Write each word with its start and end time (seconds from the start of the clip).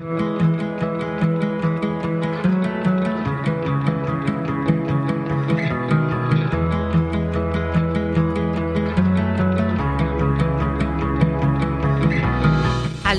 Hallo 0.00 0.10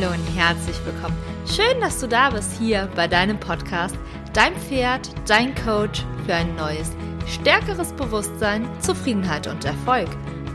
und 0.07 0.23
herzlich 0.34 0.78
willkommen. 0.86 1.18
Schön, 1.46 1.81
dass 1.81 2.00
du 2.00 2.07
da 2.07 2.29
bist 2.29 2.57
hier 2.57 2.88
bei 2.96 3.10
deinem 3.10 3.38
Podcast, 3.38 3.98
dein 4.32 4.56
Pferd, 4.56 5.10
dein 5.28 5.54
Coach 5.56 6.06
für 6.26 6.36
ein 6.36 6.56
neues, 6.56 6.92
stärkeres 7.28 7.92
Bewusstsein, 7.92 8.66
Zufriedenheit 8.80 9.48
und 9.48 9.66
Erfolg. 9.66 10.08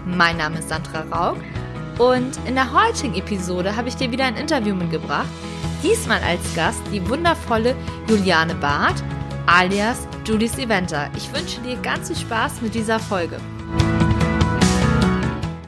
Mein 0.06 0.38
Name 0.38 0.60
ist 0.60 0.70
Sandra 0.70 1.02
Raug 1.02 1.36
und 1.98 2.38
in 2.46 2.54
der 2.54 2.72
heutigen 2.72 3.14
Episode 3.14 3.76
habe 3.76 3.88
ich 3.88 3.96
dir 3.96 4.10
wieder 4.10 4.24
ein 4.24 4.36
Interview 4.36 4.74
mitgebracht. 4.74 5.28
Diesmal 5.84 6.22
als 6.22 6.40
Gast 6.54 6.80
die 6.90 7.06
wundervolle 7.10 7.76
Juliane 8.08 8.54
Barth 8.54 9.04
alias 9.46 10.08
Julie's 10.24 10.56
Eventer. 10.56 11.10
Ich 11.14 11.30
wünsche 11.30 11.60
dir 11.60 11.76
ganz 11.76 12.08
viel 12.08 12.16
Spaß 12.16 12.62
mit 12.62 12.74
dieser 12.74 12.98
Folge. 12.98 13.38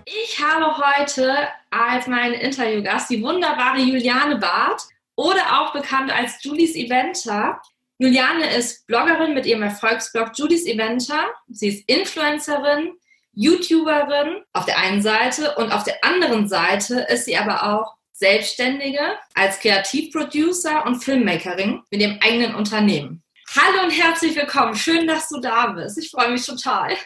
Ich 0.06 0.42
habe 0.42 0.74
heute 0.74 1.48
als 1.70 2.06
meinen 2.06 2.32
Interviewgast 2.32 3.10
die 3.10 3.22
wunderbare 3.22 3.78
Juliane 3.78 4.38
Barth 4.38 4.84
oder 5.16 5.60
auch 5.60 5.74
bekannt 5.74 6.10
als 6.10 6.42
Julie's 6.42 6.76
Eventer. 6.76 7.60
Juliane 7.98 8.56
ist 8.56 8.86
Bloggerin 8.86 9.34
mit 9.34 9.44
ihrem 9.44 9.64
Erfolgsblog 9.64 10.30
Julie's 10.34 10.64
Eventer. 10.64 11.26
Sie 11.48 11.68
ist 11.68 11.86
Influencerin, 11.86 12.94
YouTuberin 13.34 14.44
auf 14.54 14.64
der 14.64 14.78
einen 14.78 15.02
Seite 15.02 15.56
und 15.56 15.72
auf 15.72 15.84
der 15.84 16.02
anderen 16.02 16.48
Seite 16.48 17.00
ist 17.00 17.26
sie 17.26 17.36
aber 17.36 17.70
auch 17.70 17.96
Selbstständige 18.18 19.18
als 19.34 19.60
Kreativproducer 19.60 20.86
und 20.86 21.04
Filmmakerin 21.04 21.82
mit 21.90 22.00
ihrem 22.00 22.18
eigenen 22.22 22.54
Unternehmen. 22.54 23.22
Hallo 23.54 23.84
und 23.84 23.90
herzlich 23.90 24.34
willkommen. 24.34 24.74
Schön, 24.74 25.06
dass 25.06 25.28
du 25.28 25.38
da 25.38 25.66
bist. 25.66 25.98
Ich 25.98 26.10
freue 26.10 26.30
mich 26.30 26.46
total. 26.46 26.96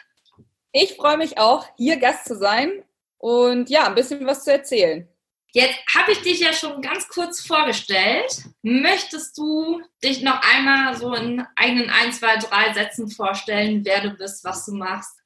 Ich 0.70 0.94
freue 0.94 1.17
mich 1.17 1.36
auch, 1.36 1.67
hier 1.77 1.97
Gast 1.97 2.27
zu 2.27 2.36
sein 2.36 2.84
und 3.19 3.69
ja, 3.69 3.89
ein 3.89 3.97
bisschen 3.97 4.25
was 4.25 4.44
zu 4.44 4.52
erzählen. 4.52 5.08
Jetzt 5.52 5.80
habe 5.92 6.12
ich 6.12 6.22
dich 6.22 6.39
ja 6.39 6.52
schon 6.52 6.80
ganz 6.80 7.08
kurz 7.08 7.45
vorgestellt. 7.45 8.45
Möchtest 8.62 9.36
du 9.36 9.83
dich 10.05 10.22
noch 10.22 10.41
einmal 10.55 10.97
so 10.97 11.12
in 11.14 11.45
eigenen 11.56 11.91
ein, 11.91 12.12
zwei, 12.12 12.36
drei 12.36 12.72
Sätzen 12.72 13.11
vorstellen, 13.11 13.84
wer 13.84 14.00
du 14.02 14.11
bist, 14.11 14.45
was 14.45 14.64
du 14.64 14.77
machst? 14.77 15.17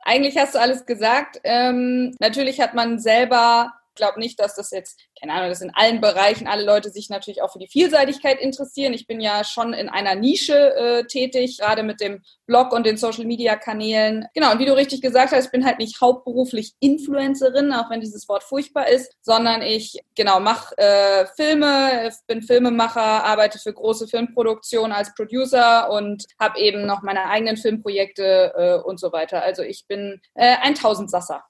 Eigentlich 0.00 0.36
hast 0.36 0.56
du 0.56 0.60
alles 0.60 0.84
gesagt. 0.84 1.38
Ähm, 1.44 2.16
natürlich 2.18 2.60
hat 2.60 2.74
man 2.74 2.98
selber 2.98 3.72
glaube 3.96 4.20
nicht, 4.20 4.38
dass 4.38 4.54
das 4.54 4.70
jetzt, 4.70 5.00
keine 5.20 5.32
Ahnung, 5.32 5.48
dass 5.48 5.60
in 5.60 5.74
allen 5.74 6.00
Bereichen 6.00 6.46
alle 6.46 6.64
Leute 6.64 6.90
sich 6.90 7.10
natürlich 7.10 7.42
auch 7.42 7.52
für 7.52 7.58
die 7.58 7.68
Vielseitigkeit 7.68 8.40
interessieren. 8.40 8.92
Ich 8.92 9.06
bin 9.06 9.20
ja 9.20 9.44
schon 9.44 9.72
in 9.72 9.88
einer 9.88 10.14
Nische 10.14 10.74
äh, 10.76 11.04
tätig, 11.04 11.58
gerade 11.58 11.82
mit 11.82 12.00
dem 12.00 12.22
Blog 12.46 12.72
und 12.72 12.86
den 12.86 12.96
Social 12.96 13.24
Media 13.24 13.56
Kanälen. 13.56 14.26
Genau, 14.34 14.52
und 14.52 14.58
wie 14.58 14.66
du 14.66 14.76
richtig 14.76 15.02
gesagt 15.02 15.32
hast, 15.32 15.46
ich 15.46 15.50
bin 15.50 15.66
halt 15.66 15.78
nicht 15.78 16.00
hauptberuflich 16.00 16.74
Influencerin, 16.80 17.72
auch 17.72 17.90
wenn 17.90 18.00
dieses 18.00 18.28
Wort 18.28 18.44
furchtbar 18.44 18.88
ist, 18.88 19.12
sondern 19.22 19.62
ich, 19.62 19.98
genau, 20.14 20.40
mache 20.40 20.76
äh, 20.78 21.26
Filme, 21.36 22.10
bin 22.26 22.42
Filmemacher, 22.42 23.24
arbeite 23.24 23.58
für 23.58 23.72
große 23.72 24.06
Filmproduktionen 24.08 24.92
als 24.92 25.14
Producer 25.14 25.90
und 25.90 26.24
habe 26.38 26.60
eben 26.60 26.86
noch 26.86 27.02
meine 27.02 27.26
eigenen 27.28 27.56
Filmprojekte 27.56 28.52
äh, 28.56 28.86
und 28.86 29.00
so 29.00 29.12
weiter. 29.12 29.42
Also 29.42 29.62
ich 29.62 29.86
bin 29.86 30.20
äh, 30.34 30.56
ein 30.62 30.74
Tausendsasser. 30.74 31.44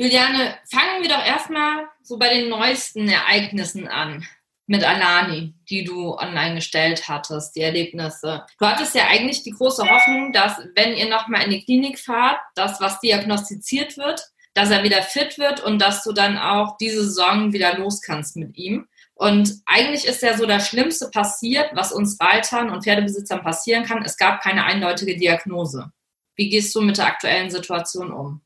Juliane, 0.00 0.56
fangen 0.64 1.02
wir 1.02 1.10
doch 1.10 1.22
erstmal 1.22 1.86
so 2.02 2.18
bei 2.18 2.32
den 2.32 2.48
neuesten 2.48 3.06
Ereignissen 3.06 3.86
an 3.86 4.26
mit 4.66 4.82
Alani, 4.82 5.52
die 5.68 5.84
du 5.84 6.16
online 6.16 6.54
gestellt 6.54 7.06
hattest, 7.06 7.54
die 7.54 7.60
Erlebnisse. 7.60 8.46
Du 8.58 8.64
hattest 8.64 8.94
ja 8.94 9.08
eigentlich 9.08 9.42
die 9.42 9.50
große 9.50 9.86
Hoffnung, 9.86 10.32
dass 10.32 10.56
wenn 10.74 10.96
ihr 10.96 11.10
nochmal 11.10 11.42
in 11.42 11.50
die 11.50 11.62
Klinik 11.62 11.98
fahrt, 11.98 12.40
das, 12.54 12.80
was 12.80 13.00
diagnostiziert 13.00 13.98
wird, 13.98 14.22
dass 14.54 14.70
er 14.70 14.84
wieder 14.84 15.02
fit 15.02 15.36
wird 15.36 15.62
und 15.62 15.82
dass 15.82 16.02
du 16.02 16.12
dann 16.12 16.38
auch 16.38 16.78
diese 16.78 17.04
Saison 17.04 17.52
wieder 17.52 17.76
los 17.76 18.00
kannst 18.00 18.36
mit 18.36 18.56
ihm. 18.56 18.88
Und 19.16 19.52
eigentlich 19.66 20.06
ist 20.06 20.22
ja 20.22 20.34
so 20.34 20.46
das 20.46 20.66
Schlimmste 20.66 21.10
passiert, 21.10 21.72
was 21.74 21.92
uns 21.92 22.18
Reitern 22.18 22.70
und 22.70 22.84
Pferdebesitzern 22.84 23.42
passieren 23.42 23.84
kann. 23.84 24.02
Es 24.02 24.16
gab 24.16 24.40
keine 24.40 24.64
eindeutige 24.64 25.18
Diagnose. 25.18 25.92
Wie 26.36 26.48
gehst 26.48 26.74
du 26.74 26.80
mit 26.80 26.96
der 26.96 27.04
aktuellen 27.04 27.50
Situation 27.50 28.10
um? 28.10 28.40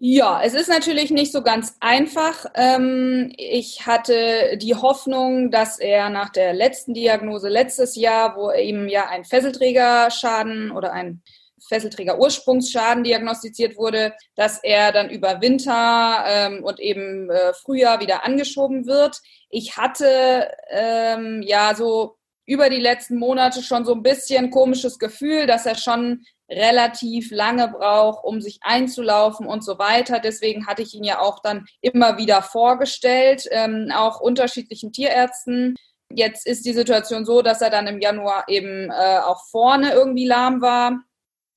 Ja, 0.00 0.40
es 0.44 0.54
ist 0.54 0.68
natürlich 0.68 1.10
nicht 1.10 1.32
so 1.32 1.42
ganz 1.42 1.76
einfach. 1.80 2.46
Ähm, 2.54 3.32
ich 3.36 3.84
hatte 3.84 4.56
die 4.56 4.76
Hoffnung, 4.76 5.50
dass 5.50 5.80
er 5.80 6.08
nach 6.08 6.28
der 6.28 6.52
letzten 6.54 6.94
Diagnose 6.94 7.48
letztes 7.48 7.96
Jahr, 7.96 8.36
wo 8.36 8.52
ihm 8.52 8.86
ja 8.86 9.08
ein 9.08 9.24
Fesselträgerschaden 9.24 10.70
oder 10.70 10.92
ein 10.92 11.20
Fesselträger-Ursprungsschaden 11.68 13.02
diagnostiziert 13.02 13.76
wurde, 13.76 14.14
dass 14.36 14.62
er 14.62 14.92
dann 14.92 15.10
über 15.10 15.40
Winter 15.40 16.24
ähm, 16.28 16.62
und 16.62 16.78
eben 16.78 17.28
äh, 17.28 17.52
Frühjahr 17.54 18.00
wieder 18.00 18.24
angeschoben 18.24 18.86
wird. 18.86 19.20
Ich 19.50 19.76
hatte 19.76 20.48
ähm, 20.70 21.42
ja 21.44 21.74
so 21.74 22.16
über 22.46 22.70
die 22.70 22.80
letzten 22.80 23.18
Monate 23.18 23.62
schon 23.62 23.84
so 23.84 23.94
ein 23.94 24.04
bisschen 24.04 24.50
komisches 24.50 25.00
Gefühl, 25.00 25.46
dass 25.46 25.66
er 25.66 25.74
schon 25.74 26.24
relativ 26.50 27.30
lange 27.30 27.68
braucht, 27.68 28.24
um 28.24 28.40
sich 28.40 28.58
einzulaufen 28.62 29.46
und 29.46 29.64
so 29.64 29.78
weiter. 29.78 30.18
Deswegen 30.20 30.66
hatte 30.66 30.82
ich 30.82 30.94
ihn 30.94 31.04
ja 31.04 31.20
auch 31.20 31.40
dann 31.40 31.66
immer 31.80 32.18
wieder 32.18 32.42
vorgestellt, 32.42 33.46
ähm, 33.50 33.90
auch 33.94 34.20
unterschiedlichen 34.20 34.92
Tierärzten. 34.92 35.76
Jetzt 36.10 36.46
ist 36.46 36.64
die 36.64 36.72
Situation 36.72 37.26
so, 37.26 37.42
dass 37.42 37.60
er 37.60 37.70
dann 37.70 37.86
im 37.86 38.00
Januar 38.00 38.44
eben 38.48 38.90
äh, 38.90 39.18
auch 39.18 39.44
vorne 39.50 39.92
irgendwie 39.92 40.26
lahm 40.26 40.62
war. 40.62 41.00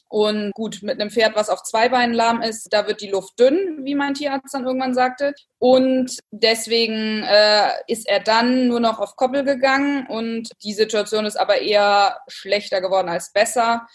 Und 0.09 0.52
gut, 0.53 0.79
mit 0.81 1.00
einem 1.00 1.09
Pferd, 1.09 1.38
was 1.38 1.47
auf 1.47 1.63
zwei 1.63 1.88
Beinen 1.88 2.13
lahm 2.13 2.41
ist, 2.41 2.73
da 2.73 2.85
wird 2.85 3.00
die 3.00 3.09
Luft 3.09 3.40
dünn, 3.40 3.85
wie 3.85 3.96
mein 3.96 4.13
Tierarzt 4.13 4.53
dann 4.53 4.66
irgendwann 4.66 4.94
sagte. 4.94 5.34
Und 5.58 6.19
deswegen 6.31 7.23
äh, 7.23 7.69
ist 7.88 8.09
er 8.09 8.19
dann 8.19 8.68
nur 8.68 8.81
noch 8.81 9.00
auf 9.00 9.16
Koppel 9.16 9.46
gegangen 9.46 10.06
und 10.08 10.52
die 10.66 10.73
Situation 10.73 11.25
ist 11.25 11.38
aber 11.38 11.62
eher 11.62 12.19
schlechter 12.28 12.81
geworden 12.81 13.08
als 13.08 13.31
besser. 13.31 13.88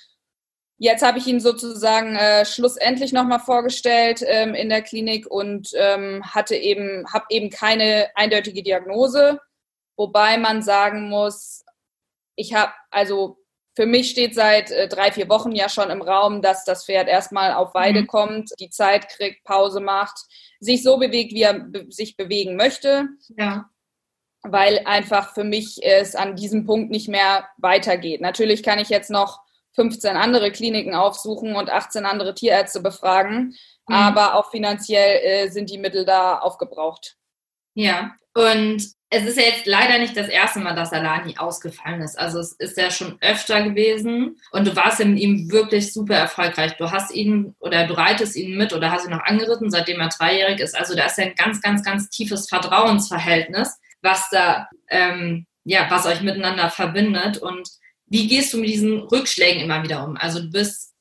Jetzt 0.78 1.02
habe 1.02 1.18
ich 1.18 1.26
ihn 1.26 1.40
sozusagen 1.40 2.16
äh, 2.16 2.44
schlussendlich 2.44 3.12
nochmal 3.12 3.40
vorgestellt 3.40 4.22
ähm, 4.26 4.54
in 4.54 4.68
der 4.68 4.82
Klinik 4.82 5.26
und 5.26 5.70
ähm, 5.74 6.22
hatte 6.24 6.54
eben, 6.54 7.10
habe 7.12 7.24
eben 7.30 7.48
keine 7.48 8.10
eindeutige 8.14 8.62
Diagnose, 8.62 9.40
wobei 9.96 10.36
man 10.36 10.62
sagen 10.62 11.08
muss, 11.08 11.64
ich 12.36 12.52
habe, 12.52 12.72
also 12.90 13.38
für 13.74 13.86
mich 13.86 14.10
steht 14.10 14.34
seit 14.34 14.70
äh, 14.70 14.88
drei, 14.88 15.12
vier 15.12 15.28
Wochen 15.28 15.52
ja 15.52 15.68
schon 15.68 15.90
im 15.90 16.02
Raum, 16.02 16.42
dass 16.42 16.64
das 16.64 16.84
Pferd 16.84 17.08
erstmal 17.08 17.52
auf 17.52 17.74
Weide 17.74 18.02
mhm. 18.02 18.06
kommt, 18.06 18.50
die 18.58 18.70
Zeit 18.70 19.08
kriegt, 19.08 19.44
Pause 19.44 19.80
macht, 19.80 20.18
sich 20.60 20.82
so 20.82 20.98
bewegt, 20.98 21.32
wie 21.32 21.42
er 21.42 21.54
be 21.54 21.86
sich 21.90 22.16
bewegen 22.16 22.56
möchte. 22.56 23.08
Ja. 23.36 23.70
Weil 24.42 24.80
einfach 24.84 25.34
für 25.34 25.44
mich 25.44 25.78
es 25.82 26.14
an 26.14 26.36
diesem 26.36 26.64
Punkt 26.66 26.90
nicht 26.90 27.08
mehr 27.08 27.48
weitergeht. 27.58 28.20
Natürlich 28.20 28.62
kann 28.62 28.78
ich 28.78 28.88
jetzt 28.88 29.10
noch 29.10 29.45
15 29.76 30.16
andere 30.16 30.50
Kliniken 30.50 30.94
aufsuchen 30.94 31.54
und 31.54 31.70
18 31.70 32.04
andere 32.04 32.34
Tierärzte 32.34 32.80
befragen. 32.80 33.54
Mhm. 33.86 33.94
Aber 33.94 34.34
auch 34.34 34.50
finanziell 34.50 35.20
äh, 35.22 35.48
sind 35.50 35.70
die 35.70 35.78
Mittel 35.78 36.04
da 36.04 36.38
aufgebraucht. 36.38 37.16
Ja, 37.74 38.16
und 38.34 38.82
es 39.08 39.24
ist 39.24 39.38
ja 39.38 39.44
jetzt 39.44 39.66
leider 39.66 39.98
nicht 39.98 40.16
das 40.16 40.28
erste 40.28 40.58
Mal, 40.58 40.74
dass 40.74 40.92
Alani 40.92 41.36
ausgefallen 41.38 42.02
ist. 42.02 42.18
Also 42.18 42.40
es 42.40 42.52
ist 42.52 42.76
ja 42.76 42.90
schon 42.90 43.18
öfter 43.20 43.62
gewesen 43.62 44.36
und 44.50 44.66
du 44.66 44.74
warst 44.74 44.98
ja 44.98 45.04
mit 45.04 45.20
ihm 45.20 45.50
wirklich 45.50 45.92
super 45.92 46.16
erfolgreich. 46.16 46.76
Du 46.76 46.90
hast 46.90 47.14
ihn 47.14 47.54
oder 47.60 47.86
du 47.86 47.94
reitest 47.94 48.34
ihn 48.34 48.56
mit 48.56 48.72
oder 48.72 48.90
hast 48.90 49.04
ihn 49.04 49.12
noch 49.12 49.24
angeritten, 49.24 49.70
seitdem 49.70 50.00
er 50.00 50.08
dreijährig 50.08 50.58
ist. 50.58 50.76
Also 50.76 50.96
da 50.96 51.06
ist 51.06 51.18
ja 51.18 51.24
ein 51.24 51.34
ganz, 51.36 51.62
ganz, 51.62 51.84
ganz 51.84 52.08
tiefes 52.08 52.48
Vertrauensverhältnis, 52.48 53.78
was 54.02 54.28
da, 54.30 54.68
ähm, 54.88 55.46
ja, 55.64 55.86
was 55.88 56.06
euch 56.06 56.22
miteinander 56.22 56.68
verbindet 56.70 57.38
und 57.38 57.68
wie 58.06 58.26
gehst 58.28 58.52
du 58.52 58.58
mit 58.58 58.70
diesen 58.70 59.00
Rückschlägen 59.00 59.62
immer 59.62 59.82
wieder 59.82 60.04
um? 60.04 60.16
Also 60.16 60.40
du 60.40 60.50
bist 60.50 60.94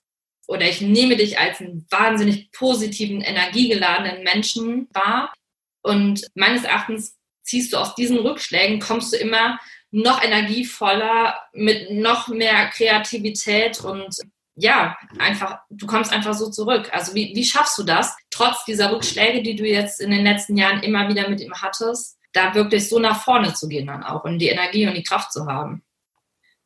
oder 0.47 0.67
ich 0.67 0.81
nehme 0.81 1.15
dich 1.15 1.39
als 1.39 1.59
einen 1.59 1.85
wahnsinnig 1.89 2.51
positiven, 2.51 3.21
energiegeladenen 3.21 4.23
Menschen 4.23 4.87
wahr. 4.93 5.33
Und 5.81 6.27
meines 6.35 6.63
Erachtens 6.63 7.17
ziehst 7.43 7.73
du 7.73 7.77
aus 7.77 7.95
diesen 7.95 8.19
Rückschlägen, 8.19 8.79
kommst 8.79 9.13
du 9.13 9.17
immer 9.17 9.59
noch 9.91 10.21
energievoller, 10.21 11.39
mit 11.53 11.91
noch 11.91 12.27
mehr 12.27 12.67
Kreativität 12.67 13.79
und 13.81 14.15
ja, 14.57 14.97
einfach, 15.19 15.59
du 15.69 15.85
kommst 15.85 16.11
einfach 16.11 16.33
so 16.33 16.49
zurück. 16.49 16.89
Also 16.93 17.13
wie, 17.13 17.35
wie 17.35 17.43
schaffst 17.43 17.77
du 17.77 17.83
das, 17.83 18.15
trotz 18.29 18.63
dieser 18.65 18.91
Rückschläge, 18.91 19.43
die 19.43 19.55
du 19.55 19.65
jetzt 19.65 19.99
in 19.99 20.11
den 20.11 20.23
letzten 20.23 20.57
Jahren 20.57 20.81
immer 20.81 21.07
wieder 21.09 21.29
mit 21.29 21.41
ihm 21.41 21.53
hattest, 21.53 22.17
da 22.33 22.53
wirklich 22.55 22.89
so 22.89 22.99
nach 22.99 23.23
vorne 23.23 23.53
zu 23.53 23.67
gehen 23.67 23.87
dann 23.87 24.03
auch 24.03 24.23
und 24.23 24.39
die 24.39 24.47
Energie 24.47 24.87
und 24.87 24.95
die 24.95 25.03
Kraft 25.03 25.31
zu 25.31 25.45
haben? 25.45 25.83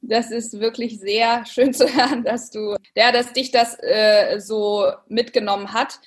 Das 0.01 0.31
ist 0.31 0.59
wirklich 0.59 0.99
sehr 0.99 1.45
schön 1.45 1.73
zu 1.73 1.85
hören, 1.87 2.23
dass 2.23 2.49
du, 2.51 2.75
ja, 2.95 3.11
dass 3.11 3.33
dich 3.33 3.51
das 3.51 3.77
äh, 3.81 4.39
so 4.39 4.91
mitgenommen 5.07 5.73
hat. 5.73 5.99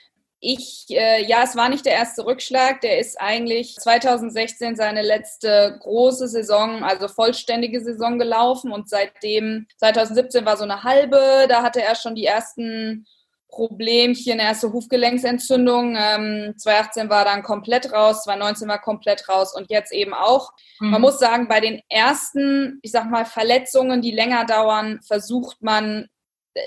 ich, 0.44 0.86
äh, 0.90 1.24
ja, 1.24 1.44
es 1.44 1.54
war 1.54 1.68
nicht 1.68 1.86
der 1.86 1.92
erste 1.92 2.26
Rückschlag. 2.26 2.80
Der 2.80 2.98
ist 2.98 3.20
eigentlich 3.20 3.76
2016 3.76 4.74
seine 4.74 5.02
letzte 5.02 5.78
große 5.80 6.26
Saison, 6.26 6.82
also 6.82 7.06
vollständige 7.06 7.80
Saison 7.80 8.18
gelaufen 8.18 8.72
und 8.72 8.88
seitdem, 8.88 9.68
2017 9.78 10.44
war 10.44 10.56
so 10.56 10.64
eine 10.64 10.82
halbe, 10.82 11.46
da 11.48 11.62
hatte 11.62 11.80
er 11.82 11.94
schon 11.94 12.16
die 12.16 12.26
ersten 12.26 13.06
Problemchen, 13.52 14.38
erste 14.38 14.72
Hufgelenksentzündung. 14.72 15.94
Ähm, 15.96 16.54
2018 16.56 17.10
war 17.10 17.24
dann 17.24 17.42
komplett 17.42 17.92
raus, 17.92 18.24
2019 18.24 18.66
war 18.66 18.80
komplett 18.80 19.28
raus 19.28 19.54
und 19.54 19.70
jetzt 19.70 19.92
eben 19.92 20.14
auch. 20.14 20.52
Mhm. 20.80 20.90
Man 20.90 21.00
muss 21.02 21.18
sagen, 21.18 21.48
bei 21.48 21.60
den 21.60 21.80
ersten, 21.88 22.80
ich 22.82 22.90
sag 22.90 23.10
mal, 23.10 23.26
Verletzungen, 23.26 24.00
die 24.00 24.10
länger 24.10 24.46
dauern, 24.46 25.00
versucht 25.06 25.62
man, 25.62 26.08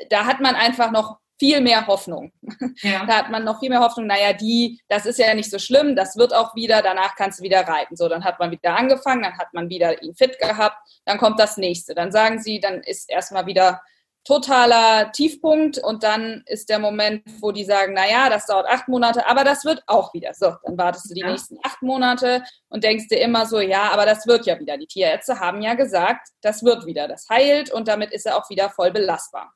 da 0.10 0.26
hat 0.26 0.42
man 0.42 0.56
einfach 0.56 0.92
noch 0.92 1.18
viel 1.40 1.60
mehr 1.60 1.88
Hoffnung. 1.88 2.32
Ja. 2.82 3.06
Da 3.06 3.18
hat 3.18 3.32
man 3.32 3.46
noch 3.46 3.62
viel 3.62 3.70
mehr 3.70 3.80
Hoffnung, 3.80 4.06
naja, 4.06 4.34
die, 4.34 4.82
das 4.90 5.06
ist 5.06 5.18
ja 5.18 5.34
nicht 5.34 5.50
so 5.50 5.58
schlimm, 5.60 5.96
das 5.96 6.18
wird 6.18 6.36
auch 6.36 6.56
wieder, 6.56 6.82
danach 6.82 7.16
kannst 7.16 7.40
du 7.40 7.44
wieder 7.44 7.62
reiten. 7.62 7.96
So, 7.96 8.10
dann 8.10 8.24
hat 8.24 8.38
man 8.38 8.52
wieder 8.52 8.76
angefangen, 8.76 9.24
dann 9.24 9.38
hat 9.38 9.54
man 9.54 9.70
wieder 9.70 10.04
ihn 10.04 10.14
fit 10.14 10.38
gehabt, 10.38 10.78
dann 11.06 11.18
kommt 11.18 11.40
das 11.40 11.58
nächste. 11.58 11.96
Dann 11.96 12.12
sagen 12.12 12.40
sie, 12.40 12.60
dann 12.60 12.82
ist 12.82 13.10
erstmal 13.10 13.46
wieder 13.48 13.82
totaler 14.26 15.12
Tiefpunkt 15.12 15.78
und 15.78 16.04
dann 16.04 16.44
ist 16.48 16.70
der 16.70 16.80
Moment, 16.80 17.24
wo 17.40 17.52
die 17.52 17.64
sagen, 17.64 17.94
naja, 17.94 18.28
das 18.30 18.48
dauert 18.48 18.68
acht 18.68 18.88
Monate, 18.88 19.28
aber 19.28 19.44
das 19.44 19.64
wird 19.66 19.84
auch 19.86 20.14
wieder. 20.14 20.34
So, 20.34 20.56
dann 20.64 20.78
wartest 20.78 21.10
du 21.10 21.14
die 21.14 21.22
ja. 21.22 21.30
nächsten 21.30 21.58
acht 21.64 21.82
Monate 21.84 22.44
und 22.70 22.84
denkst 22.84 23.08
dir 23.08 23.22
immer 23.22 23.46
so, 23.46 23.60
ja, 23.60 23.92
aber 23.92 24.06
das 24.06 24.26
wird 24.26 24.48
ja 24.48 24.60
wieder. 24.60 24.78
Die 24.78 24.88
Tierärzte 24.88 25.40
haben 25.40 25.62
ja 25.62 25.76
gesagt, 25.76 26.30
das 26.42 26.64
wird 26.64 26.88
wieder, 26.88 27.08
das 27.08 27.30
heilt 27.30 27.72
und 27.72 27.88
damit 27.88 28.12
ist 28.12 28.26
er 28.26 28.38
auch 28.38 28.50
wieder 28.50 28.70
voll 28.70 28.92
belastbar. 28.92 29.54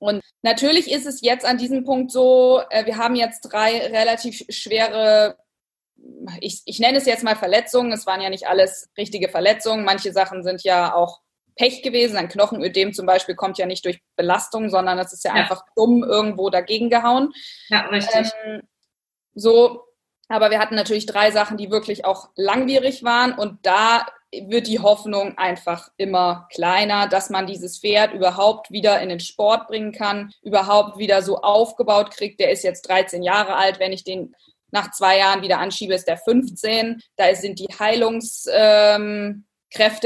Und 0.00 0.22
natürlich 0.42 0.90
ist 0.90 1.06
es 1.06 1.20
jetzt 1.20 1.44
an 1.44 1.58
diesem 1.58 1.84
Punkt 1.84 2.10
so, 2.10 2.62
äh, 2.70 2.86
wir 2.86 2.96
haben 2.96 3.14
jetzt 3.14 3.42
drei 3.42 3.78
relativ 3.86 4.44
schwere, 4.48 5.36
ich, 6.40 6.62
ich 6.64 6.80
nenne 6.80 6.98
es 6.98 7.06
jetzt 7.06 7.22
mal 7.22 7.36
Verletzungen. 7.36 7.92
Es 7.92 8.06
waren 8.06 8.22
ja 8.22 8.30
nicht 8.30 8.48
alles 8.48 8.88
richtige 8.96 9.28
Verletzungen. 9.28 9.84
Manche 9.84 10.12
Sachen 10.12 10.42
sind 10.42 10.64
ja 10.64 10.94
auch 10.94 11.20
Pech 11.56 11.82
gewesen. 11.82 12.16
Ein 12.16 12.28
Knochenödem 12.28 12.92
zum 12.92 13.06
Beispiel 13.06 13.34
kommt 13.34 13.58
ja 13.58 13.66
nicht 13.66 13.84
durch 13.84 14.00
Belastung, 14.16 14.70
sondern 14.70 14.98
es 14.98 15.12
ist 15.12 15.24
ja, 15.24 15.34
ja, 15.34 15.42
einfach 15.42 15.64
dumm 15.76 16.02
irgendwo 16.02 16.50
dagegen 16.50 16.90
gehauen. 16.90 17.32
Ja, 17.68 17.86
richtig. 17.86 18.30
Ähm, 18.44 18.62
so, 19.34 19.84
aber 20.28 20.50
wir 20.50 20.58
hatten 20.58 20.74
natürlich 20.74 21.06
drei 21.06 21.30
Sachen, 21.30 21.56
die 21.56 21.70
wirklich 21.70 22.04
auch 22.04 22.28
langwierig 22.36 23.02
waren 23.04 23.32
und 23.32 23.58
da 23.64 24.06
wird 24.32 24.68
die 24.68 24.78
Hoffnung 24.78 25.36
einfach 25.38 25.88
immer 25.96 26.46
kleiner, 26.52 27.08
dass 27.08 27.30
man 27.30 27.46
dieses 27.46 27.80
Pferd 27.80 28.14
überhaupt 28.14 28.70
wieder 28.70 29.00
in 29.00 29.08
den 29.08 29.18
Sport 29.18 29.66
bringen 29.66 29.92
kann, 29.92 30.32
überhaupt 30.42 30.98
wieder 30.98 31.22
so 31.22 31.38
aufgebaut 31.38 32.12
kriegt. 32.12 32.38
Der 32.38 32.52
ist 32.52 32.62
jetzt 32.62 32.88
13 32.88 33.24
Jahre 33.24 33.56
alt. 33.56 33.80
Wenn 33.80 33.92
ich 33.92 34.04
den 34.04 34.36
nach 34.70 34.92
zwei 34.92 35.18
Jahren 35.18 35.42
wieder 35.42 35.58
anschiebe, 35.58 35.94
ist 35.94 36.06
der 36.06 36.16
15. 36.16 37.02
Da 37.16 37.34
sind 37.34 37.58
die 37.58 37.66
Heilungskräfte 37.76 39.00
ähm, 39.00 39.46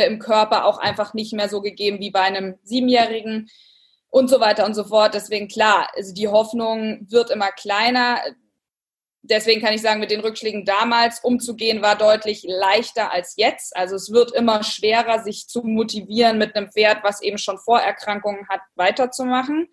im 0.05 0.19
Körper 0.19 0.65
auch 0.65 0.79
einfach 0.79 1.15
nicht 1.15 1.33
mehr 1.33 1.49
so 1.49 1.61
gegeben 1.61 2.01
wie 2.01 2.11
bei 2.11 2.23
einem 2.23 2.57
Siebenjährigen 2.63 3.49
und 4.09 4.29
so 4.29 4.41
weiter 4.41 4.65
und 4.67 4.75
so 4.75 4.85
fort. 4.85 5.15
Deswegen 5.15 5.49
klar, 5.49 5.89
also 5.97 6.13
die 6.15 6.29
Hoffnung 6.29 7.07
wird 7.11 7.31
immer 7.31 7.51
kleiner 7.51 8.21
deswegen 9.25 9.61
kann 9.61 9.75
ich 9.75 9.83
sagen, 9.83 10.01
mit 10.01 10.11
den 10.11 10.21
Rückschlägen 10.21 10.65
damals 10.65 11.21
umzugehen 11.21 11.83
war 11.83 11.97
deutlich 11.97 12.45
leichter 12.47 13.13
als 13.13 13.35
jetzt. 13.37 13.77
Also 13.77 13.97
es 13.97 14.13
wird 14.13 14.33
immer 14.33 14.63
schwerer, 14.63 15.23
sich 15.23 15.49
zu 15.49 15.63
motivieren 15.63 16.39
mit 16.39 16.55
einem 16.55 16.71
Pferd, 16.71 17.03
was 17.03 17.23
eben 17.23 17.39
schon 17.39 17.59
Vorerkrankungen 17.59 18.49
hat, 18.49 18.61
weiterzumachen. 18.77 19.69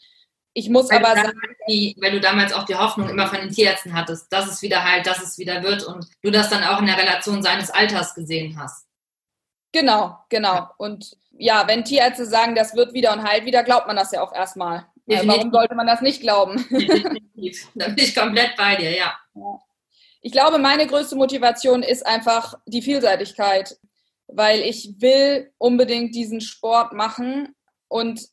Ich 0.54 0.70
muss 0.70 0.90
weil 0.90 0.98
aber 0.98 1.16
sagen, 1.16 1.40
die, 1.70 1.96
weil 2.02 2.12
du 2.12 2.20
damals 2.20 2.54
auch 2.54 2.66
die 2.66 2.76
Hoffnung 2.76 3.10
immer 3.10 3.28
von 3.28 3.40
den 3.40 3.52
Tierärzten 3.52 3.94
hattest, 3.94 4.32
dass 4.34 4.50
es 4.50 4.62
wieder 4.62 4.84
heilt, 4.84 5.06
dass 5.08 5.22
es 5.22 5.38
wieder 5.38 5.64
wird 5.64 5.84
und 5.84 6.08
du 6.22 6.32
das 6.32 6.50
dann 6.50 6.64
auch 6.64 6.80
in 6.80 6.88
der 6.88 6.98
Relation 6.98 7.42
seines 7.42 7.70
Alters 7.70 8.16
gesehen 8.16 8.60
hast. 8.60 8.86
Genau, 9.72 10.18
genau. 10.30 10.68
Und 10.78 11.18
ja, 11.38 11.68
wenn 11.68 11.84
Tierärzte 11.84 12.26
sagen, 12.26 12.56
das 12.56 12.76
wird 12.76 12.94
wieder 12.94 13.14
und 13.14 13.24
heilt 13.24 13.46
wieder, 13.46 13.64
glaubt 13.64 13.88
man 13.88 13.96
das 13.96 14.12
ja 14.12 14.22
auch 14.22 14.34
erstmal. 14.34 14.86
Definitiv. 15.08 15.38
Warum 15.38 15.52
sollte 15.52 15.76
man 15.76 15.88
das 15.88 16.02
nicht 16.02 16.22
glauben? 16.22 16.58
Definitiv. 16.70 17.68
Da 17.74 17.88
bin 17.88 17.98
ich 17.98 18.16
komplett 18.16 18.56
bei 18.56 18.76
dir, 18.76 18.92
ja. 18.92 19.18
Ich 20.22 20.32
glaube, 20.32 20.60
meine 20.60 20.86
größte 20.86 21.16
Motivation 21.16 21.84
ist 21.84 22.06
einfach 22.06 22.56
die 22.66 22.82
Vielseitigkeit, 22.82 23.78
weil 24.28 24.62
ich 24.62 24.96
will 25.00 25.52
unbedingt 25.58 26.14
diesen 26.14 26.42
Sport 26.42 26.94
machen 26.94 27.56
und 27.88 28.28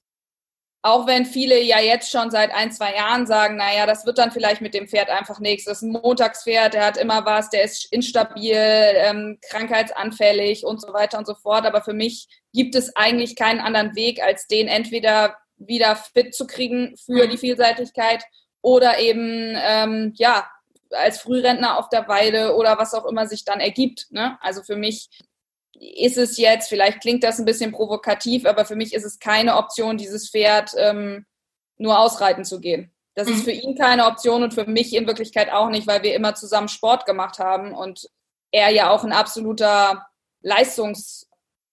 auch 0.88 1.06
wenn 1.06 1.26
viele 1.26 1.60
ja 1.60 1.80
jetzt 1.80 2.10
schon 2.10 2.30
seit 2.30 2.52
ein, 2.52 2.72
zwei 2.72 2.94
Jahren 2.94 3.26
sagen, 3.26 3.56
naja, 3.56 3.86
das 3.86 4.06
wird 4.06 4.18
dann 4.18 4.32
vielleicht 4.32 4.60
mit 4.60 4.74
dem 4.74 4.88
Pferd 4.88 5.10
einfach 5.10 5.38
nichts. 5.38 5.64
Das 5.64 5.78
ist 5.78 5.82
ein 5.82 5.92
Montagspferd, 5.92 6.74
der 6.74 6.86
hat 6.86 6.96
immer 6.96 7.24
was, 7.26 7.50
der 7.50 7.64
ist 7.64 7.92
instabil, 7.92 8.54
ähm, 8.54 9.38
krankheitsanfällig 9.48 10.64
und 10.64 10.80
so 10.80 10.92
weiter 10.92 11.18
und 11.18 11.26
so 11.26 11.34
fort. 11.34 11.66
Aber 11.66 11.82
für 11.82 11.92
mich 11.92 12.28
gibt 12.52 12.74
es 12.74 12.96
eigentlich 12.96 13.36
keinen 13.36 13.60
anderen 13.60 13.94
Weg, 13.94 14.22
als 14.22 14.46
den 14.46 14.68
entweder 14.68 15.36
wieder 15.56 15.96
fit 15.96 16.34
zu 16.34 16.46
kriegen 16.46 16.96
für 16.96 17.26
die 17.26 17.38
Vielseitigkeit 17.38 18.24
oder 18.62 18.98
eben, 18.98 19.54
ähm, 19.56 20.12
ja, 20.16 20.48
als 20.90 21.20
Frührentner 21.20 21.78
auf 21.78 21.88
der 21.90 22.08
Weide 22.08 22.54
oder 22.56 22.78
was 22.78 22.94
auch 22.94 23.04
immer 23.04 23.26
sich 23.26 23.44
dann 23.44 23.60
ergibt. 23.60 24.06
Ne? 24.10 24.38
Also 24.40 24.62
für 24.62 24.76
mich 24.76 25.10
ist 25.80 26.16
es 26.16 26.36
jetzt, 26.36 26.68
vielleicht 26.68 27.00
klingt 27.00 27.24
das 27.24 27.38
ein 27.38 27.44
bisschen 27.44 27.72
provokativ, 27.72 28.46
aber 28.46 28.64
für 28.64 28.76
mich 28.76 28.94
ist 28.94 29.04
es 29.04 29.18
keine 29.18 29.56
Option, 29.56 29.96
dieses 29.96 30.30
Pferd 30.30 30.72
ähm, 30.76 31.26
nur 31.76 31.98
ausreiten 31.98 32.44
zu 32.44 32.60
gehen. 32.60 32.92
Das 33.14 33.28
mhm. 33.28 33.34
ist 33.34 33.44
für 33.44 33.50
ihn 33.50 33.76
keine 33.76 34.06
Option 34.06 34.42
und 34.42 34.54
für 34.54 34.66
mich 34.66 34.94
in 34.94 35.06
Wirklichkeit 35.06 35.50
auch 35.50 35.70
nicht, 35.70 35.86
weil 35.86 36.02
wir 36.02 36.14
immer 36.14 36.34
zusammen 36.34 36.68
Sport 36.68 37.06
gemacht 37.06 37.38
haben 37.38 37.72
und 37.72 38.08
er 38.50 38.70
ja 38.70 38.90
auch 38.90 39.04
ein 39.04 39.12
absoluter 39.12 40.06
Leistungs, 40.40 41.28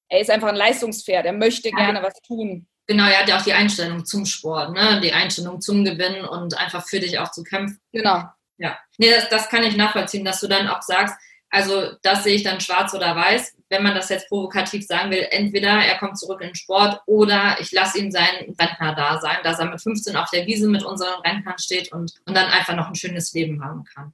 er 0.09 0.21
ist 0.21 0.29
einfach 0.29 0.49
ein 0.49 0.55
Leistungspferd, 0.55 1.25
er 1.25 1.33
möchte 1.33 1.71
gerne 1.71 2.01
was 2.03 2.21
tun. 2.21 2.67
Genau, 2.87 3.05
er 3.05 3.21
hat 3.21 3.29
ja 3.29 3.37
auch 3.37 3.43
die 3.43 3.53
Einstellung 3.53 4.05
zum 4.05 4.25
Sport, 4.25 4.73
ne? 4.73 5.01
die 5.01 5.11
Einstellung 5.11 5.59
zum 5.59 5.83
Gewinn 5.83 6.23
und 6.23 6.57
einfach 6.57 6.85
für 6.85 6.99
dich 6.99 7.17
auch 7.17 7.31
zu 7.31 7.43
kämpfen. 7.43 7.79
Genau. 7.91 8.23
Ja, 8.57 8.77
nee, 8.97 9.09
das, 9.09 9.27
das 9.29 9.49
kann 9.49 9.63
ich 9.63 9.75
nachvollziehen, 9.75 10.23
dass 10.23 10.39
du 10.39 10.47
dann 10.47 10.67
auch 10.67 10.81
sagst, 10.81 11.15
also 11.49 11.93
das 12.03 12.23
sehe 12.23 12.35
ich 12.35 12.43
dann 12.43 12.61
schwarz 12.61 12.93
oder 12.93 13.15
weiß, 13.15 13.54
wenn 13.69 13.83
man 13.83 13.95
das 13.95 14.09
jetzt 14.09 14.29
provokativ 14.29 14.85
sagen 14.85 15.11
will, 15.11 15.25
entweder 15.31 15.69
er 15.69 15.97
kommt 15.97 16.19
zurück 16.19 16.41
in 16.41 16.49
den 16.49 16.55
Sport 16.55 17.01
oder 17.07 17.57
ich 17.59 17.71
lasse 17.71 17.99
ihn 17.99 18.11
seinen 18.11 18.55
Rentner 18.59 18.93
da 18.95 19.19
sein, 19.19 19.37
dass 19.43 19.59
er 19.59 19.65
mit 19.65 19.81
15 19.81 20.15
auf 20.15 20.29
der 20.29 20.45
Wiese 20.45 20.67
mit 20.67 20.83
unseren 20.83 21.19
Rentnern 21.21 21.57
steht 21.57 21.91
und, 21.91 22.13
und 22.25 22.35
dann 22.35 22.47
einfach 22.51 22.75
noch 22.75 22.87
ein 22.87 22.95
schönes 22.95 23.33
Leben 23.33 23.63
haben 23.63 23.83
kann. 23.83 24.13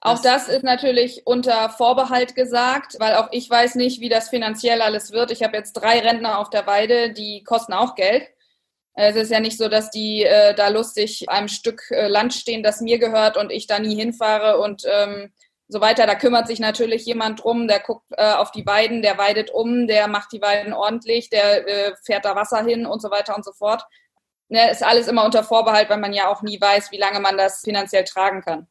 Auch 0.00 0.22
das 0.22 0.48
ist 0.48 0.62
natürlich 0.62 1.22
unter 1.24 1.68
Vorbehalt 1.70 2.36
gesagt, 2.36 2.96
weil 3.00 3.16
auch 3.16 3.28
ich 3.32 3.50
weiß 3.50 3.74
nicht, 3.74 4.00
wie 4.00 4.08
das 4.08 4.28
finanziell 4.28 4.80
alles 4.80 5.10
wird. 5.10 5.32
Ich 5.32 5.42
habe 5.42 5.56
jetzt 5.56 5.72
drei 5.72 5.98
Rentner 5.98 6.38
auf 6.38 6.50
der 6.50 6.66
Weide, 6.66 7.12
die 7.12 7.42
kosten 7.42 7.72
auch 7.72 7.96
Geld. 7.96 8.28
Es 8.94 9.16
ist 9.16 9.30
ja 9.30 9.40
nicht 9.40 9.58
so, 9.58 9.68
dass 9.68 9.90
die 9.90 10.22
äh, 10.22 10.54
da 10.54 10.68
lustig 10.68 11.28
einem 11.28 11.48
Stück 11.48 11.90
äh, 11.90 12.08
Land 12.08 12.34
stehen, 12.34 12.62
das 12.62 12.80
mir 12.80 12.98
gehört 12.98 13.36
und 13.36 13.50
ich 13.50 13.66
da 13.66 13.78
nie 13.78 13.94
hinfahre 13.94 14.58
und 14.58 14.84
ähm, 14.86 15.32
so 15.68 15.80
weiter. 15.80 16.06
Da 16.06 16.14
kümmert 16.14 16.46
sich 16.46 16.60
natürlich 16.60 17.04
jemand 17.06 17.42
drum, 17.42 17.68
der 17.68 17.80
guckt 17.80 18.04
äh, 18.16 18.32
auf 18.32 18.52
die 18.52 18.66
Weiden, 18.66 19.02
der 19.02 19.18
weidet 19.18 19.50
um, 19.50 19.86
der 19.86 20.08
macht 20.08 20.32
die 20.32 20.40
Weiden 20.40 20.72
ordentlich, 20.72 21.30
der 21.30 21.66
äh, 21.66 21.94
fährt 22.04 22.24
da 22.24 22.34
Wasser 22.36 22.64
hin 22.64 22.86
und 22.86 23.02
so 23.02 23.10
weiter 23.10 23.36
und 23.36 23.44
so 23.44 23.52
fort. 23.52 23.84
Ne, 24.48 24.70
ist 24.70 24.84
alles 24.84 25.08
immer 25.08 25.24
unter 25.24 25.42
Vorbehalt, 25.42 25.90
weil 25.90 25.98
man 25.98 26.12
ja 26.12 26.28
auch 26.28 26.42
nie 26.42 26.60
weiß, 26.60 26.92
wie 26.92 26.98
lange 26.98 27.18
man 27.18 27.36
das 27.36 27.62
finanziell 27.62 28.04
tragen 28.04 28.42
kann. 28.42 28.68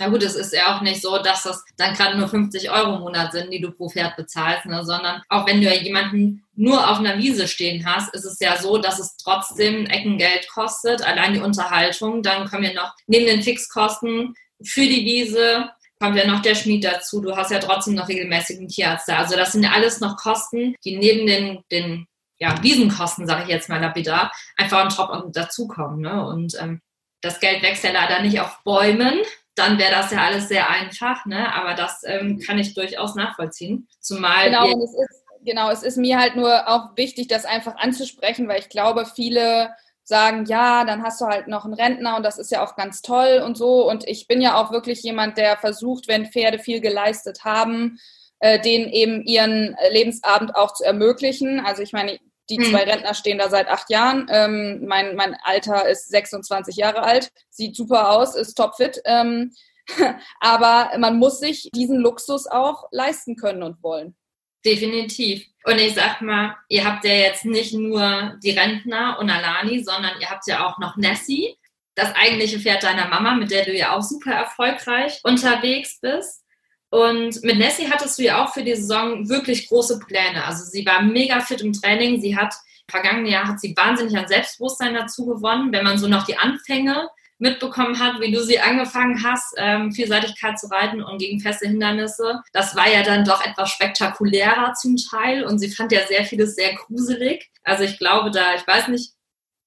Na 0.00 0.08
gut, 0.08 0.22
es 0.22 0.36
ist 0.36 0.52
ja 0.52 0.76
auch 0.76 0.80
nicht 0.80 1.02
so, 1.02 1.18
dass 1.18 1.42
das 1.42 1.64
dann 1.76 1.94
gerade 1.94 2.16
nur 2.16 2.28
50 2.28 2.70
Euro 2.70 2.94
im 2.94 3.00
Monat 3.00 3.32
sind, 3.32 3.50
die 3.52 3.60
du 3.60 3.72
pro 3.72 3.88
Pferd 3.88 4.14
bezahlst, 4.14 4.66
ne? 4.66 4.84
sondern 4.84 5.22
auch 5.28 5.44
wenn 5.44 5.60
du 5.60 5.66
ja 5.66 5.74
jemanden 5.74 6.46
nur 6.54 6.88
auf 6.88 6.98
einer 6.98 7.18
Wiese 7.18 7.48
stehen 7.48 7.84
hast, 7.84 8.14
ist 8.14 8.24
es 8.24 8.38
ja 8.38 8.56
so, 8.56 8.78
dass 8.78 9.00
es 9.00 9.16
trotzdem 9.16 9.86
Eckengeld 9.86 10.48
kostet, 10.50 11.02
allein 11.02 11.34
die 11.34 11.40
Unterhaltung. 11.40 12.22
Dann 12.22 12.48
kommen 12.48 12.62
ja 12.62 12.74
noch 12.74 12.94
neben 13.08 13.26
den 13.26 13.42
Fixkosten 13.42 14.34
für 14.62 14.82
die 14.82 15.04
Wiese 15.04 15.68
kommt 16.00 16.16
ja 16.16 16.26
noch 16.26 16.42
der 16.42 16.54
Schmied 16.54 16.84
dazu. 16.84 17.20
Du 17.20 17.36
hast 17.36 17.50
ja 17.50 17.58
trotzdem 17.58 17.94
noch 17.94 18.08
regelmäßigen 18.08 18.68
Tierarzt 18.68 19.08
da. 19.08 19.18
Also 19.18 19.36
das 19.36 19.52
sind 19.52 19.62
ja 19.62 19.72
alles 19.72 20.00
noch 20.00 20.16
Kosten, 20.16 20.74
die 20.84 20.96
neben 20.96 21.26
den, 21.26 21.62
den 21.70 22.06
ja, 22.38 22.62
Wiesenkosten, 22.62 23.26
sage 23.26 23.42
ich 23.44 23.48
jetzt 23.48 23.68
mal 23.68 23.80
lapidar, 23.80 24.32
einfach 24.56 24.84
on 24.84 24.90
top 24.90 25.24
und 25.24 25.36
dazukommen. 25.36 26.00
Ne? 26.00 26.24
Und 26.26 26.56
ähm, 26.60 26.80
das 27.20 27.40
Geld 27.40 27.62
wächst 27.62 27.84
ja 27.84 27.90
leider 27.90 28.22
nicht 28.22 28.40
auf 28.40 28.62
Bäumen, 28.64 29.18
dann 29.56 29.78
wäre 29.78 29.90
das 29.90 30.12
ja 30.12 30.24
alles 30.24 30.48
sehr 30.48 30.70
einfach, 30.70 31.26
ne? 31.26 31.52
Aber 31.52 31.74
das 31.74 32.02
ähm, 32.04 32.38
kann 32.38 32.58
ich 32.58 32.74
durchaus 32.74 33.16
nachvollziehen. 33.16 33.88
Zumal 34.00 34.46
genau, 34.46 34.66
und 34.66 34.82
es 34.82 34.92
ist, 34.92 35.24
genau, 35.44 35.70
es 35.70 35.82
ist 35.82 35.96
mir 35.96 36.18
halt 36.18 36.36
nur 36.36 36.68
auch 36.68 36.96
wichtig, 36.96 37.26
das 37.26 37.44
einfach 37.44 37.74
anzusprechen, 37.76 38.46
weil 38.46 38.60
ich 38.60 38.68
glaube, 38.68 39.04
viele 39.04 39.70
sagen, 40.08 40.46
ja, 40.46 40.84
dann 40.84 41.02
hast 41.02 41.20
du 41.20 41.26
halt 41.26 41.48
noch 41.48 41.64
einen 41.64 41.74
Rentner 41.74 42.16
und 42.16 42.22
das 42.24 42.38
ist 42.38 42.50
ja 42.50 42.64
auch 42.64 42.76
ganz 42.76 43.02
toll 43.02 43.42
und 43.44 43.56
so. 43.56 43.88
Und 43.88 44.08
ich 44.08 44.26
bin 44.26 44.40
ja 44.40 44.56
auch 44.56 44.72
wirklich 44.72 45.02
jemand, 45.02 45.36
der 45.36 45.56
versucht, 45.58 46.08
wenn 46.08 46.26
Pferde 46.26 46.58
viel 46.58 46.80
geleistet 46.80 47.44
haben, 47.44 47.98
äh, 48.40 48.60
denen 48.60 48.88
eben 48.88 49.22
ihren 49.22 49.76
Lebensabend 49.90 50.56
auch 50.56 50.72
zu 50.72 50.84
ermöglichen. 50.84 51.60
Also 51.60 51.82
ich 51.82 51.92
meine, 51.92 52.18
Die 52.50 52.56
zwei 52.56 52.84
mhm. 52.86 52.90
Rentner 52.90 53.12
stehen 53.12 53.36
da 53.36 53.50
seit 53.50 53.68
acht 53.68 53.90
Jahren. 53.90 54.26
Ähm, 54.30 54.86
mein, 54.86 55.14
mein 55.16 55.36
Alter 55.42 55.86
ist 55.86 56.08
26 56.08 56.76
Jahre 56.76 57.02
alt, 57.02 57.30
sieht 57.50 57.76
super 57.76 58.10
aus, 58.10 58.34
ist 58.34 58.54
topfit. 58.54 59.02
Ähm, 59.04 59.52
aber 60.40 60.96
man 60.98 61.18
muss 61.18 61.40
sich 61.40 61.68
diesen 61.74 61.98
Luxus 61.98 62.46
auch 62.46 62.88
leisten 62.90 63.36
können 63.36 63.62
und 63.62 63.82
wollen. 63.82 64.16
Definitiv. 64.64 65.46
Und 65.68 65.78
ich 65.78 65.94
sag 65.94 66.22
mal, 66.22 66.56
ihr 66.68 66.82
habt 66.86 67.04
ja 67.04 67.12
jetzt 67.12 67.44
nicht 67.44 67.74
nur 67.74 68.38
die 68.42 68.52
Rentner 68.52 69.18
und 69.20 69.28
Alani, 69.28 69.84
sondern 69.84 70.18
ihr 70.18 70.30
habt 70.30 70.46
ja 70.46 70.66
auch 70.66 70.78
noch 70.78 70.96
Nessie, 70.96 71.58
das 71.94 72.14
eigentliche 72.14 72.58
Pferd 72.58 72.84
deiner 72.84 73.06
Mama, 73.08 73.34
mit 73.34 73.50
der 73.50 73.66
du 73.66 73.76
ja 73.76 73.94
auch 73.94 74.00
super 74.00 74.32
erfolgreich 74.32 75.20
unterwegs 75.24 76.00
bist. 76.00 76.42
Und 76.88 77.44
mit 77.44 77.58
Nessie 77.58 77.90
hattest 77.90 78.18
du 78.18 78.22
ja 78.22 78.42
auch 78.42 78.54
für 78.54 78.62
die 78.62 78.76
Saison 78.76 79.28
wirklich 79.28 79.68
große 79.68 79.98
Pläne. 79.98 80.42
Also 80.46 80.64
sie 80.64 80.86
war 80.86 81.02
mega 81.02 81.40
fit 81.40 81.60
im 81.60 81.74
Training. 81.74 82.18
Sie 82.22 82.34
hat 82.34 82.54
vergangene 82.90 83.28
Jahr 83.28 83.46
hat 83.46 83.60
sie 83.60 83.76
wahnsinnig 83.76 84.16
an 84.16 84.26
Selbstbewusstsein 84.26 84.94
dazu 84.94 85.26
gewonnen. 85.26 85.70
Wenn 85.70 85.84
man 85.84 85.98
so 85.98 86.08
noch 86.08 86.24
die 86.24 86.38
Anfänge 86.38 87.10
mitbekommen 87.38 87.98
hat, 87.98 88.20
wie 88.20 88.32
du 88.32 88.42
sie 88.42 88.58
angefangen 88.58 89.22
hast, 89.22 89.54
ähm, 89.56 89.92
Vielseitigkeit 89.92 90.58
zu 90.58 90.66
reiten 90.66 91.02
und 91.02 91.18
gegen 91.18 91.40
feste 91.40 91.68
Hindernisse. 91.68 92.42
Das 92.52 92.74
war 92.74 92.88
ja 92.88 93.02
dann 93.02 93.24
doch 93.24 93.44
etwas 93.44 93.70
spektakulärer 93.70 94.74
zum 94.74 94.96
Teil 94.96 95.44
und 95.44 95.58
sie 95.58 95.70
fand 95.70 95.92
ja 95.92 96.06
sehr 96.06 96.24
vieles 96.24 96.56
sehr 96.56 96.74
gruselig. 96.74 97.50
Also 97.62 97.84
ich 97.84 97.98
glaube 97.98 98.30
da, 98.30 98.54
ich 98.56 98.66
weiß 98.66 98.88
nicht, 98.88 99.12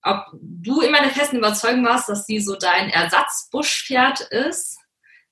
ob 0.04 0.26
du 0.34 0.82
immer 0.82 1.00
der 1.00 1.12
festen 1.12 1.38
Überzeugung 1.38 1.86
warst, 1.86 2.10
dass 2.10 2.26
sie 2.26 2.40
so 2.40 2.56
dein 2.56 2.90
Ersatzbuschpferd 2.90 4.22
ist, 4.22 4.78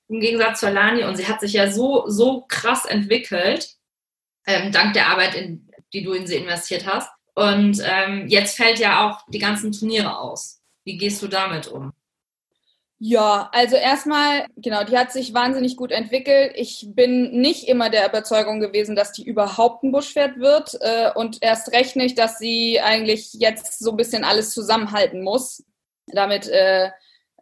im 0.08 0.20
Gegensatz 0.20 0.60
zur 0.60 0.70
Lani. 0.70 1.04
Und 1.04 1.16
sie 1.16 1.28
hat 1.28 1.40
sich 1.40 1.52
ja 1.52 1.70
so, 1.70 2.04
so 2.08 2.42
krass 2.48 2.84
entwickelt, 2.84 3.76
ähm, 4.46 4.72
dank 4.72 4.94
der 4.94 5.08
Arbeit, 5.08 5.34
in 5.34 5.70
die 5.92 6.02
du 6.02 6.12
in 6.12 6.26
sie 6.26 6.36
investiert 6.36 6.86
hast. 6.86 7.10
Und 7.34 7.80
ähm, 7.84 8.28
jetzt 8.28 8.56
fällt 8.56 8.78
ja 8.78 9.08
auch 9.08 9.24
die 9.28 9.38
ganzen 9.38 9.72
Turniere 9.72 10.18
aus. 10.18 10.60
Wie 10.84 10.96
gehst 10.96 11.22
du 11.22 11.28
damit 11.28 11.68
um? 11.68 11.92
Ja, 13.02 13.48
also 13.52 13.76
erstmal, 13.76 14.44
genau, 14.56 14.84
die 14.84 14.98
hat 14.98 15.10
sich 15.10 15.32
wahnsinnig 15.32 15.74
gut 15.78 15.90
entwickelt. 15.90 16.52
Ich 16.54 16.86
bin 16.90 17.40
nicht 17.40 17.66
immer 17.66 17.88
der 17.88 18.06
Überzeugung 18.06 18.60
gewesen, 18.60 18.94
dass 18.94 19.12
die 19.12 19.24
überhaupt 19.24 19.82
ein 19.82 19.90
Buschpferd 19.90 20.38
wird 20.38 20.76
äh, 20.82 21.10
und 21.14 21.38
erst 21.40 21.72
recht 21.72 21.96
nicht, 21.96 22.18
dass 22.18 22.36
sie 22.36 22.78
eigentlich 22.78 23.32
jetzt 23.32 23.78
so 23.78 23.92
ein 23.92 23.96
bisschen 23.96 24.22
alles 24.22 24.52
zusammenhalten 24.52 25.22
muss. 25.22 25.64
Damit 26.08 26.46
äh, 26.48 26.90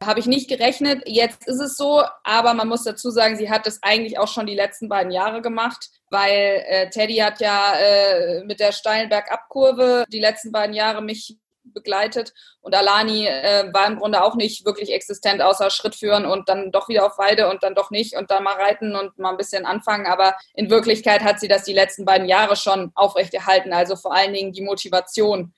habe 0.01 0.21
ich 0.21 0.27
nicht 0.27 0.49
gerechnet. 0.49 1.03
Jetzt 1.07 1.49
ist 1.49 1.61
es 1.61 1.77
so, 1.77 2.05
aber 2.23 2.55
man 2.55 2.69
muss 2.69 2.85
dazu 2.85 3.11
sagen, 3.11 3.37
sie 3.37 3.51
hat 3.51 3.67
es 3.67 3.83
eigentlich 3.83 4.17
auch 4.17 4.29
schon 4.29 4.47
die 4.47 4.55
letzten 4.55 4.89
beiden 4.89 5.11
Jahre 5.11 5.43
gemacht, 5.43 5.91
weil 6.09 6.63
äh, 6.69 6.89
Teddy 6.91 7.17
hat 7.17 7.41
ja 7.41 7.75
äh, 7.75 8.45
mit 8.45 8.61
der 8.61 8.71
steilen 8.71 9.09
Bergabkurve 9.09 10.05
die 10.09 10.21
letzten 10.21 10.53
beiden 10.53 10.77
Jahre 10.77 11.03
mich 11.03 11.37
begleitet. 11.79 12.33
Und 12.61 12.75
Alani 12.75 13.27
äh, 13.27 13.73
war 13.73 13.87
im 13.87 13.99
Grunde 13.99 14.23
auch 14.23 14.35
nicht 14.35 14.65
wirklich 14.65 14.93
existent, 14.93 15.41
außer 15.41 15.71
Schritt 15.71 15.95
führen 15.95 16.27
und 16.27 16.49
dann 16.49 16.73
doch 16.73 16.89
wieder 16.89 17.07
auf 17.07 17.19
Weide 17.19 17.49
und 17.49 17.63
dann 17.63 17.75
doch 17.75 17.91
nicht 17.91 18.17
und 18.17 18.31
dann 18.31 18.45
mal 18.45 18.57
reiten 18.57 18.97
und 18.97 19.19
mal 19.19 19.31
ein 19.31 19.37
bisschen 19.37 19.65
anfangen. 19.65 20.07
Aber 20.07 20.35
in 20.55 20.71
Wirklichkeit 20.71 21.23
hat 21.23 21.41
sie 21.41 21.49
das 21.49 21.65
die 21.65 21.73
letzten 21.73 22.05
beiden 22.05 22.29
Jahre 22.29 22.57
schon 22.57 22.91
aufrechterhalten. 22.95 23.73
Also 23.73 23.97
vor 23.97 24.15
allen 24.15 24.33
Dingen 24.33 24.53
die 24.53 24.63
Motivation. 24.63 25.53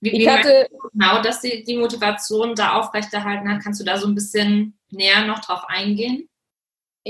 Wie, 0.00 0.12
wie 0.12 0.22
ich 0.22 0.28
hatte, 0.28 0.68
genau, 0.92 1.20
dass 1.20 1.42
sie 1.42 1.62
die 1.62 1.76
Motivation 1.76 2.54
da 2.54 2.74
aufrechterhalten 2.74 3.52
hat, 3.52 3.62
kannst 3.62 3.80
du 3.80 3.84
da 3.84 3.98
so 3.98 4.08
ein 4.08 4.14
bisschen 4.14 4.78
näher 4.90 5.26
noch 5.26 5.40
drauf 5.40 5.64
eingehen? 5.68 6.29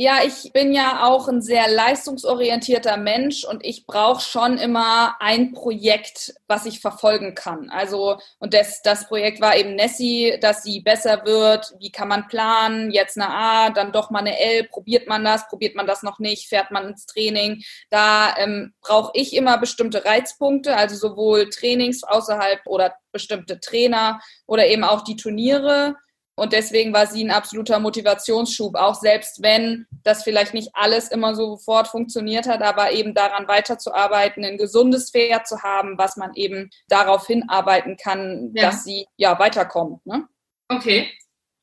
Ja, 0.02 0.21
ich 0.25 0.50
bin 0.54 0.73
ja 0.73 1.07
auch 1.07 1.28
ein 1.28 1.42
sehr 1.42 1.69
leistungsorientierter 1.71 2.97
Mensch 2.97 3.45
und 3.45 3.62
ich 3.62 3.85
brauche 3.85 4.23
schon 4.23 4.57
immer 4.57 5.16
ein 5.21 5.52
Projekt, 5.52 6.33
was 6.49 6.64
ich 6.64 6.80
verfolgen 6.80 7.35
kann. 7.35 7.69
Also, 7.69 8.16
und 8.38 8.54
das, 8.54 8.80
das 8.80 9.09
Projekt 9.09 9.42
war 9.42 9.59
eben 9.59 9.75
Nessie, 9.75 10.38
dass 10.40 10.62
sie 10.62 10.80
besser 10.80 11.26
wird. 11.26 11.75
Wie 11.80 11.92
kann 11.92 12.09
man 12.09 12.28
planen? 12.28 12.90
Jetzt 12.90 13.19
eine 13.19 13.28
A, 13.28 13.69
dann 13.69 13.92
doch 13.92 14.09
mal 14.09 14.21
eine 14.21 14.40
L. 14.40 14.64
Probiert 14.69 15.07
man 15.07 15.23
das? 15.23 15.47
Probiert 15.49 15.76
man 15.76 15.87
das 15.87 16.02
noch 16.02 16.19
nicht? 16.19 16.49
Fährt 16.49 16.71
man 16.71 16.88
ins 16.88 17.04
Training? 17.04 17.62
Da 17.90 18.35
ähm, 18.38 18.73
brauche 18.80 19.11
ich 19.12 19.37
immer 19.37 19.59
bestimmte 19.59 20.07
Reizpunkte, 20.07 20.78
also 20.78 20.97
sowohl 20.97 21.50
Trainings 21.50 22.04
außerhalb 22.04 22.66
oder 22.66 22.95
bestimmte 23.12 23.61
Trainer 23.61 24.23
oder 24.47 24.66
eben 24.66 24.83
auch 24.83 25.02
die 25.02 25.16
Turniere 25.16 25.97
und 26.40 26.54
deswegen 26.54 26.94
war 26.94 27.06
sie 27.06 27.23
ein 27.23 27.30
absoluter 27.30 27.78
Motivationsschub, 27.80 28.75
auch 28.75 28.94
selbst 28.94 29.42
wenn 29.42 29.87
das 30.04 30.23
vielleicht 30.23 30.54
nicht 30.54 30.70
alles 30.73 31.11
immer 31.11 31.35
sofort 31.35 31.88
funktioniert 31.88 32.49
hat, 32.49 32.62
aber 32.62 32.92
eben 32.92 33.12
daran 33.12 33.47
weiterzuarbeiten, 33.47 34.42
ein 34.42 34.56
gesundes 34.56 35.11
Pferd 35.11 35.47
zu 35.47 35.62
haben, 35.62 35.99
was 35.99 36.16
man 36.16 36.32
eben 36.35 36.70
darauf 36.88 37.26
hinarbeiten 37.26 37.99
kann, 37.99 38.52
ja. 38.54 38.62
dass 38.62 38.85
sie 38.85 39.06
ja 39.18 39.38
weiterkommt. 39.38 40.06
Ne? 40.06 40.28
Okay, 40.68 41.11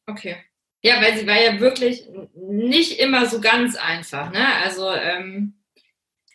okay. 0.05 0.38
Ja, 0.84 1.01
weil 1.01 1.17
sie 1.17 1.25
war 1.25 1.41
ja 1.41 1.60
wirklich 1.60 2.07
nicht 2.36 3.00
immer 3.00 3.25
so 3.25 3.41
ganz 3.41 3.77
einfach. 3.77 4.31
Ne? 4.31 4.46
Also, 4.63 4.91
ähm, 4.91 5.55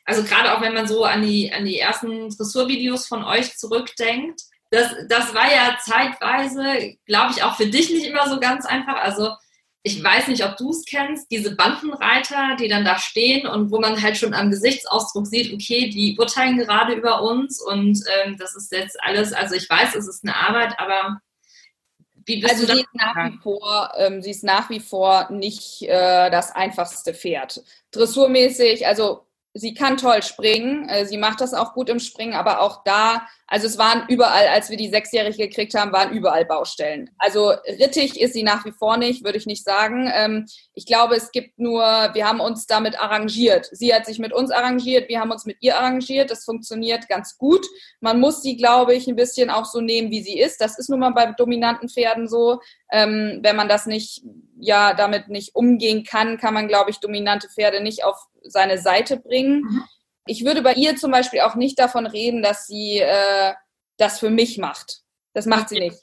also 0.05 0.25
gerade 0.25 0.53
auch 0.53 0.61
wenn 0.63 0.75
man 0.75 0.89
so 0.89 1.05
an 1.05 1.23
die, 1.23 1.53
an 1.53 1.65
die 1.65 1.79
ersten 1.79 2.29
Dressurvideos 2.29 3.07
von 3.07 3.23
euch 3.23 3.57
zurückdenkt, 3.57 4.43
das, 4.73 4.91
das 5.07 5.35
war 5.35 5.53
ja 5.53 5.77
zeitweise, 5.83 6.97
glaube 7.05 7.33
ich, 7.37 7.43
auch 7.43 7.57
für 7.57 7.67
dich 7.67 7.91
nicht 7.91 8.07
immer 8.07 8.27
so 8.27 8.41
ganz 8.41 8.65
einfach. 8.65 8.97
Also 8.97 9.29
ich 9.83 10.03
weiß 10.03 10.29
nicht, 10.29 10.45
ob 10.45 10.57
du 10.57 10.71
es 10.71 10.87
kennst, 10.87 11.31
diese 11.31 11.55
Bandenreiter, 11.55 12.57
die 12.59 12.69
dann 12.69 12.85
da 12.85 12.99
stehen 12.99 13.47
und 13.47 13.71
wo 13.71 13.81
man 13.81 14.01
halt 14.01 14.17
schon 14.17 14.33
am 14.33 14.51
Gesichtsausdruck 14.51 15.27
sieht, 15.27 15.53
okay, 15.53 15.91
die 15.91 16.17
urteilen 16.19 16.57
gerade 16.57 16.95
über 16.95 17.21
uns 17.21 17.61
und 17.61 18.03
ähm, 18.25 18.39
das 18.39 18.57
ist 18.57 18.73
jetzt 18.73 18.97
alles, 19.03 19.35
also 19.35 19.55
ich 19.55 19.69
weiß, 19.69 19.95
es 19.95 20.09
ist 20.09 20.25
eine 20.25 20.37
Arbeit, 20.37 20.79
aber 20.79 21.21
wie 22.25 22.41
bist 22.41 22.55
also 22.55 22.67
du 22.67 22.75
sie 22.75 22.81
ist 22.81 22.95
nach 22.95 23.31
wie 23.31 23.39
vor, 23.43 23.93
ähm, 23.99 24.23
sie 24.23 24.31
ist 24.31 24.45
nach 24.45 24.71
wie 24.71 24.81
vor 24.81 25.31
nicht 25.31 25.83
äh, 25.83 26.31
das 26.31 26.55
einfachste 26.55 27.13
Pferd. 27.13 27.63
Dressurmäßig, 27.91 28.87
also 28.87 29.27
sie 29.55 29.75
kann 29.75 29.97
toll 29.97 30.23
springen, 30.23 30.89
äh, 30.89 31.05
sie 31.07 31.19
macht 31.19 31.41
das 31.41 31.53
auch 31.53 31.75
gut 31.75 31.89
im 31.91 32.01
Springen, 32.01 32.35
aber 32.35 32.61
auch 32.61 32.85
da, 32.85 33.27
also 33.47 33.67
es 33.67 33.77
waren 33.77 34.05
überall, 34.09 34.49
als 34.49 34.71
wir 34.71 34.79
die 34.79 34.89
Sechsjährige 34.89 35.49
gekriegt 35.49 35.75
haben, 35.75 35.93
waren 35.93 36.13
überall 36.13 36.47
Baustellen. 36.47 37.11
Also 37.19 37.51
rittig 37.79 38.19
ist 38.19 38.33
sie 38.33 38.45
nach 38.45 38.65
wie 38.65 38.73
vor 38.73 38.97
nicht, 38.97 39.25
würde 39.25 39.37
ich 39.37 39.45
nicht 39.45 39.65
sagen. 39.65 40.11
Ähm, 40.15 40.47
ich 40.73 40.87
glaube, 40.87 41.17
es 41.17 41.33
gibt 41.33 41.59
nur, 41.59 41.83
wir 41.83 42.27
haben 42.27 42.41
uns 42.41 42.67
damit 42.67 42.99
arrangiert. 42.99 43.69
Sie 43.73 43.95
hat 43.95 44.07
sich 44.07 44.19
mit 44.19 44.33
uns 44.33 44.51
arrangiert, 44.51 45.11
wir 45.11 45.21
haben 45.21 45.31
uns 45.31 45.45
mit 45.45 45.59
ihr 45.61 45.77
arrangiert. 45.77 46.31
Das 46.31 46.45
funktioniert 46.45 47.09
ganz 47.09 47.37
gut. 47.37 47.67
Man 48.01 48.21
muss 48.21 48.41
sie, 48.41 48.57
glaube 48.57 48.95
ich, 48.95 49.07
ein 49.07 49.17
bisschen 49.17 49.51
auch 49.51 49.67
so 49.67 49.83
nehmen, 49.83 50.11
wie 50.11 50.23
sie 50.23 50.39
ist. 50.39 50.63
Das 50.63 50.79
ist 50.79 50.89
nun 50.89 51.01
mal 51.01 51.11
bei 51.11 51.33
dominanten 51.33 51.91
Pferden 51.91 52.27
so. 52.27 52.61
Ähm, 52.91 53.41
wenn 53.43 53.57
man 53.57 53.69
das 53.69 53.85
nicht, 53.85 54.23
ja, 54.59 54.95
damit 54.95 55.29
nicht 55.29 55.55
umgehen 55.55 56.05
kann, 56.05 56.39
kann 56.39 56.55
man, 56.55 56.69
glaube 56.69 56.91
ich, 56.91 57.01
dominante 57.01 57.49
Pferde 57.51 57.83
nicht 57.83 58.05
auf 58.05 58.29
seine 58.45 58.79
Seite 58.79 59.17
bringen. 59.17 59.63
Mhm. 59.63 59.85
Ich 60.27 60.45
würde 60.45 60.63
bei 60.63 60.75
ihr 60.75 60.97
zum 60.97 61.11
Beispiel 61.11 61.41
auch 61.41 61.55
nicht 61.55 61.79
davon 61.79 62.07
reden, 62.07 62.43
dass 62.43 62.67
sie 62.67 62.99
äh, 62.99 63.55
das 63.97 64.21
für 64.21 64.31
mich 64.31 64.59
macht. 64.59 65.03
Das 65.35 65.47
macht 65.47 65.69
sie 65.69 65.81
nicht. 65.81 65.99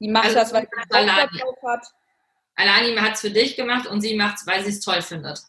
Die 0.00 0.08
macht 0.08 0.26
also, 0.26 0.36
das, 0.36 0.52
weil 0.52 0.62
sie 0.62 0.96
Alani. 0.96 1.42
hat. 1.66 1.86
Alani 2.56 2.96
hat 2.96 3.14
es 3.14 3.20
für 3.20 3.30
dich 3.30 3.56
gemacht 3.56 3.86
und 3.86 4.00
sie 4.00 4.16
macht 4.16 4.38
es, 4.38 4.46
weil 4.46 4.64
sie 4.64 4.70
es 4.70 4.80
toll 4.80 5.02
findet. 5.02 5.40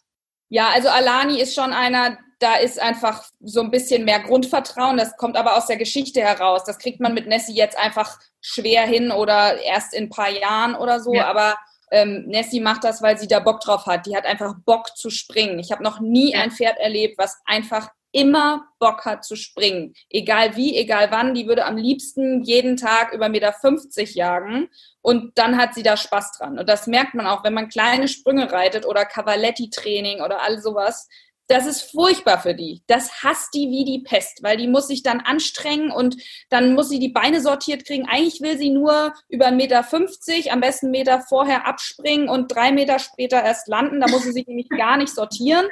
Ja, 0.50 0.70
also 0.70 0.90
Alani 0.90 1.40
ist 1.40 1.56
schon 1.56 1.72
einer, 1.72 2.18
da 2.40 2.56
ist 2.56 2.80
einfach 2.80 3.24
so 3.40 3.62
ein 3.62 3.72
bisschen 3.72 4.04
mehr 4.04 4.20
Grundvertrauen. 4.20 4.98
Das 4.98 5.16
kommt 5.16 5.38
aber 5.38 5.56
aus 5.56 5.68
der 5.68 5.78
Geschichte 5.78 6.22
heraus. 6.22 6.66
Das 6.66 6.78
kriegt 6.78 7.00
man 7.00 7.14
mit 7.14 7.28
Nessie 7.28 7.56
jetzt 7.56 7.78
einfach 7.78 8.20
schwer 8.42 8.84
hin 8.84 9.12
oder 9.12 9.62
erst 9.62 9.94
in 9.94 10.06
ein 10.06 10.10
paar 10.10 10.30
Jahren 10.30 10.76
oder 10.76 11.00
so. 11.00 11.14
Ja. 11.14 11.28
Aber 11.28 11.58
ähm, 11.92 12.24
Nessie 12.28 12.62
macht 12.62 12.84
das, 12.84 13.02
weil 13.02 13.18
sie 13.18 13.28
da 13.28 13.40
Bock 13.40 13.60
drauf 13.60 13.86
hat. 13.86 14.06
Die 14.06 14.16
hat 14.16 14.26
einfach 14.26 14.56
Bock 14.66 14.96
zu 14.96 15.10
springen. 15.10 15.60
Ich 15.60 15.72
habe 15.72 15.84
noch 15.84 16.00
nie 16.00 16.36
ein 16.36 16.52
Pferd 16.52 16.80
erlebt, 16.80 17.18
was 17.18 17.40
einfach 17.46 17.90
immer 18.14 18.66
Bock 18.80 19.06
hat 19.06 19.24
zu 19.24 19.36
springen. 19.36 19.94
Egal 20.10 20.56
wie, 20.56 20.76
egal 20.76 21.12
wann, 21.12 21.34
die 21.34 21.48
würde 21.48 21.66
am 21.66 21.78
liebsten 21.78 22.44
jeden 22.44 22.76
Tag 22.76 23.14
über 23.14 23.30
Meter 23.30 23.54
50 23.54 24.16
jagen 24.16 24.70
und 25.02 25.38
dann 25.38 25.58
hat 25.58 25.74
sie 25.74 25.84
da 25.84 25.96
Spaß 25.96 26.38
dran. 26.38 26.60
Und 26.60 26.68
das 26.68 26.88
merkt 26.88 27.14
man 27.14 27.28
auch, 27.28 27.44
wenn 27.44 27.54
man 27.54 27.70
kleine 27.70 28.08
Sprünge 28.08 28.52
reitet 28.52 28.86
oder 28.86 29.06
Cavaletti-Training 29.06 30.22
oder 30.22 30.42
all 30.42 30.62
sowas 30.62 31.08
das 31.52 31.66
ist 31.66 31.92
furchtbar 31.92 32.40
für 32.40 32.54
die. 32.54 32.82
Das 32.88 33.24
hasst 33.24 33.54
die 33.54 33.70
wie 33.70 33.86
die 33.86 34.04
Pest, 34.04 34.44
weil 34.44 34.58
die 34.58 34.68
muss 34.68 34.88
sich 34.88 35.04
dann 35.04 35.20
anstrengen 35.20 35.92
und 35.92 36.18
dann 36.50 36.74
muss 36.74 36.90
sie 36.90 37.00
die 37.00 37.10
Beine 37.10 37.42
sortiert 37.42 37.86
kriegen. 37.86 38.08
Eigentlich 38.08 38.42
will 38.42 38.58
sie 38.58 38.70
nur 38.70 39.14
über 39.28 39.48
1,50 39.48 39.52
Meter, 39.56 40.54
am 40.54 40.62
besten 40.62 40.88
einen 40.88 40.92
Meter 40.92 41.22
vorher 41.22 41.68
abspringen 41.68 42.30
und 42.30 42.54
drei 42.54 42.72
Meter 42.72 43.00
später 43.00 43.44
erst 43.44 43.68
landen. 43.68 44.00
Da 44.00 44.08
muss 44.10 44.24
sie 44.24 44.32
sich 44.32 44.48
nämlich 44.48 44.70
gar 44.70 44.98
nicht 44.98 45.14
sortieren. 45.14 45.68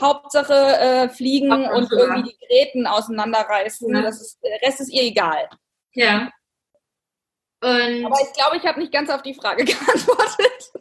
Hauptsache 0.00 0.54
äh, 0.54 1.08
fliegen 1.08 1.52
Ach, 1.52 1.76
und 1.76 1.92
irgendwie 1.92 2.30
die 2.30 2.46
Gräten 2.46 2.86
auseinanderreißen. 2.86 3.94
Ja. 3.94 4.02
Das 4.02 4.20
ist, 4.20 4.38
der 4.42 4.60
Rest 4.66 4.80
ist 4.80 4.92
ihr 4.92 5.02
egal. 5.02 5.48
Ja. 5.94 6.32
Und 7.60 8.06
Aber 8.06 8.18
ich 8.20 8.32
glaube, 8.32 8.56
ich 8.56 8.66
habe 8.66 8.80
nicht 8.80 8.92
ganz 8.92 9.10
auf 9.10 9.22
die 9.22 9.34
Frage 9.34 9.64
geantwortet. 9.64 10.72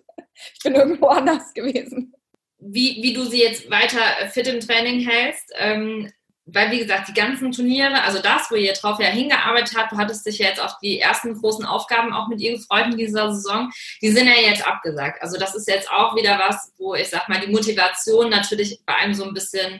Ich 0.56 0.64
bin 0.64 0.76
irgendwo 0.76 1.08
anders 1.08 1.54
gewesen 1.54 2.16
wie, 2.62 3.02
wie 3.02 3.14
du 3.14 3.26
sie 3.26 3.42
jetzt 3.42 3.70
weiter 3.70 4.30
fit 4.32 4.48
im 4.48 4.60
Training 4.60 5.00
hältst. 5.00 5.52
Ähm, 5.58 6.12
weil 6.46 6.72
wie 6.72 6.80
gesagt, 6.80 7.08
die 7.08 7.14
ganzen 7.14 7.52
Turniere, 7.52 8.02
also 8.04 8.20
das, 8.20 8.50
wo 8.50 8.56
ihr 8.56 8.74
drauf 8.74 9.00
ja 9.00 9.08
hingearbeitet 9.08 9.78
habt, 9.78 9.92
du 9.92 9.98
hattest 9.98 10.26
dich 10.26 10.40
ja 10.40 10.48
jetzt 10.48 10.60
auf 10.60 10.78
die 10.82 11.00
ersten 11.00 11.40
großen 11.40 11.66
Aufgaben 11.66 12.14
auch 12.14 12.28
mit 12.28 12.42
ihr 12.42 12.58
gefreut 12.58 12.88
in 12.88 12.98
dieser 12.98 13.34
Saison, 13.34 13.72
die 14.02 14.12
sind 14.12 14.28
ja 14.28 14.34
jetzt 14.34 14.66
abgesagt. 14.66 15.22
Also 15.22 15.38
das 15.38 15.56
ist 15.56 15.68
jetzt 15.68 15.90
auch 15.90 16.16
wieder 16.16 16.40
was, 16.40 16.74
wo 16.78 16.96
ich 16.96 17.10
sag 17.10 17.30
mal, 17.30 17.40
die 17.40 17.52
Motivation 17.52 18.30
natürlich 18.30 18.80
bei 18.86 18.96
einem 18.96 19.14
so 19.14 19.24
ein 19.24 19.34
bisschen 19.34 19.80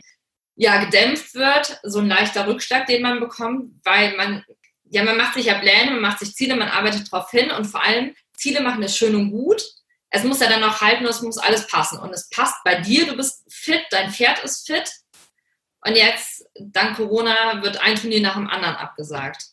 ja, 0.56 0.84
gedämpft 0.84 1.34
wird, 1.34 1.80
so 1.84 2.00
ein 2.00 2.08
leichter 2.08 2.46
Rückschlag, 2.46 2.86
den 2.86 3.02
man 3.02 3.20
bekommt, 3.20 3.74
weil 3.84 4.16
man, 4.16 4.44
ja, 4.90 5.04
man 5.04 5.18
macht 5.18 5.34
sich 5.34 5.48
ja 5.48 5.56
Pläne, 5.56 5.92
man 5.92 6.02
macht 6.02 6.20
sich 6.20 6.36
Ziele, 6.36 6.56
man 6.56 6.68
arbeitet 6.68 7.12
drauf 7.12 7.32
hin 7.32 7.50
und 7.52 7.66
vor 7.66 7.84
allem 7.84 8.14
Ziele 8.38 8.62
machen 8.62 8.84
es 8.84 8.96
schön 8.96 9.16
und 9.16 9.32
gut. 9.32 9.64
Es 10.14 10.24
muss 10.24 10.42
ja 10.42 10.50
dann 10.50 10.64
auch 10.64 10.82
halten, 10.82 11.06
es 11.06 11.22
muss 11.22 11.38
alles 11.38 11.68
passen. 11.68 11.98
Und 11.98 12.14
es 12.14 12.30
passt 12.30 12.64
bei 12.64 12.76
dir, 12.82 13.08
du 13.08 13.16
bist 13.16 13.44
fit, 13.50 13.82
dein 13.92 14.12
Pferd 14.12 14.44
ist 14.44 14.68
fit. 14.68 14.92
Und 15.86 15.96
jetzt, 15.96 16.46
dank 16.60 16.98
Corona, 16.98 17.64
wird 17.64 17.82
ein 17.82 17.96
Turnier 17.96 18.22
nach 18.22 18.36
dem 18.36 18.50
anderen 18.50 18.76
abgesagt. 18.76 19.46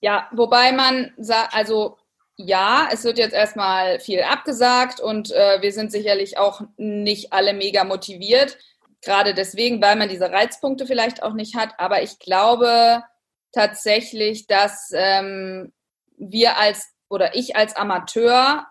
Ja, 0.00 0.28
wobei 0.32 0.72
man 0.72 1.14
sagt, 1.16 1.54
also 1.54 1.96
ja, 2.36 2.88
es 2.92 3.04
wird 3.04 3.18
jetzt 3.18 3.34
erstmal 3.34 4.00
viel 4.00 4.22
abgesagt 4.22 4.98
und 4.98 5.30
äh, 5.30 5.62
wir 5.62 5.72
sind 5.72 5.92
sicherlich 5.92 6.38
auch 6.38 6.62
nicht 6.76 7.32
alle 7.32 7.54
mega 7.54 7.84
motiviert. 7.84 8.58
Gerade 9.00 9.32
deswegen, 9.32 9.80
weil 9.80 9.96
man 9.96 10.08
diese 10.08 10.30
Reizpunkte 10.30 10.86
vielleicht 10.86 11.22
auch 11.22 11.34
nicht 11.34 11.54
hat. 11.54 11.78
Aber 11.78 12.02
ich 12.02 12.18
glaube 12.18 13.04
tatsächlich, 13.52 14.46
dass 14.46 14.90
ähm, 14.92 15.72
wir 16.16 16.58
als 16.58 16.88
oder 17.08 17.36
ich 17.36 17.54
als 17.56 17.76
Amateur 17.76 18.66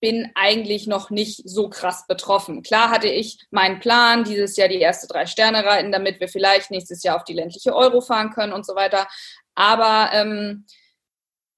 bin 0.00 0.30
eigentlich 0.34 0.86
noch 0.86 1.10
nicht 1.10 1.42
so 1.48 1.68
krass 1.68 2.06
betroffen. 2.06 2.62
Klar 2.62 2.90
hatte 2.90 3.08
ich 3.08 3.38
meinen 3.50 3.80
Plan, 3.80 4.24
dieses 4.24 4.56
Jahr 4.56 4.68
die 4.68 4.80
erste 4.80 5.06
drei 5.06 5.26
Sterne 5.26 5.64
reiten, 5.64 5.92
damit 5.92 6.20
wir 6.20 6.28
vielleicht 6.28 6.70
nächstes 6.70 7.02
Jahr 7.02 7.16
auf 7.16 7.24
die 7.24 7.34
ländliche 7.34 7.74
Euro 7.74 8.00
fahren 8.00 8.30
können 8.30 8.52
und 8.52 8.66
so 8.66 8.74
weiter. 8.74 9.06
Aber 9.54 10.10
ähm, 10.14 10.64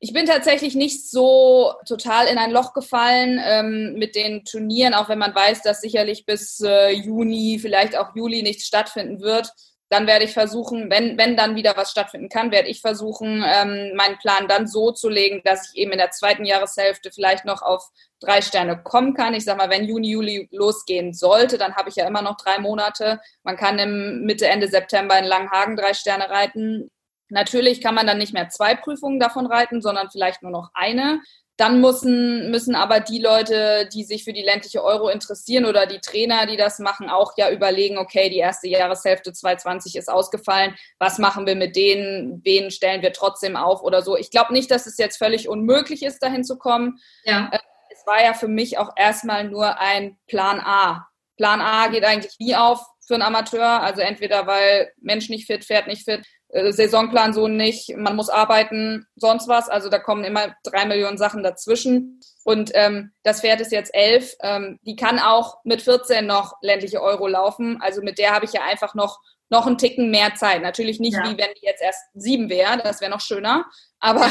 ich 0.01 0.13
bin 0.13 0.27
tatsächlich 0.27 0.75
nicht 0.75 1.09
so 1.09 1.75
total 1.87 2.27
in 2.27 2.37
ein 2.37 2.51
Loch 2.51 2.73
gefallen 2.73 3.41
ähm, 3.45 3.95
mit 3.95 4.17
den 4.17 4.45
Turnieren, 4.45 4.95
auch 4.95 5.09
wenn 5.09 5.19
man 5.19 5.35
weiß, 5.35 5.63
dass 5.63 5.81
sicherlich 5.81 6.27
bis 6.27 6.61
äh, 6.61 6.91
Juni, 6.91 7.61
vielleicht 7.61 7.97
auch 7.97 8.17
Juli 8.17 8.43
nichts 8.43 8.67
stattfinden 8.67 9.21
wird 9.21 9.53
dann 9.93 10.07
werde 10.07 10.25
ich 10.25 10.33
versuchen, 10.33 10.89
wenn, 10.89 11.19
wenn 11.19 11.37
dann 11.37 11.55
wieder 11.55 11.77
was 11.77 11.91
stattfinden 11.91 12.31
kann, 12.31 12.51
werde 12.51 12.69
ich 12.69 12.81
versuchen, 12.81 13.45
ähm, 13.47 13.93
meinen 13.95 14.17
Plan 14.17 14.49
dann 14.49 14.67
so 14.67 14.91
zu 14.91 15.11
legen, 15.11 15.43
dass 15.45 15.69
ich 15.69 15.83
eben 15.83 15.93
in 15.93 15.99
der 15.99 16.11
zweiten 16.11 16.47
Jahreshälfte 16.47 17.11
vielleicht 17.13 17.45
noch 17.45 17.61
auf 17.61 17.91
drei 18.19 18.41
Sterne 18.41 18.83
kommen 18.83 19.13
kann. 19.13 19.35
Ich 19.35 19.45
sage 19.45 19.59
mal, 19.59 19.69
wenn 19.69 19.85
Juni, 19.85 20.11
Juli 20.11 20.49
losgehen 20.51 21.13
sollte, 21.13 21.59
dann 21.59 21.77
habe 21.77 21.91
ich 21.91 21.97
ja 21.97 22.07
immer 22.07 22.23
noch 22.23 22.39
drei 22.39 22.59
Monate. 22.59 23.21
Man 23.43 23.59
kann 23.59 23.79
im 23.79 24.23
Mitte, 24.23 24.47
Ende 24.47 24.69
September 24.69 25.19
in 25.19 25.27
Langhagen 25.27 25.77
drei 25.77 25.93
Sterne 25.93 26.31
reiten. 26.31 26.91
Natürlich 27.29 27.83
kann 27.83 27.95
man 27.95 28.07
dann 28.07 28.17
nicht 28.17 28.33
mehr 28.33 28.49
zwei 28.49 28.75
Prüfungen 28.75 29.21
davon 29.21 29.45
reiten, 29.45 29.83
sondern 29.83 30.11
vielleicht 30.11 30.43
nur 30.43 30.53
noch 30.53 30.71
eine. 30.73 31.21
Dann 31.63 31.81
müssen, 31.81 32.51
müssen 32.51 32.75
aber 32.75 32.99
die 32.99 33.21
Leute, 33.21 33.89
die 33.95 34.03
sich 34.03 34.25
für 34.25 34.33
die 34.33 34.43
ländliche 34.43 34.83
Euro 34.83 35.09
interessieren 35.09 35.65
oder 35.65 35.87
die 35.87 36.01
Trainer, 36.01 36.45
die 36.45 36.57
das 36.57 36.81
machen, 36.81 37.09
auch 37.09 37.35
ja 37.37 37.53
überlegen, 37.53 37.99
okay, 37.99 38.29
die 38.31 38.39
erste 38.39 38.67
Jahreshälfte 38.67 39.33
2020 39.33 39.95
ist 39.95 40.11
ausgefallen, 40.11 40.75
was 40.99 41.19
machen 41.19 41.47
wir 41.47 41.55
mit 41.55 41.77
denen, 41.77 42.41
wen 42.45 42.73
stellen 42.73 43.01
wir 43.01 43.13
trotzdem 43.13 43.55
auf 43.55 43.85
oder 43.85 44.03
so. 44.03 44.17
Ich 44.17 44.33
glaube 44.33 44.53
nicht, 44.53 44.73
dass 44.73 44.89
es 44.89 44.99
jetzt 44.99 45.19
völlig 45.19 45.49
unmöglich 45.49 46.03
ist, 46.03 46.21
dahin 46.21 46.43
zu 46.43 46.59
kommen. 46.59 46.99
Ja. 47.23 47.49
Äh, 47.53 47.61
es 47.93 48.05
war 48.09 48.21
ja 48.21 48.35
für 48.35 48.49
mich 48.49 48.79
auch 48.79 48.91
erstmal 48.97 49.45
nur 49.45 49.79
ein 49.79 50.19
Plan 50.27 50.59
A. 50.59 51.07
Plan 51.37 51.61
A 51.61 51.87
geht 51.87 52.05
eigentlich 52.05 52.41
nie 52.41 52.57
auf 52.57 52.85
für 53.07 53.15
einen 53.15 53.23
Amateur, 53.23 53.83
also 53.83 54.01
entweder 54.01 54.49
weil 54.49 54.93
Mensch 55.01 55.29
nicht 55.29 55.47
fit, 55.47 55.65
Pferd 55.65 55.87
nicht 55.87 56.03
fit 56.03 56.27
Saisonplan 56.53 57.33
so 57.33 57.49
nicht, 57.49 57.97
man 57.97 58.15
muss 58.15 58.29
arbeiten, 58.29 59.07
sonst 59.17 59.49
was. 59.49 59.71
Also 59.71 59.89
da 59.89 59.99
kommen 59.99 60.25
immer 60.25 60.55
drei 60.63 60.85
Millionen 60.85 61.17
Sachen 61.17 61.43
dazwischen. 61.43 62.21
Und 62.45 62.71
ähm, 62.75 63.13
das 63.23 63.41
Pferd 63.41 63.61
ist 63.63 63.73
jetzt 63.73 63.95
elf. 63.95 64.35
Ähm, 64.43 64.79
die 64.83 64.97
kann 64.97 65.19
auch 65.19 65.59
mit 65.65 65.81
14 65.81 66.27
noch 66.27 66.55
ländliche 66.61 67.01
Euro 67.01 67.27
laufen. 67.27 67.79
Also 67.81 68.03
mit 68.03 68.19
der 68.19 68.35
habe 68.35 68.45
ich 68.45 68.53
ja 68.53 68.63
einfach 68.65 68.95
noch 68.95 69.21
noch 69.49 69.67
einen 69.67 69.77
Ticken 69.77 70.11
mehr 70.11 70.35
Zeit. 70.35 70.63
Natürlich 70.63 70.99
nicht 70.99 71.17
ja. 71.17 71.25
wie 71.25 71.37
wenn 71.37 71.53
die 71.61 71.67
jetzt 71.67 71.83
erst 71.83 72.01
sieben 72.15 72.49
wäre, 72.49 72.79
das 72.83 73.03
wäre 73.03 73.11
noch 73.11 73.21
schöner. 73.21 73.67
Aber 74.01 74.25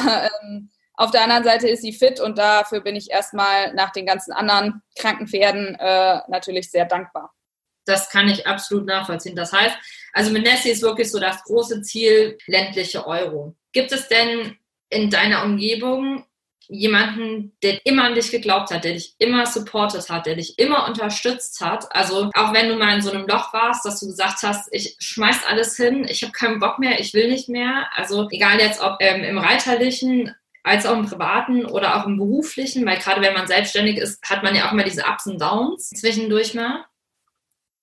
ähm, 0.44 0.72
auf 0.96 1.12
der 1.12 1.24
anderen 1.24 1.44
Seite 1.44 1.68
ist 1.70 1.84
sie 1.84 1.94
fit 1.94 2.20
und 2.20 2.40
dafür 2.40 2.81
bin 2.81 2.96
ich 2.96 3.12
erstmal 3.12 3.74
nach 3.75 3.92
den 3.92 4.07
ganzen 4.07 4.31
anderen 4.31 4.81
kranken 4.98 5.27
Pferden 5.27 5.75
äh, 5.75 6.22
natürlich 6.27 6.72
sehr 6.72 6.86
dankbar 6.86 7.31
das 7.86 8.10
kann 8.10 8.29
ich 8.29 8.48
absolut 8.48 8.86
nachvollziehen. 8.86 9.36
Das 9.36 9.53
heißt, 9.53 9.75
also 10.13 10.31
mit 10.31 10.43
Nessie 10.43 10.71
ist 10.71 10.81
wirklich 10.81 11.11
so 11.11 11.19
das 11.19 11.43
große 11.43 11.81
Ziel, 11.81 12.37
ländliche 12.47 13.05
Euro. 13.05 13.55
Gibt 13.71 13.91
es 13.91 14.07
denn 14.07 14.57
in 14.89 15.09
deiner 15.09 15.43
Umgebung 15.43 16.25
jemanden, 16.71 17.51
der 17.63 17.85
immer 17.85 18.05
an 18.05 18.15
dich 18.15 18.31
geglaubt 18.31 18.71
hat, 18.71 18.85
der 18.85 18.93
dich 18.93 19.15
immer 19.17 19.45
supportet 19.45 20.09
hat, 20.09 20.25
der 20.25 20.35
dich 20.35 20.57
immer 20.57 20.87
unterstützt 20.87 21.59
hat. 21.59 21.93
Also 21.93 22.29
auch 22.33 22.53
wenn 22.53 22.69
du 22.69 22.77
mal 22.77 22.95
in 22.95 23.01
so 23.01 23.11
einem 23.11 23.27
Loch 23.27 23.53
warst, 23.53 23.85
dass 23.85 24.00
du 24.00 24.07
gesagt 24.07 24.41
hast, 24.43 24.69
ich 24.71 24.95
schmeiß 25.00 25.41
alles 25.47 25.75
hin, 25.75 26.07
ich 26.09 26.24
habe 26.24 26.31
keinen 26.31 26.59
Bock 26.59 26.79
mehr, 26.79 27.00
ich 27.00 27.13
will 27.13 27.29
nicht 27.29 27.50
mehr. 27.50 27.87
Also 27.93 28.29
egal 28.29 28.59
jetzt 28.59 28.81
ob 28.81 28.97
ähm, 29.01 29.24
im 29.24 29.37
Reiterlichen 29.37 30.33
als 30.63 30.85
auch 30.85 30.97
im 30.97 31.05
privaten 31.05 31.65
oder 31.65 31.97
auch 31.97 32.05
im 32.05 32.17
beruflichen, 32.17 32.85
weil 32.85 33.00
gerade 33.00 33.21
wenn 33.21 33.33
man 33.33 33.47
selbstständig 33.47 33.97
ist, 33.97 34.24
hat 34.29 34.43
man 34.43 34.55
ja 34.55 34.67
auch 34.67 34.71
immer 34.71 34.83
diese 34.83 35.03
Ups 35.05 35.25
und 35.25 35.41
Downs 35.41 35.89
zwischendurch 35.89 36.53
mal. 36.53 36.85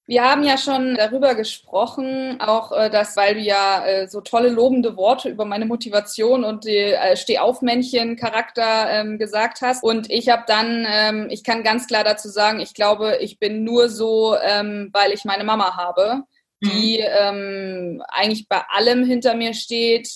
Wir 0.08 0.24
haben 0.24 0.42
ja 0.42 0.56
schon 0.56 0.94
darüber 0.94 1.34
gesprochen, 1.34 2.40
auch 2.40 2.72
äh, 2.72 2.88
dass, 2.88 3.14
weil 3.14 3.34
du 3.34 3.40
ja 3.40 3.84
äh, 3.84 4.08
so 4.08 4.22
tolle 4.22 4.48
lobende 4.48 4.96
Worte 4.96 5.28
über 5.28 5.44
meine 5.44 5.66
Motivation 5.66 6.44
und 6.44 6.64
die 6.64 6.76
äh, 6.76 7.14
Stehaufmännchen-Charakter 7.14 8.88
ähm, 8.88 9.18
gesagt 9.18 9.60
hast. 9.60 9.84
Und 9.84 10.10
ich 10.10 10.30
habe 10.30 10.44
dann, 10.46 10.86
ähm, 10.90 11.26
ich 11.28 11.44
kann 11.44 11.62
ganz 11.62 11.86
klar 11.86 12.04
dazu 12.04 12.30
sagen, 12.30 12.58
ich 12.58 12.72
glaube, 12.72 13.18
ich 13.20 13.38
bin 13.38 13.64
nur 13.64 13.90
so, 13.90 14.34
ähm, 14.42 14.88
weil 14.94 15.12
ich 15.12 15.26
meine 15.26 15.44
Mama 15.44 15.76
habe, 15.76 16.22
die 16.62 17.00
mhm. 17.00 17.98
ähm, 18.00 18.02
eigentlich 18.08 18.48
bei 18.48 18.62
allem 18.70 19.04
hinter 19.04 19.34
mir 19.34 19.52
steht, 19.52 20.08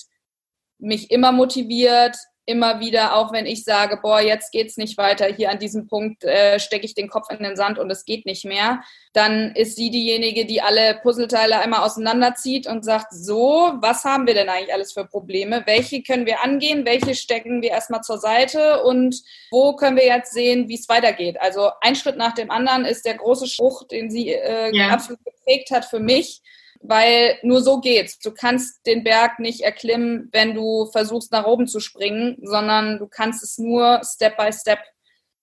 mich 0.79 1.11
immer 1.11 1.33
motiviert, 1.33 2.17
immer 2.45 2.81
wieder, 2.81 3.17
auch 3.17 3.33
wenn 3.33 3.47
ich 3.47 3.63
sage, 3.63 3.99
boah, 4.03 4.21
jetzt 4.21 4.51
geht's 4.51 4.77
nicht 4.77 4.99
weiter, 4.99 5.27
hier 5.27 5.51
an 5.51 5.59
diesem 5.59 5.87
Punkt 5.87 6.25
äh, 6.25 6.59
stecke 6.59 6.85
ich 6.85 6.95
den 6.95 7.09
Kopf 7.09 7.31
in 7.31 7.43
den 7.43 7.57
Sand 7.57 7.79
und 7.79 7.91
es 7.91 8.05
geht 8.05 8.27
nicht 8.27 8.45
mehr, 8.45 8.83
dann 9.13 9.55
ist 9.55 9.77
sie 9.77 9.91
diejenige, 9.91 10.45
die 10.45 10.61
alle 10.61 10.99
Puzzleteile 11.03 11.61
einmal 11.61 11.85
auseinanderzieht 11.85 12.67
und 12.67 12.85
sagt, 12.85 13.13
so, 13.13 13.75
was 13.81 14.05
haben 14.05 14.27
wir 14.27 14.35
denn 14.35 14.49
eigentlich 14.49 14.73
alles 14.73 14.93
für 14.93 15.05
Probleme? 15.05 15.63
Welche 15.67 16.03
können 16.03 16.27
wir 16.27 16.43
angehen? 16.43 16.85
Welche 16.85 17.15
stecken 17.15 17.63
wir 17.63 17.71
erstmal 17.71 18.01
zur 18.03 18.19
Seite? 18.19 18.83
Und 18.83 19.23
wo 19.51 19.77
können 19.77 19.97
wir 19.97 20.07
jetzt 20.07 20.33
sehen, 20.33 20.69
wie 20.69 20.75
es 20.75 20.89
weitergeht? 20.89 21.41
Also 21.41 21.71
ein 21.81 21.95
Schritt 21.95 22.17
nach 22.17 22.35
dem 22.35 22.51
anderen 22.51 22.85
ist 22.85 23.05
der 23.05 23.15
große 23.15 23.47
Spruch, 23.47 23.87
den 23.87 24.11
sie 24.11 24.31
äh, 24.31 24.75
ja. 24.75 24.89
absolut 24.89 25.25
geprägt 25.25 25.71
hat 25.71 25.85
für 25.85 26.01
mich 26.01 26.43
weil 26.83 27.39
nur 27.43 27.63
so 27.63 27.81
geht's. 27.81 28.19
Du 28.19 28.33
kannst 28.33 28.85
den 28.87 29.05
Berg 29.05 29.39
nicht 29.39 29.61
erklimmen, 29.61 30.29
wenn 30.33 30.55
du 30.55 30.87
versuchst 30.87 31.33
nach 31.33 31.47
oben 31.47 31.67
zu 31.67 31.81
springen, 31.81 32.39
sondern 32.43 32.99
du 32.99 33.07
kannst 33.07 33.43
es 33.43 33.57
nur 33.59 34.01
Step 34.05 34.37
by 34.37 34.53
Step. 34.53 34.81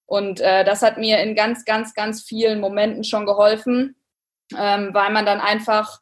Und 0.05 0.41
äh, 0.41 0.65
das 0.65 0.81
hat 0.81 0.97
mir 0.97 1.19
in 1.19 1.35
ganz, 1.35 1.65
ganz, 1.65 1.93
ganz 1.93 2.23
vielen 2.23 2.59
Momenten 2.59 3.03
schon 3.03 3.25
geholfen, 3.25 3.95
ähm, 4.57 4.89
weil 4.93 5.11
man 5.11 5.25
dann 5.25 5.39
einfach 5.39 5.99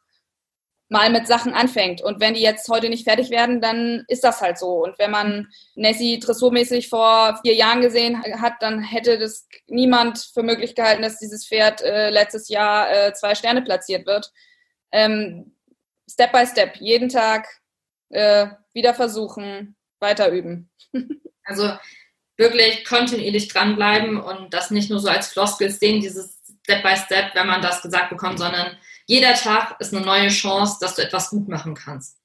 mal 0.88 1.10
mit 1.10 1.26
Sachen 1.26 1.52
anfängt. 1.52 2.00
Und 2.00 2.18
wenn 2.18 2.32
die 2.32 2.40
jetzt 2.40 2.68
heute 2.70 2.88
nicht 2.88 3.04
fertig 3.04 3.30
werden, 3.30 3.60
dann 3.60 4.04
ist 4.08 4.24
das 4.24 4.40
halt 4.40 4.58
so. 4.58 4.82
Und 4.84 4.98
wenn 4.98 5.10
man 5.10 5.48
Nessie 5.74 6.18
dressurmäßig 6.18 6.88
vor 6.88 7.38
vier 7.42 7.54
Jahren 7.54 7.82
gesehen 7.82 8.22
hat, 8.40 8.54
dann 8.60 8.80
hätte 8.80 9.18
das 9.18 9.46
niemand 9.66 10.18
für 10.32 10.42
möglich 10.42 10.74
gehalten, 10.74 11.02
dass 11.02 11.18
dieses 11.18 11.46
Pferd 11.46 11.82
äh, 11.82 12.08
letztes 12.08 12.48
Jahr 12.48 12.90
äh, 12.90 13.12
zwei 13.12 13.34
Sterne 13.34 13.62
platziert 13.62 14.06
wird 14.06 14.32
ähm, 14.92 15.56
Step 16.10 16.32
by 16.32 16.46
Step, 16.46 16.76
jeden 16.76 17.08
Tag 17.08 17.46
äh, 18.10 18.48
wieder 18.72 18.94
versuchen, 18.94 19.76
weiter 20.00 20.30
üben. 20.30 20.70
also 21.44 21.76
wirklich 22.36 22.84
kontinuierlich 22.84 23.48
dranbleiben 23.48 24.20
und 24.20 24.54
das 24.54 24.70
nicht 24.70 24.90
nur 24.90 25.00
so 25.00 25.08
als 25.08 25.28
Floskel 25.28 25.70
sehen, 25.70 26.00
dieses 26.00 26.40
Step 26.62 26.82
by 26.82 26.96
Step, 26.96 27.34
wenn 27.34 27.46
man 27.46 27.62
das 27.62 27.82
gesagt 27.82 28.10
bekommt, 28.10 28.38
sondern 28.38 28.76
jeder 29.06 29.34
Tag 29.34 29.80
ist 29.80 29.94
eine 29.94 30.04
neue 30.04 30.28
Chance, 30.28 30.78
dass 30.80 30.94
du 30.94 31.02
etwas 31.02 31.30
gut 31.30 31.48
machen 31.48 31.74
kannst. 31.74 32.18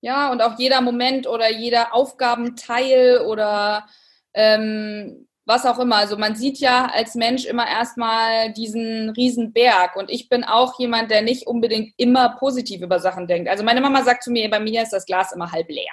Ja, 0.00 0.30
und 0.30 0.42
auch 0.42 0.58
jeder 0.58 0.80
Moment 0.80 1.26
oder 1.26 1.50
jeder 1.50 1.92
Aufgabenteil 1.92 3.18
oder 3.26 3.88
ähm, 4.34 5.27
was 5.48 5.64
auch 5.64 5.78
immer. 5.78 5.96
Also 5.96 6.18
man 6.18 6.36
sieht 6.36 6.58
ja 6.58 6.90
als 6.92 7.14
Mensch 7.14 7.46
immer 7.46 7.66
erstmal 7.66 8.52
diesen 8.52 9.08
riesen 9.10 9.54
Berg 9.54 9.96
und 9.96 10.10
ich 10.10 10.28
bin 10.28 10.44
auch 10.44 10.78
jemand, 10.78 11.10
der 11.10 11.22
nicht 11.22 11.46
unbedingt 11.46 11.94
immer 11.96 12.36
positiv 12.38 12.82
über 12.82 13.00
Sachen 13.00 13.26
denkt. 13.26 13.48
Also 13.48 13.64
meine 13.64 13.80
Mama 13.80 14.04
sagt 14.04 14.22
zu 14.22 14.30
mir, 14.30 14.50
bei 14.50 14.60
mir 14.60 14.82
ist 14.82 14.92
das 14.92 15.06
Glas 15.06 15.32
immer 15.32 15.50
halb 15.50 15.68
leer. 15.70 15.92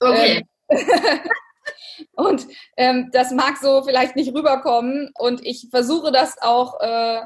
Okay. 0.00 0.44
Ähm, 0.68 0.78
und 2.12 2.46
ähm, 2.76 3.08
das 3.12 3.32
mag 3.32 3.56
so 3.56 3.82
vielleicht 3.82 4.16
nicht 4.16 4.34
rüberkommen 4.34 5.10
und 5.18 5.44
ich 5.46 5.68
versuche 5.70 6.12
das 6.12 6.36
auch 6.42 6.78
äh, 6.80 7.22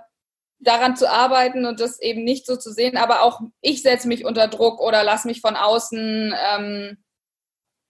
daran 0.60 0.96
zu 0.96 1.10
arbeiten 1.10 1.66
und 1.66 1.80
das 1.80 2.00
eben 2.00 2.22
nicht 2.22 2.46
so 2.46 2.54
zu 2.54 2.72
sehen. 2.72 2.96
Aber 2.96 3.22
auch 3.22 3.40
ich 3.60 3.82
setze 3.82 4.06
mich 4.06 4.24
unter 4.24 4.46
Druck 4.46 4.80
oder 4.80 5.02
lasse 5.02 5.26
mich 5.26 5.40
von 5.40 5.56
außen 5.56 6.34
ähm, 6.52 6.98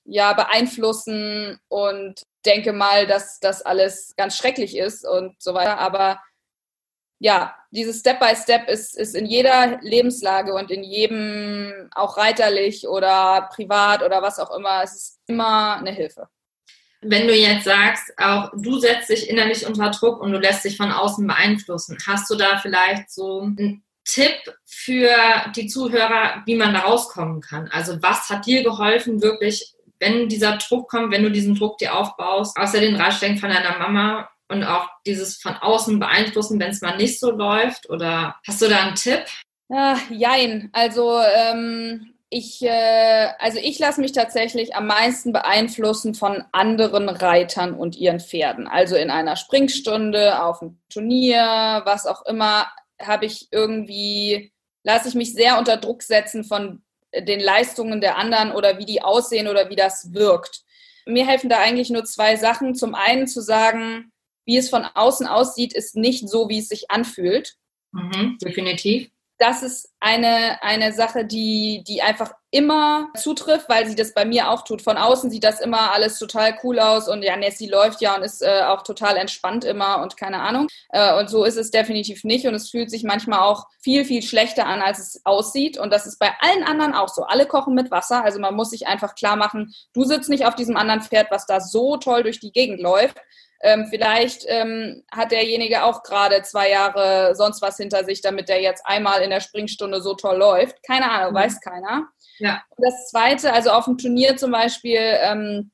ja 0.06 0.32
beeinflussen 0.32 1.58
und 1.68 2.22
denke 2.44 2.72
mal, 2.72 3.06
dass 3.06 3.40
das 3.40 3.62
alles 3.62 4.14
ganz 4.16 4.36
schrecklich 4.36 4.76
ist 4.76 5.06
und 5.06 5.40
so 5.42 5.54
weiter. 5.54 5.78
Aber 5.78 6.20
ja, 7.18 7.54
dieses 7.70 8.00
Step 8.00 8.20
by 8.20 8.34
Step 8.36 8.68
ist, 8.68 8.96
ist 8.96 9.14
in 9.14 9.26
jeder 9.26 9.78
Lebenslage 9.82 10.54
und 10.54 10.70
in 10.70 10.82
jedem, 10.82 11.88
auch 11.94 12.16
reiterlich 12.16 12.86
oder 12.86 13.48
privat 13.54 14.02
oder 14.02 14.22
was 14.22 14.38
auch 14.38 14.54
immer, 14.56 14.82
es 14.82 14.94
ist 14.94 15.20
immer 15.26 15.76
eine 15.76 15.92
Hilfe. 15.92 16.28
Wenn 17.00 17.26
du 17.26 17.34
jetzt 17.34 17.64
sagst, 17.64 18.12
auch 18.16 18.50
du 18.56 18.78
setzt 18.78 19.10
dich 19.10 19.28
innerlich 19.28 19.66
unter 19.66 19.90
Druck 19.90 20.20
und 20.20 20.32
du 20.32 20.38
lässt 20.38 20.64
dich 20.64 20.76
von 20.76 20.90
außen 20.90 21.26
beeinflussen, 21.26 21.98
hast 22.06 22.30
du 22.30 22.34
da 22.34 22.58
vielleicht 22.58 23.10
so 23.10 23.42
einen 23.42 23.84
Tipp 24.04 24.38
für 24.64 25.14
die 25.54 25.66
Zuhörer, 25.66 26.42
wie 26.46 26.56
man 26.56 26.74
da 26.74 26.80
rauskommen 26.80 27.40
kann? 27.40 27.68
Also 27.68 28.02
was 28.02 28.28
hat 28.30 28.46
dir 28.46 28.62
geholfen, 28.62 29.22
wirklich, 29.22 29.73
wenn 30.04 30.28
dieser 30.28 30.58
Druck 30.58 30.90
kommt, 30.90 31.12
wenn 31.12 31.22
du 31.22 31.30
diesen 31.30 31.54
Druck 31.54 31.78
dir 31.78 31.96
aufbaust, 31.96 32.56
außer 32.56 32.80
den 32.80 32.96
Ratschlägen 32.96 33.38
von 33.38 33.50
deiner 33.50 33.78
Mama, 33.78 34.28
und 34.48 34.64
auch 34.64 34.88
dieses 35.06 35.36
von 35.36 35.54
außen 35.54 35.98
beeinflussen, 35.98 36.60
wenn 36.60 36.70
es 36.70 36.82
mal 36.82 36.96
nicht 36.96 37.18
so 37.18 37.30
läuft? 37.30 37.88
Oder 37.90 38.36
hast 38.46 38.62
du 38.62 38.68
da 38.68 38.82
einen 38.82 38.94
Tipp? 38.94 39.24
Ja, 39.68 39.98
jein. 40.10 40.68
Also 40.72 41.18
ähm, 41.18 42.14
ich, 42.30 42.62
äh, 42.62 43.28
also 43.38 43.58
ich 43.58 43.78
lasse 43.78 44.00
mich 44.00 44.12
tatsächlich 44.12 44.74
am 44.74 44.86
meisten 44.86 45.32
beeinflussen 45.32 46.14
von 46.14 46.44
anderen 46.52 47.08
Reitern 47.08 47.74
und 47.74 47.96
ihren 47.96 48.20
Pferden. 48.20 48.66
Also 48.66 48.96
in 48.96 49.10
einer 49.10 49.36
Springstunde, 49.36 50.42
auf 50.42 50.60
einem 50.60 50.78
Turnier, 50.90 51.82
was 51.84 52.06
auch 52.06 52.24
immer, 52.26 52.66
habe 53.00 53.26
ich 53.26 53.48
irgendwie, 53.50 54.52
lasse 54.84 55.08
ich 55.08 55.14
mich 55.14 55.32
sehr 55.32 55.58
unter 55.58 55.78
Druck 55.78 56.02
setzen 56.02 56.44
von 56.44 56.83
den 57.22 57.40
Leistungen 57.40 58.00
der 58.00 58.16
anderen 58.16 58.52
oder 58.52 58.78
wie 58.78 58.86
die 58.86 59.02
aussehen 59.02 59.48
oder 59.48 59.70
wie 59.70 59.76
das 59.76 60.12
wirkt. 60.12 60.62
Mir 61.06 61.26
helfen 61.26 61.50
da 61.50 61.58
eigentlich 61.58 61.90
nur 61.90 62.04
zwei 62.04 62.36
Sachen. 62.36 62.74
Zum 62.74 62.94
einen 62.94 63.26
zu 63.26 63.40
sagen, 63.40 64.12
wie 64.46 64.56
es 64.56 64.70
von 64.70 64.84
außen 64.84 65.26
aussieht, 65.26 65.72
ist 65.72 65.96
nicht 65.96 66.28
so, 66.28 66.48
wie 66.48 66.58
es 66.58 66.68
sich 66.68 66.90
anfühlt. 66.90 67.56
Mhm, 67.92 68.38
definitiv. 68.42 69.10
Das 69.46 69.62
ist 69.62 69.92
eine, 70.00 70.62
eine 70.62 70.94
Sache, 70.94 71.26
die, 71.26 71.84
die 71.86 72.00
einfach 72.00 72.32
immer 72.50 73.10
zutrifft, 73.14 73.68
weil 73.68 73.86
sie 73.86 73.94
das 73.94 74.14
bei 74.14 74.24
mir 74.24 74.48
auch 74.48 74.62
tut. 74.62 74.80
Von 74.80 74.96
außen 74.96 75.30
sieht 75.30 75.44
das 75.44 75.60
immer 75.60 75.92
alles 75.92 76.18
total 76.18 76.58
cool 76.62 76.78
aus 76.78 77.08
und 77.08 77.22
ja, 77.22 77.36
Nessie 77.36 77.68
läuft 77.68 78.00
ja 78.00 78.16
und 78.16 78.22
ist 78.22 78.40
äh, 78.40 78.62
auch 78.62 78.84
total 78.84 79.18
entspannt 79.18 79.66
immer 79.66 80.00
und 80.00 80.16
keine 80.16 80.40
Ahnung. 80.40 80.68
Äh, 80.88 81.18
und 81.18 81.28
so 81.28 81.44
ist 81.44 81.58
es 81.58 81.70
definitiv 81.70 82.24
nicht 82.24 82.46
und 82.46 82.54
es 82.54 82.70
fühlt 82.70 82.90
sich 82.90 83.04
manchmal 83.04 83.40
auch 83.40 83.66
viel, 83.80 84.06
viel 84.06 84.22
schlechter 84.22 84.64
an, 84.64 84.80
als 84.80 84.98
es 84.98 85.20
aussieht. 85.26 85.76
Und 85.76 85.92
das 85.92 86.06
ist 86.06 86.18
bei 86.18 86.32
allen 86.40 86.64
anderen 86.64 86.94
auch 86.94 87.08
so. 87.08 87.24
Alle 87.24 87.44
kochen 87.44 87.74
mit 87.74 87.90
Wasser. 87.90 88.24
Also 88.24 88.40
man 88.40 88.54
muss 88.54 88.70
sich 88.70 88.86
einfach 88.86 89.14
klar 89.14 89.36
machen, 89.36 89.74
du 89.92 90.04
sitzt 90.04 90.30
nicht 90.30 90.46
auf 90.46 90.54
diesem 90.54 90.78
anderen 90.78 91.02
Pferd, 91.02 91.30
was 91.30 91.44
da 91.44 91.60
so 91.60 91.98
toll 91.98 92.22
durch 92.22 92.40
die 92.40 92.52
Gegend 92.52 92.80
läuft, 92.80 93.18
ähm, 93.64 93.86
vielleicht 93.88 94.44
ähm, 94.46 95.02
hat 95.10 95.32
derjenige 95.32 95.84
auch 95.84 96.02
gerade 96.02 96.42
zwei 96.42 96.70
Jahre 96.70 97.34
sonst 97.34 97.62
was 97.62 97.78
hinter 97.78 98.04
sich, 98.04 98.20
damit 98.20 98.50
der 98.50 98.60
jetzt 98.60 98.84
einmal 98.84 99.22
in 99.22 99.30
der 99.30 99.40
Springstunde 99.40 100.02
so 100.02 100.14
toll 100.14 100.36
läuft. 100.36 100.82
Keine 100.86 101.10
Ahnung, 101.10 101.32
mhm. 101.32 101.36
weiß 101.36 101.60
keiner. 101.62 102.08
Ja. 102.38 102.62
Und 102.68 102.84
das 102.84 103.08
Zweite, 103.10 103.54
also 103.54 103.70
auf 103.70 103.86
dem 103.86 103.96
Turnier 103.96 104.36
zum 104.36 104.50
Beispiel, 104.50 105.00
ähm, 105.00 105.70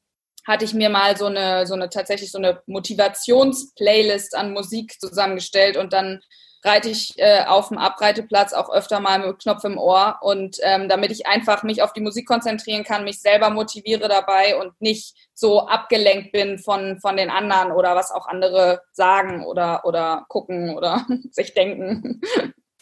hatte 0.47 0.65
ich 0.65 0.73
mir 0.73 0.89
mal 0.89 1.17
so 1.17 1.27
eine, 1.27 1.67
so 1.67 1.75
eine 1.75 1.91
tatsächlich 1.91 2.31
so 2.31 2.39
eine 2.39 2.63
Motivationsplaylist 2.67 4.37
an 4.37 4.53
Musik 4.53 4.99
zusammengestellt 5.01 5.77
und 5.77 5.93
dann 5.93 6.21
reite 6.65 6.91
ich 6.91 7.15
äh, 7.17 7.45
auf 7.47 7.69
dem 7.69 7.79
Abreiteplatz 7.79 8.53
auch 8.53 8.71
öfter 8.71 9.01
mal 9.01 9.19
mit 9.19 9.39
Knopf 9.41 9.65
im 9.65 9.79
Ohr 9.79 10.19
und 10.21 10.59
ähm, 10.63 10.89
damit 10.89 11.11
ich 11.11 11.27
einfach 11.27 11.63
mich 11.63 11.83
auf 11.83 11.93
die 11.93 12.01
Musik 12.01 12.27
konzentrieren 12.27 12.85
kann, 12.85 13.05
mich 13.05 13.21
selber 13.21 13.51
motiviere 13.51 14.09
dabei 14.09 14.57
und 14.57 14.81
nicht 14.81 15.15
so 15.35 15.67
abgelenkt 15.67 16.33
bin 16.33 16.59
von, 16.59 17.01
von 17.01 17.17
den 17.17 17.31
anderen 17.31 17.73
oder 17.73 17.97
was 17.97 18.11
auch 18.11 18.27
andere 18.27 18.83
sagen 18.93 19.45
oder, 19.45 19.85
oder 19.85 20.27
gucken 20.29 20.77
oder 20.77 21.07
sich 21.31 21.55
denken. 21.55 22.21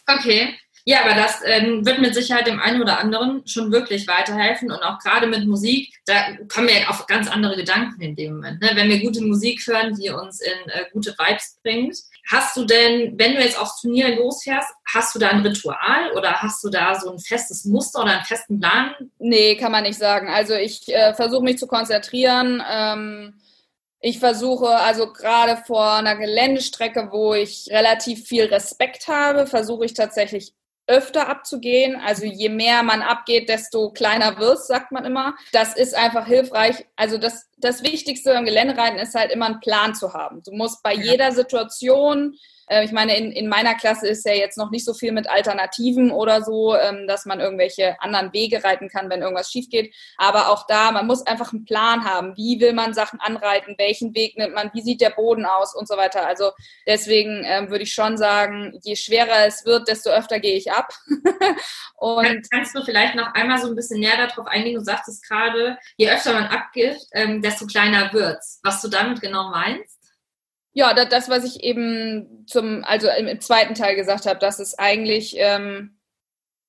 Okay. 0.07 0.55
Ja, 0.85 1.01
aber 1.01 1.13
das 1.13 1.41
ähm, 1.45 1.85
wird 1.85 1.99
mit 1.99 2.15
Sicherheit 2.15 2.47
dem 2.47 2.59
einen 2.59 2.81
oder 2.81 2.99
anderen 2.99 3.45
schon 3.45 3.71
wirklich 3.71 4.07
weiterhelfen 4.07 4.71
und 4.71 4.81
auch 4.81 4.97
gerade 4.99 5.27
mit 5.27 5.45
Musik, 5.45 5.93
da 6.05 6.35
kommen 6.51 6.67
wir 6.67 6.89
auf 6.89 7.05
ganz 7.05 7.29
andere 7.29 7.57
Gedanken 7.57 8.01
in 8.01 8.15
dem 8.15 8.35
Moment. 8.35 8.61
Ne? 8.61 8.71
Wenn 8.73 8.89
wir 8.89 8.99
gute 8.99 9.21
Musik 9.21 9.61
hören, 9.67 9.93
die 9.93 10.09
uns 10.09 10.41
in 10.41 10.69
äh, 10.69 10.85
gute 10.91 11.11
Vibes 11.11 11.59
bringt, 11.61 11.95
Hast 12.31 12.55
du 12.55 12.65
denn, 12.65 13.17
wenn 13.17 13.33
du 13.33 13.41
jetzt 13.41 13.59
aufs 13.59 13.81
Turnier 13.81 14.15
losfährst, 14.15 14.69
hast 14.93 15.15
du 15.15 15.19
da 15.19 15.29
ein 15.29 15.41
Ritual 15.41 16.11
oder 16.15 16.43
hast 16.43 16.63
du 16.63 16.69
da 16.69 16.93
so 16.99 17.11
ein 17.11 17.17
festes 17.17 17.65
Muster 17.65 18.03
oder 18.03 18.11
einen 18.11 18.25
festen 18.25 18.59
Plan? 18.59 18.93
Nee, 19.17 19.55
kann 19.55 19.71
man 19.71 19.83
nicht 19.83 19.97
sagen. 19.97 20.29
Also 20.29 20.53
ich 20.53 20.87
äh, 20.93 21.15
versuche 21.15 21.43
mich 21.43 21.57
zu 21.57 21.65
konzentrieren. 21.65 22.63
Ähm, 22.71 23.41
ich 23.99 24.19
versuche 24.19 24.69
also 24.69 25.11
gerade 25.11 25.57
vor 25.65 25.93
einer 25.95 26.15
Geländestrecke, 26.15 27.09
wo 27.11 27.33
ich 27.33 27.67
relativ 27.71 28.27
viel 28.27 28.45
Respekt 28.45 29.07
habe, 29.07 29.47
versuche 29.47 29.85
ich 29.85 29.95
tatsächlich 29.95 30.53
öfter 30.89 31.29
abzugehen. 31.29 31.95
Also 31.95 32.25
je 32.25 32.49
mehr 32.49 32.83
man 32.83 33.01
abgeht, 33.01 33.47
desto 33.47 33.91
kleiner 33.91 34.39
wirst, 34.39 34.67
sagt 34.67 34.91
man 34.91 35.05
immer. 35.05 35.35
Das 35.53 35.75
ist 35.77 35.95
einfach 35.95 36.25
hilfreich. 36.25 36.85
Also 36.95 37.17
das, 37.17 37.47
das 37.57 37.83
Wichtigste 37.83 38.33
beim 38.33 38.45
Geländereiten 38.45 38.97
ist 38.99 39.15
halt 39.15 39.31
immer 39.31 39.45
einen 39.45 39.59
Plan 39.59 39.93
zu 39.93 40.13
haben. 40.13 40.41
Du 40.43 40.51
musst 40.51 40.81
bei 40.81 40.93
jeder 40.93 41.31
Situation 41.31 42.35
äh, 42.69 42.85
ich 42.85 42.91
meine, 42.91 43.17
in, 43.17 43.31
in 43.31 43.49
meiner 43.49 43.75
Klasse 43.75 44.07
ist 44.07 44.25
ja 44.25 44.33
jetzt 44.33 44.57
noch 44.57 44.69
nicht 44.69 44.85
so 44.85 44.93
viel 44.93 45.11
mit 45.11 45.29
Alternativen 45.29 46.11
oder 46.11 46.43
so, 46.43 46.75
ähm, 46.75 47.07
dass 47.07 47.25
man 47.25 47.39
irgendwelche 47.39 47.99
anderen 47.99 48.31
Wege 48.31 48.63
reiten 48.63 48.89
kann, 48.89 49.09
wenn 49.09 49.21
irgendwas 49.21 49.51
schief 49.51 49.69
geht. 49.69 49.93
Aber 50.17 50.49
auch 50.49 50.67
da, 50.67 50.91
man 50.91 51.07
muss 51.07 51.25
einfach 51.25 51.51
einen 51.51 51.65
Plan 51.65 52.05
haben. 52.05 52.37
Wie 52.37 52.59
will 52.59 52.73
man 52.73 52.93
Sachen 52.93 53.19
anreiten? 53.19 53.75
Welchen 53.77 54.15
Weg 54.15 54.37
nimmt 54.37 54.53
man? 54.53 54.69
Wie 54.73 54.81
sieht 54.81 55.01
der 55.01 55.09
Boden 55.09 55.45
aus? 55.45 55.75
Und 55.75 55.87
so 55.87 55.97
weiter. 55.97 56.27
Also 56.27 56.51
deswegen 56.87 57.43
ähm, 57.45 57.69
würde 57.69 57.83
ich 57.83 57.93
schon 57.93 58.17
sagen, 58.17 58.79
je 58.83 58.95
schwerer 58.95 59.47
es 59.47 59.65
wird, 59.65 59.87
desto 59.87 60.11
öfter 60.11 60.39
gehe 60.39 60.55
ich 60.55 60.71
ab. 60.71 60.93
und 61.95 62.47
Kannst 62.51 62.75
du 62.75 62.83
vielleicht 62.83 63.15
noch 63.15 63.33
einmal 63.33 63.59
so 63.59 63.67
ein 63.67 63.75
bisschen 63.75 63.99
näher 63.99 64.27
darauf 64.27 64.47
eingehen? 64.47 64.75
Du 64.75 64.83
sagtest 64.83 65.27
gerade, 65.27 65.77
je 65.97 66.09
öfter 66.09 66.33
man 66.33 66.45
abgibt, 66.45 67.01
ähm, 67.13 67.41
desto 67.41 67.65
kleiner 67.65 68.13
wird's. 68.13 68.59
Was 68.63 68.81
du 68.81 68.89
damit 68.89 69.21
genau 69.21 69.49
meinst? 69.49 69.98
Ja, 70.73 70.93
das, 70.93 71.29
was 71.29 71.43
ich 71.43 71.63
eben 71.63 72.45
zum, 72.47 72.83
also 72.83 73.09
im, 73.09 73.41
zweiten 73.41 73.73
Teil 73.73 73.95
gesagt 73.95 74.25
habe, 74.27 74.39
dass 74.39 74.59
es 74.59 74.77
eigentlich, 74.77 75.35
ähm, 75.37 75.99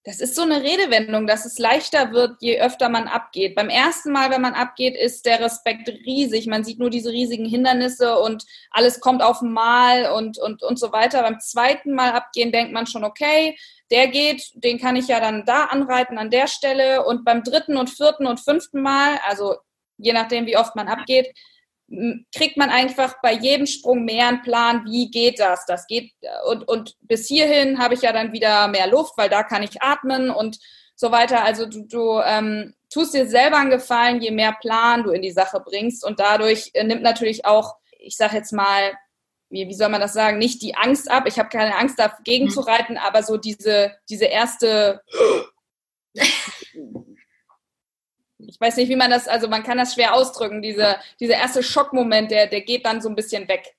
das 0.05 0.21
ist 0.21 0.35
so 0.35 0.43
eine 0.43 0.63
Redewendung, 0.63 1.27
dass 1.27 1.45
es 1.45 1.59
leichter 1.59 2.13
wird, 2.13 2.37
je 2.41 2.59
öfter 2.59 2.89
man 2.89 3.07
abgeht. 3.07 3.55
Beim 3.55 3.69
ersten 3.69 4.13
Mal, 4.13 4.31
wenn 4.31 4.41
man 4.41 4.55
abgeht, 4.55 4.97
ist 4.97 5.27
der 5.27 5.41
Respekt 5.41 5.89
riesig. 5.89 6.47
Man 6.47 6.65
sieht 6.65 6.79
nur 6.79 6.89
diese 6.89 7.11
riesigen 7.11 7.45
Hindernisse 7.45 8.19
und 8.19 8.47
alles 8.71 9.01
kommt 9.01 9.23
auf 9.23 9.43
Mal 9.43 10.11
und, 10.11 10.39
und, 10.39 10.63
und 10.63 10.79
so 10.79 10.93
weiter. 10.93 11.23
Beim 11.23 11.39
zweiten 11.39 11.95
Mal 11.95 12.13
abgehen 12.13 12.53
denkt 12.53 12.73
man 12.73 12.87
schon, 12.87 13.05
okay, 13.05 13.59
der 13.91 14.09
geht, 14.09 14.43
den 14.55 14.79
kann 14.79 14.97
ich 14.97 15.09
ja 15.09 15.21
dann 15.21 15.45
da 15.45 15.67
anreiten 15.67 16.17
an 16.17 16.31
der 16.31 16.47
Stelle. 16.47 17.05
Und 17.05 17.27
beim 17.27 17.43
dritten 17.43 17.77
und 17.77 17.91
vierten 17.91 18.27
und 18.27 18.41
fünften 18.41 18.81
Mal, 18.81 19.21
also 19.29 19.57
je 19.99 20.15
nachdem, 20.15 20.47
wie 20.47 20.57
oft 20.57 20.75
man 20.77 20.89
abgeht, 20.89 21.35
kriegt 22.35 22.57
man 22.57 22.71
einfach 22.71 23.17
bei 23.21 23.33
jedem 23.33 23.67
Sprung 23.67 24.05
mehr 24.05 24.29
einen 24.29 24.43
Plan, 24.43 24.85
wie 24.87 25.11
geht 25.11 25.41
das? 25.41 25.67
Das 25.67 25.87
geht 25.87 26.13
und, 26.49 26.67
und 26.69 26.97
bis 27.01 27.27
hierhin 27.27 27.79
habe 27.79 27.95
ich 27.95 28.03
ja 28.03 28.13
dann 28.13 28.33
wieder 28.33 28.69
mehr 28.69 28.87
Luft, 28.87 29.15
weil 29.17 29.29
da 29.29 29.43
kann 29.43 29.63
ich 29.63 29.83
atmen 29.83 30.31
und 30.31 30.59
so 30.95 31.11
weiter. 31.11 31.43
Also 31.43 31.67
du, 31.67 31.87
du 31.87 32.21
ähm, 32.21 32.75
tust 32.91 33.15
dir 33.15 33.27
selber 33.27 33.57
einen 33.57 33.71
Gefallen, 33.71 34.21
je 34.21 34.31
mehr 34.31 34.57
Plan 34.61 35.03
du 35.03 35.11
in 35.11 35.23
die 35.23 35.33
Sache 35.33 35.61
bringst 35.65 36.05
und 36.05 36.21
dadurch 36.21 36.71
äh, 36.75 36.85
nimmt 36.85 37.03
natürlich 37.03 37.45
auch, 37.45 37.77
ich 37.99 38.17
sage 38.17 38.37
jetzt 38.37 38.53
mal, 38.53 38.93
wie, 39.49 39.67
wie 39.67 39.75
soll 39.75 39.89
man 39.89 40.01
das 40.01 40.13
sagen, 40.13 40.39
nicht 40.39 40.63
die 40.63 40.77
Angst 40.77 41.11
ab. 41.11 41.25
Ich 41.27 41.39
habe 41.39 41.49
keine 41.49 41.77
Angst 41.77 41.99
dagegen 41.99 42.47
mhm. 42.47 42.51
zu 42.51 42.61
reiten, 42.61 42.99
aber 42.99 43.25
so 43.25 43.37
diese, 43.37 43.97
diese 44.09 44.27
erste 44.27 45.03
weiß 48.61 48.77
nicht, 48.77 48.89
wie 48.89 48.97
man 48.97 49.11
das, 49.11 49.27
also 49.27 49.49
man 49.49 49.63
kann 49.63 49.79
das 49.79 49.95
schwer 49.95 50.15
ausdrücken, 50.15 50.63
diese, 50.63 50.97
dieser 51.19 51.35
erste 51.35 51.63
Schockmoment, 51.63 52.31
der, 52.31 52.47
der 52.47 52.61
geht 52.61 52.85
dann 52.85 53.01
so 53.01 53.09
ein 53.09 53.17
bisschen 53.17 53.49
weg. 53.49 53.75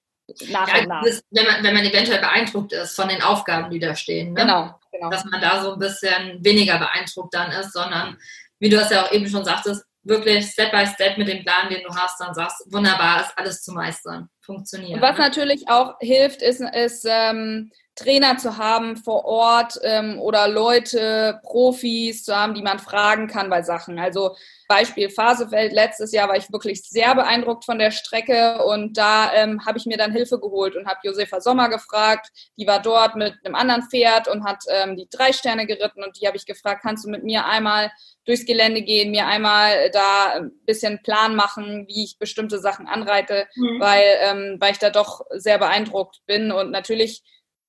Nach 0.50 0.68
ja, 0.68 0.82
und 0.82 0.88
nach. 0.88 1.04
Ist, 1.04 1.24
wenn, 1.32 1.46
man, 1.46 1.64
wenn 1.64 1.74
man 1.74 1.86
eventuell 1.86 2.20
beeindruckt 2.20 2.74
ist 2.74 2.96
von 2.96 3.10
den 3.10 3.22
Aufgaben, 3.22 3.70
die 3.70 3.80
da 3.80 3.96
stehen. 3.96 4.34
Ne? 4.34 4.42
Genau, 4.42 4.80
genau. 4.92 5.10
Dass 5.10 5.26
man 5.26 5.42
da 5.42 5.62
so 5.62 5.74
ein 5.74 5.80
bisschen 5.80 6.44
weniger 6.44 6.80
beeindruckt 6.80 7.34
dann 7.34 7.52
ist, 7.52 7.74
sondern, 7.74 8.18
wie 8.60 8.70
du 8.70 8.78
es 8.78 8.90
ja 8.90 9.06
auch 9.06 9.12
eben 9.12 9.28
schon 9.28 9.46
sagtest, 9.46 9.86
wirklich 10.04 10.48
Step 10.48 10.72
by 10.72 10.86
Step 10.88 11.18
mit 11.18 11.28
dem 11.28 11.44
Plan, 11.44 11.70
den 11.70 11.84
du 11.84 11.94
hast, 11.94 12.20
dann 12.20 12.34
sagst, 12.34 12.66
wunderbar, 12.72 13.22
ist 13.22 13.38
alles 13.38 13.62
zu 13.62 13.74
meistern. 13.74 14.30
Funktioniert. 14.42 14.96
Und 14.96 15.02
was 15.02 15.18
ne? 15.18 15.24
natürlich 15.26 15.70
auch 15.70 15.96
hilft, 16.00 16.42
ist, 16.42 16.62
ist 16.62 17.06
ähm, 17.08 17.72
Trainer 17.96 18.38
zu 18.38 18.58
haben 18.58 18.96
vor 18.96 19.26
Ort 19.26 19.80
ähm, 19.84 20.20
oder 20.20 20.48
Leute, 20.48 21.40
Profis 21.44 22.24
zu 22.24 22.36
haben, 22.36 22.54
die 22.54 22.62
man 22.62 22.80
fragen 22.80 23.28
kann 23.28 23.50
bei 23.50 23.62
Sachen. 23.62 24.00
Also 24.00 24.36
Beispiel 24.68 25.10
Phasefeld, 25.10 25.74
letztes 25.74 26.14
Jahr 26.14 26.30
war 26.30 26.38
ich 26.38 26.52
wirklich 26.52 26.84
sehr 26.84 27.14
beeindruckt 27.14 27.66
von 27.66 27.78
der 27.78 27.92
Strecke 27.92 28.64
und 28.64 28.98
da 28.98 29.34
ähm, 29.34 29.66
habe 29.66 29.78
ich 29.78 29.86
mir 29.86 29.98
dann 29.98 30.14
Hilfe 30.14 30.40
geholt 30.40 30.78
und 30.78 30.88
habe 30.88 31.00
Josefa 31.04 31.42
Sommer 31.42 31.68
gefragt, 31.68 32.30
die 32.58 32.66
war 32.66 32.82
dort 32.82 33.18
mit 33.18 33.34
einem 33.44 33.56
anderen 33.56 33.84
Pferd 33.84 34.30
und 34.30 34.46
hat 34.46 34.64
ähm, 34.70 34.96
die 34.96 35.10
drei 35.12 35.34
Sterne 35.34 35.68
geritten 35.68 36.04
und 36.04 36.20
die 36.20 36.26
habe 36.26 36.38
ich 36.38 36.46
gefragt, 36.46 36.84
kannst 36.84 37.04
du 37.04 37.10
mit 37.10 37.26
mir 37.26 37.46
einmal 37.46 37.92
durchs 38.26 38.46
Gelände 38.46 38.82
gehen, 38.82 39.12
mir 39.12 39.28
einmal 39.28 39.92
da 39.92 40.34
ein 40.36 40.52
bisschen 40.66 41.02
Plan 41.04 41.36
machen, 41.36 41.86
wie 41.88 42.06
ich 42.06 42.18
bestimmte 42.18 42.60
Sachen 42.60 42.88
anreite, 42.88 43.48
mhm. 43.56 43.80
weil, 43.82 44.04
ähm, 44.22 44.58
weil 44.60 44.72
ich 44.72 44.80
da 44.80 44.90
doch 44.90 45.26
sehr 45.32 45.58
beeindruckt 45.58 46.22
bin 46.26 46.54
und 46.54 46.72
natürlich 46.72 47.24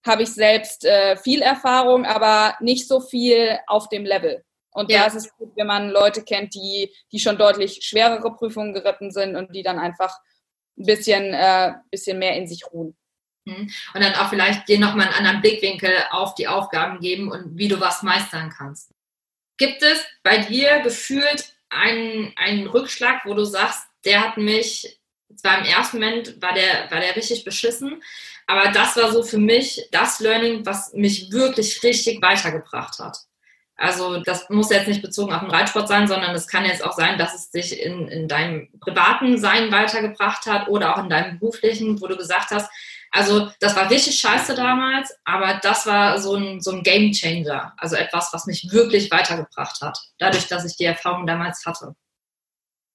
habe 0.07 0.23
ich 0.23 0.31
selbst 0.31 0.85
äh, 0.85 1.17
viel 1.17 1.43
Erfahrung, 1.43 2.05
aber 2.05 2.57
nicht 2.61 2.89
so 2.89 3.01
viel 3.01 3.59
auf 3.67 3.89
dem 3.89 4.05
Level. 4.05 4.45
Und 4.73 4.91
ja. 4.91 5.01
da 5.01 5.07
ist 5.07 5.15
es 5.15 5.37
gut, 5.37 5.53
wenn 5.57 5.67
man 5.67 5.91
Leute 5.91 6.23
kennt, 6.23 6.55
die, 6.55 6.91
die 7.13 7.21
schon 7.21 7.37
deutlich 7.37 7.81
schwerere 7.83 8.35
Prüfungen 8.35 8.73
geritten 8.73 9.11
sind 9.11 9.37
und 9.37 9.55
die 9.55 9.63
dann 9.63 9.79
einfach 9.79 10.17
ein 10.79 10.87
bisschen, 10.87 11.35
äh, 11.35 11.75
bisschen 11.91 12.19
mehr 12.19 12.37
in 12.37 12.47
sich 12.47 12.65
ruhen. 12.73 12.97
Mhm. 13.45 13.71
Und 13.95 14.03
dann 14.03 14.15
auch 14.15 14.31
vielleicht 14.31 14.69
dir 14.69 14.79
nochmal 14.79 15.09
einen 15.09 15.17
anderen 15.17 15.41
Blickwinkel 15.41 15.93
auf 16.11 16.35
die 16.35 16.49
Aufgaben 16.49 17.01
geben 17.01 17.31
und 17.31 17.59
wie 17.59 17.69
du 17.69 17.81
was 17.81 18.03
meistern 18.03 18.51
kannst. 18.51 18.91
Gibt 19.59 19.83
es 19.83 20.03
bei 20.23 20.39
dir 20.39 20.81
gefühlt 20.81 21.55
einen, 21.69 22.33
einen 22.37 22.67
Rückschlag, 22.67 23.27
wo 23.27 23.35
du 23.35 23.45
sagst, 23.45 23.87
der 24.05 24.23
hat 24.23 24.37
mich, 24.37 25.01
zwar 25.37 25.59
im 25.59 25.65
ersten 25.65 25.99
Moment 25.99 26.41
war 26.41 26.55
der, 26.55 26.91
war 26.91 27.01
der 27.01 27.15
richtig 27.15 27.45
beschissen, 27.45 28.03
aber 28.47 28.71
das 28.73 28.97
war 28.97 29.13
so 29.13 29.23
für 29.23 29.39
mich 29.39 29.89
das 29.91 30.21
Learning, 30.21 30.65
was 30.67 30.93
mich 30.93 31.31
wirklich 31.33 31.83
richtig 31.83 32.23
weitergebracht 32.23 32.99
hat. 32.99 33.19
Also 33.77 34.21
das 34.21 34.49
muss 34.49 34.71
jetzt 34.71 34.87
nicht 34.87 35.03
bezogen 35.03 35.33
auf 35.33 35.41
den 35.41 35.51
Reitsport 35.51 35.89
sein, 35.89 36.07
sondern 36.07 36.35
es 36.35 36.47
kann 36.47 36.65
jetzt 36.65 36.85
auch 36.85 36.93
sein, 36.93 37.19
dass 37.19 37.35
es 37.35 37.51
dich 37.51 37.81
in, 37.81 38.07
in 38.07 38.29
deinem 38.29 38.69
privaten 38.81 39.39
Sein 39.39 39.73
weitergebracht 39.73 40.47
hat 40.47 40.69
oder 40.69 40.95
auch 40.95 41.03
in 41.03 41.11
deinem 41.11 41.39
beruflichen, 41.39 42.01
wo 42.01 42.07
du 42.07 42.17
gesagt 42.17 42.51
hast, 42.51 42.71
also 43.11 43.51
das 43.61 43.77
war 43.77 43.91
richtig 43.91 44.19
scheiße 44.19 44.55
damals, 44.55 45.15
aber 45.25 45.61
das 45.63 45.87
war 45.87 46.19
so 46.19 46.35
ein, 46.37 46.61
so 46.61 46.71
ein 46.71 46.83
Game 46.83 47.13
Changer, 47.13 47.75
also 47.77 47.97
etwas, 47.97 48.31
was 48.33 48.47
mich 48.47 48.69
wirklich 48.71 49.11
weitergebracht 49.11 49.81
hat, 49.83 49.99
dadurch, 50.19 50.47
dass 50.47 50.65
ich 50.65 50.77
die 50.77 50.85
Erfahrung 50.85 51.27
damals 51.27 51.67
hatte. 51.67 51.95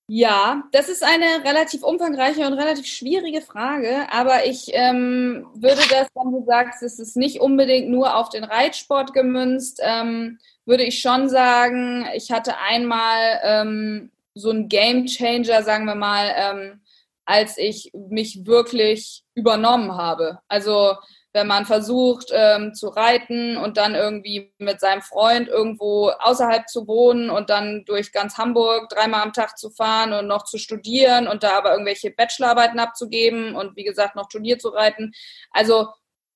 Ja, 0.10 0.64
das 0.72 0.88
ist 0.88 1.04
eine 1.04 1.44
relativ 1.44 1.84
umfangreiche 1.84 2.48
und 2.48 2.54
relativ 2.54 2.86
schwierige 2.86 3.42
Frage, 3.42 4.08
aber 4.10 4.46
ich 4.46 4.70
ähm, 4.72 5.48
würde 5.54 5.82
das, 5.90 6.08
wenn 6.16 6.32
du 6.32 6.46
sagst, 6.46 6.82
es 6.82 6.98
ist 6.98 7.18
nicht 7.18 7.42
unbedingt 7.42 7.90
nur 7.90 8.16
auf 8.16 8.30
den 8.30 8.46
Reitsport 8.46 9.14
gemünzt, 9.14 9.82
ähm, 9.84 10.40
würde 10.66 10.84
ich 10.86 11.02
schon 11.02 11.28
sagen, 11.28 12.08
ich 12.16 12.32
hatte 12.32 12.58
einmal 12.58 13.40
ähm, 13.44 14.12
so 14.34 14.50
einen 14.50 14.70
Game 14.70 15.08
Changer, 15.08 15.62
sagen 15.64 15.84
wir 15.86 15.96
mal, 15.96 16.32
ähm, 16.38 16.80
als 17.26 17.58
ich 17.58 17.92
mich 17.94 18.46
wirklich 18.46 19.24
übernommen 19.36 19.98
habe. 19.98 20.40
Also 20.48 20.94
wenn 21.38 21.46
man 21.46 21.68
versucht 21.68 22.32
ähm, 22.34 22.74
zu 22.74 22.88
reiten 22.88 23.58
und 23.58 23.78
dann 23.78 23.94
irgendwie 23.94 24.52
mit 24.58 24.80
seinem 24.80 25.04
Freund 25.04 25.48
irgendwo 25.48 26.10
außerhalb 26.10 26.68
zu 26.68 26.88
wohnen 26.88 27.30
und 27.30 27.52
dann 27.52 27.86
durch 27.86 28.12
ganz 28.12 28.40
Hamburg 28.40 28.90
dreimal 28.90 29.22
am 29.22 29.34
Tag 29.34 29.56
zu 29.56 29.70
fahren 29.70 30.14
und 30.14 30.26
noch 30.26 30.46
zu 30.46 30.58
studieren 30.58 31.28
und 31.28 31.44
da 31.44 31.56
aber 31.56 31.74
irgendwelche 31.74 32.10
Bachelorarbeiten 32.10 32.80
abzugeben 32.80 33.56
und 33.56 33.76
wie 33.76 33.84
gesagt 33.84 34.16
noch 34.16 34.28
Turnier 34.28 34.58
zu 34.58 34.70
reiten. 34.70 35.14
Also 35.52 35.90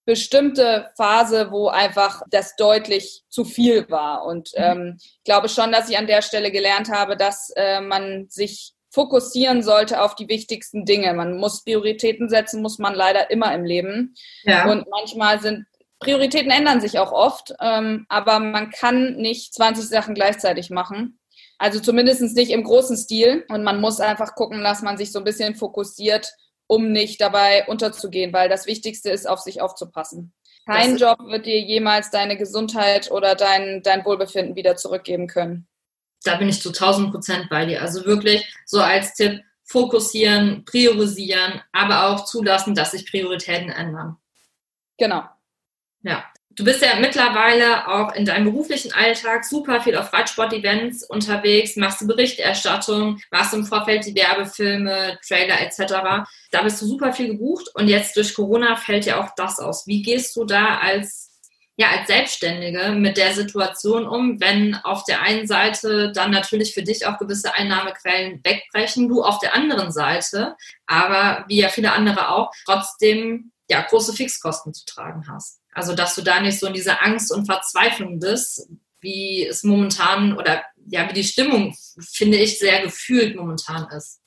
bestimmte 0.05 0.91
Phase, 0.95 1.49
wo 1.49 1.69
einfach 1.69 2.21
das 2.29 2.55
deutlich 2.55 3.23
zu 3.27 3.43
viel 3.43 3.89
war. 3.89 4.25
Und 4.25 4.51
mhm. 4.55 4.63
ähm, 4.63 4.97
ich 4.99 5.23
glaube 5.23 5.49
schon, 5.49 5.71
dass 5.71 5.89
ich 5.89 5.97
an 5.97 6.07
der 6.07 6.21
Stelle 6.21 6.51
gelernt 6.51 6.91
habe, 6.91 7.17
dass 7.17 7.51
äh, 7.55 7.81
man 7.81 8.27
sich 8.29 8.75
fokussieren 8.91 9.63
sollte 9.63 10.01
auf 10.01 10.15
die 10.15 10.27
wichtigsten 10.27 10.85
Dinge. 10.85 11.13
Man 11.13 11.37
muss 11.37 11.63
Prioritäten 11.63 12.29
setzen, 12.29 12.61
muss 12.61 12.77
man 12.77 12.93
leider 12.93 13.31
immer 13.31 13.53
im 13.55 13.63
Leben. 13.63 14.15
Ja. 14.43 14.69
Und 14.69 14.87
manchmal 14.89 15.41
sind 15.41 15.65
Prioritäten 15.99 16.51
ändern 16.51 16.81
sich 16.81 16.97
auch 16.97 17.11
oft, 17.11 17.53
ähm, 17.61 18.07
aber 18.09 18.39
man 18.39 18.71
kann 18.71 19.17
nicht 19.17 19.53
20 19.53 19.87
Sachen 19.87 20.15
gleichzeitig 20.15 20.71
machen. 20.71 21.19
Also 21.59 21.79
zumindest 21.79 22.21
nicht 22.35 22.49
im 22.49 22.63
großen 22.63 22.97
Stil. 22.97 23.45
Und 23.49 23.63
man 23.63 23.79
muss 23.79 23.99
einfach 23.99 24.33
gucken, 24.33 24.63
dass 24.63 24.81
man 24.81 24.97
sich 24.97 25.11
so 25.11 25.19
ein 25.19 25.25
bisschen 25.25 25.55
fokussiert 25.55 26.33
um 26.71 26.93
nicht 26.93 27.19
dabei 27.19 27.67
unterzugehen, 27.67 28.31
weil 28.31 28.47
das 28.47 28.65
Wichtigste 28.65 29.09
ist, 29.09 29.27
auf 29.27 29.39
sich 29.39 29.59
aufzupassen. 29.59 30.33
Kein 30.65 30.95
Job 30.95 31.17
wird 31.25 31.45
dir 31.45 31.59
jemals 31.59 32.11
deine 32.11 32.37
Gesundheit 32.37 33.11
oder 33.11 33.35
dein, 33.35 33.81
dein 33.83 34.05
Wohlbefinden 34.05 34.55
wieder 34.55 34.77
zurückgeben 34.77 35.27
können. 35.27 35.67
Da 36.23 36.35
bin 36.35 36.49
ich 36.49 36.61
zu 36.61 36.69
1000 36.69 37.11
Prozent 37.11 37.49
bei 37.49 37.65
dir. 37.65 37.81
Also 37.81 38.05
wirklich 38.05 38.45
so 38.65 38.79
als 38.79 39.13
Tipp, 39.15 39.41
fokussieren, 39.63 40.65
priorisieren, 40.65 41.61
aber 41.71 42.07
auch 42.07 42.25
zulassen, 42.25 42.75
dass 42.75 42.91
sich 42.91 43.09
Prioritäten 43.09 43.69
ändern. 43.69 44.17
Genau. 44.97 45.23
Ja, 46.03 46.25
Du 46.55 46.65
bist 46.65 46.81
ja 46.81 46.99
mittlerweile 46.99 47.87
auch 47.87 48.13
in 48.13 48.25
deinem 48.25 48.51
beruflichen 48.51 48.91
Alltag 48.91 49.45
super 49.45 49.79
viel 49.79 49.95
auf 49.95 50.11
Reitsport-Events 50.11 51.05
unterwegs, 51.05 51.77
machst 51.77 52.01
du 52.01 52.07
Berichterstattung, 52.07 53.21
machst 53.31 53.53
im 53.53 53.65
Vorfeld 53.65 54.05
die 54.05 54.15
Werbefilme, 54.15 55.17
Trailer 55.25 55.61
etc. 55.61 56.27
Da 56.51 56.61
bist 56.61 56.81
du 56.81 56.85
super 56.85 57.13
viel 57.13 57.27
gebucht 57.27 57.69
und 57.73 57.87
jetzt 57.87 58.17
durch 58.17 58.35
Corona 58.35 58.75
fällt 58.75 59.05
ja 59.05 59.23
auch 59.23 59.29
das 59.37 59.59
aus. 59.59 59.87
Wie 59.87 60.01
gehst 60.01 60.35
du 60.35 60.43
da 60.43 60.79
als 60.79 61.30
ja, 61.77 61.89
als 61.89 62.07
Selbstständige 62.07 62.91
mit 62.91 63.17
der 63.17 63.33
Situation 63.33 64.05
um, 64.05 64.39
wenn 64.39 64.75
auf 64.75 65.03
der 65.05 65.21
einen 65.21 65.47
Seite 65.47 66.11
dann 66.13 66.31
natürlich 66.31 66.73
für 66.73 66.83
dich 66.83 67.05
auch 67.07 67.17
gewisse 67.17 67.53
Einnahmequellen 67.55 68.41
wegbrechen, 68.43 69.07
du 69.07 69.23
auf 69.23 69.39
der 69.39 69.55
anderen 69.55 69.91
Seite, 69.91 70.55
aber 70.85 71.45
wie 71.47 71.61
ja 71.61 71.69
viele 71.69 71.93
andere 71.93 72.29
auch, 72.29 72.51
trotzdem 72.65 73.51
ja 73.69 73.81
große 73.81 74.13
Fixkosten 74.13 74.73
zu 74.73 74.85
tragen 74.85 75.25
hast. 75.29 75.61
Also, 75.73 75.95
dass 75.95 76.15
du 76.15 76.21
da 76.21 76.41
nicht 76.41 76.59
so 76.59 76.67
in 76.67 76.73
dieser 76.73 77.03
Angst 77.03 77.31
und 77.31 77.45
Verzweiflung 77.45 78.19
bist, 78.19 78.67
wie 78.99 79.47
es 79.47 79.63
momentan 79.63 80.37
oder 80.37 80.63
ja, 80.87 81.07
wie 81.09 81.13
die 81.13 81.23
Stimmung, 81.23 81.75
finde 82.11 82.37
ich, 82.37 82.59
sehr 82.59 82.81
gefühlt 82.81 83.35
momentan 83.35 83.87
ist. 83.95 84.20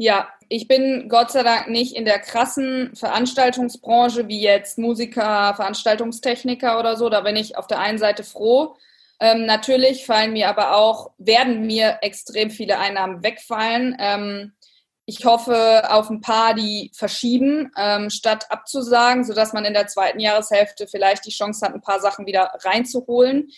Ja, 0.00 0.28
ich 0.48 0.68
bin 0.68 1.08
Gott 1.08 1.32
sei 1.32 1.42
Dank 1.42 1.68
nicht 1.68 1.96
in 1.96 2.04
der 2.04 2.20
krassen 2.20 2.94
Veranstaltungsbranche 2.94 4.28
wie 4.28 4.40
jetzt 4.40 4.78
Musiker, 4.78 5.54
Veranstaltungstechniker 5.56 6.78
oder 6.78 6.96
so. 6.96 7.08
Da 7.08 7.22
bin 7.22 7.34
ich 7.34 7.56
auf 7.56 7.66
der 7.66 7.80
einen 7.80 7.98
Seite 7.98 8.22
froh. 8.22 8.76
Ähm, 9.18 9.44
natürlich 9.44 10.06
fallen 10.06 10.32
mir 10.32 10.48
aber 10.48 10.76
auch, 10.76 11.10
werden 11.18 11.66
mir 11.66 11.98
extrem 12.02 12.50
viele 12.50 12.78
Einnahmen 12.78 13.24
wegfallen. 13.24 13.96
Ähm, 13.98 14.52
ich 15.04 15.24
hoffe 15.24 15.90
auf 15.90 16.10
ein 16.10 16.20
paar, 16.20 16.54
die 16.54 16.92
verschieben, 16.94 17.72
ähm, 17.76 18.08
statt 18.08 18.46
abzusagen, 18.50 19.24
sodass 19.24 19.52
man 19.52 19.64
in 19.64 19.74
der 19.74 19.88
zweiten 19.88 20.20
Jahreshälfte 20.20 20.86
vielleicht 20.86 21.26
die 21.26 21.32
Chance 21.32 21.66
hat, 21.66 21.74
ein 21.74 21.80
paar 21.80 21.98
Sachen 21.98 22.26
wieder 22.26 22.52
reinzuholen. 22.62 23.50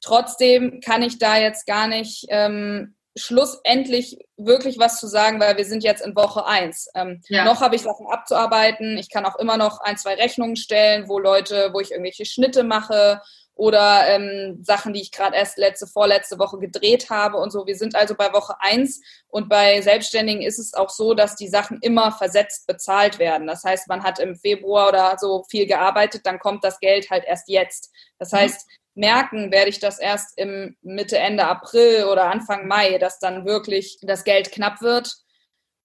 Trotzdem 0.00 0.80
kann 0.80 1.02
ich 1.02 1.18
da 1.18 1.36
jetzt 1.36 1.66
gar 1.66 1.88
nicht 1.88 2.24
ähm, 2.28 2.94
schlussendlich 3.16 4.18
wirklich 4.36 4.78
was 4.78 4.98
zu 4.98 5.06
sagen, 5.06 5.38
weil 5.40 5.56
wir 5.56 5.64
sind 5.64 5.84
jetzt 5.84 6.04
in 6.04 6.16
Woche 6.16 6.46
eins. 6.46 6.88
Ähm, 6.94 7.22
ja. 7.28 7.44
Noch 7.44 7.60
habe 7.60 7.76
ich 7.76 7.82
Sachen 7.82 8.06
abzuarbeiten. 8.08 8.98
Ich 8.98 9.08
kann 9.08 9.24
auch 9.24 9.36
immer 9.36 9.56
noch 9.56 9.80
ein, 9.80 9.96
zwei 9.96 10.14
Rechnungen 10.14 10.56
stellen, 10.56 11.08
wo 11.08 11.18
Leute, 11.18 11.70
wo 11.72 11.80
ich 11.80 11.92
irgendwelche 11.92 12.26
Schnitte 12.26 12.64
mache 12.64 13.20
oder 13.56 14.08
ähm, 14.08 14.58
Sachen, 14.62 14.92
die 14.92 15.00
ich 15.00 15.12
gerade 15.12 15.36
erst 15.36 15.58
letzte, 15.58 15.86
vorletzte 15.86 16.40
Woche 16.40 16.58
gedreht 16.58 17.08
habe 17.08 17.36
und 17.36 17.52
so. 17.52 17.66
Wir 17.66 17.76
sind 17.76 17.94
also 17.94 18.16
bei 18.16 18.32
Woche 18.32 18.56
eins 18.58 19.00
und 19.28 19.48
bei 19.48 19.80
Selbstständigen 19.80 20.42
ist 20.42 20.58
es 20.58 20.74
auch 20.74 20.90
so, 20.90 21.14
dass 21.14 21.36
die 21.36 21.48
Sachen 21.48 21.78
immer 21.80 22.10
versetzt 22.10 22.66
bezahlt 22.66 23.20
werden. 23.20 23.46
Das 23.46 23.62
heißt, 23.62 23.88
man 23.88 24.02
hat 24.02 24.18
im 24.18 24.34
Februar 24.34 24.88
oder 24.88 25.16
so 25.20 25.44
viel 25.48 25.66
gearbeitet, 25.66 26.26
dann 26.26 26.40
kommt 26.40 26.64
das 26.64 26.80
Geld 26.80 27.10
halt 27.10 27.24
erst 27.26 27.48
jetzt. 27.48 27.92
Das 28.18 28.32
mhm. 28.32 28.38
Merken 28.94 29.50
werde 29.50 29.70
ich 29.70 29.80
das 29.80 29.98
erst 29.98 30.38
im 30.38 30.76
Mitte, 30.82 31.18
Ende 31.18 31.46
April 31.46 32.04
oder 32.04 32.30
Anfang 32.30 32.66
Mai, 32.66 32.98
dass 32.98 33.18
dann 33.18 33.44
wirklich 33.44 33.98
das 34.02 34.24
Geld 34.24 34.52
knapp 34.52 34.80
wird. 34.82 35.12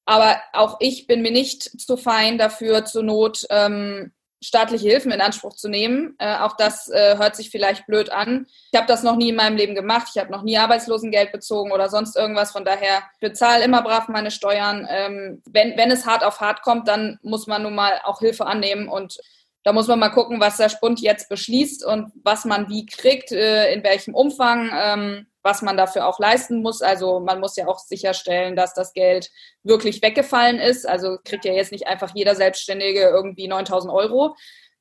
Aber 0.05 0.41
auch 0.53 0.77
ich 0.79 1.07
bin 1.07 1.21
mir 1.21 1.31
nicht 1.31 1.79
zu 1.79 1.97
fein 1.97 2.37
dafür, 2.37 2.85
zur 2.85 3.03
Not 3.03 3.45
ähm, 3.49 4.11
staatliche 4.41 4.87
Hilfen 4.87 5.11
in 5.11 5.21
Anspruch 5.21 5.55
zu 5.55 5.67
nehmen. 5.67 6.15
Äh, 6.17 6.37
auch 6.37 6.55
das 6.55 6.87
äh, 6.89 7.17
hört 7.17 7.35
sich 7.35 7.49
vielleicht 7.49 7.85
blöd 7.87 8.09
an. 8.09 8.47
Ich 8.71 8.77
habe 8.77 8.87
das 8.87 9.03
noch 9.03 9.17
nie 9.17 9.29
in 9.29 9.35
meinem 9.35 9.57
Leben 9.57 9.75
gemacht. 9.75 10.07
Ich 10.13 10.19
habe 10.19 10.31
noch 10.31 10.43
nie 10.43 10.57
Arbeitslosengeld 10.57 11.31
bezogen 11.31 11.71
oder 11.71 11.89
sonst 11.89 12.15
irgendwas. 12.15 12.51
Von 12.51 12.63
daher 12.65 13.03
bezahle 13.19 13.65
immer 13.65 13.81
brav 13.81 14.07
meine 14.07 14.31
Steuern. 14.31 14.87
Ähm, 14.89 15.43
wenn, 15.45 15.77
wenn 15.77 15.91
es 15.91 16.05
hart 16.05 16.23
auf 16.23 16.39
hart 16.39 16.61
kommt, 16.61 16.87
dann 16.87 17.19
muss 17.21 17.47
man 17.47 17.63
nun 17.63 17.75
mal 17.75 17.99
auch 18.03 18.19
Hilfe 18.19 18.45
annehmen 18.45 18.87
und 18.87 19.19
da 19.63 19.73
muss 19.73 19.87
man 19.87 19.99
mal 19.99 20.09
gucken, 20.09 20.39
was 20.39 20.57
der 20.57 20.69
Spund 20.69 21.01
jetzt 21.01 21.29
beschließt 21.29 21.85
und 21.85 22.11
was 22.23 22.45
man 22.45 22.69
wie 22.69 22.85
kriegt, 22.85 23.31
äh, 23.31 23.73
in 23.73 23.83
welchem 23.83 24.15
Umfang. 24.15 24.71
Ähm, 24.73 25.25
was 25.41 25.61
man 25.61 25.77
dafür 25.77 26.05
auch 26.05 26.19
leisten 26.19 26.61
muss. 26.61 26.81
Also 26.81 27.19
man 27.19 27.39
muss 27.39 27.55
ja 27.55 27.67
auch 27.67 27.79
sicherstellen, 27.79 28.55
dass 28.55 28.73
das 28.73 28.93
Geld 28.93 29.29
wirklich 29.63 30.01
weggefallen 30.01 30.59
ist. 30.59 30.87
Also 30.87 31.17
kriegt 31.23 31.45
ja 31.45 31.53
jetzt 31.53 31.71
nicht 31.71 31.87
einfach 31.87 32.11
jeder 32.13 32.35
Selbstständige 32.35 33.01
irgendwie 33.01 33.47
9000 33.47 33.93
Euro. 33.93 34.35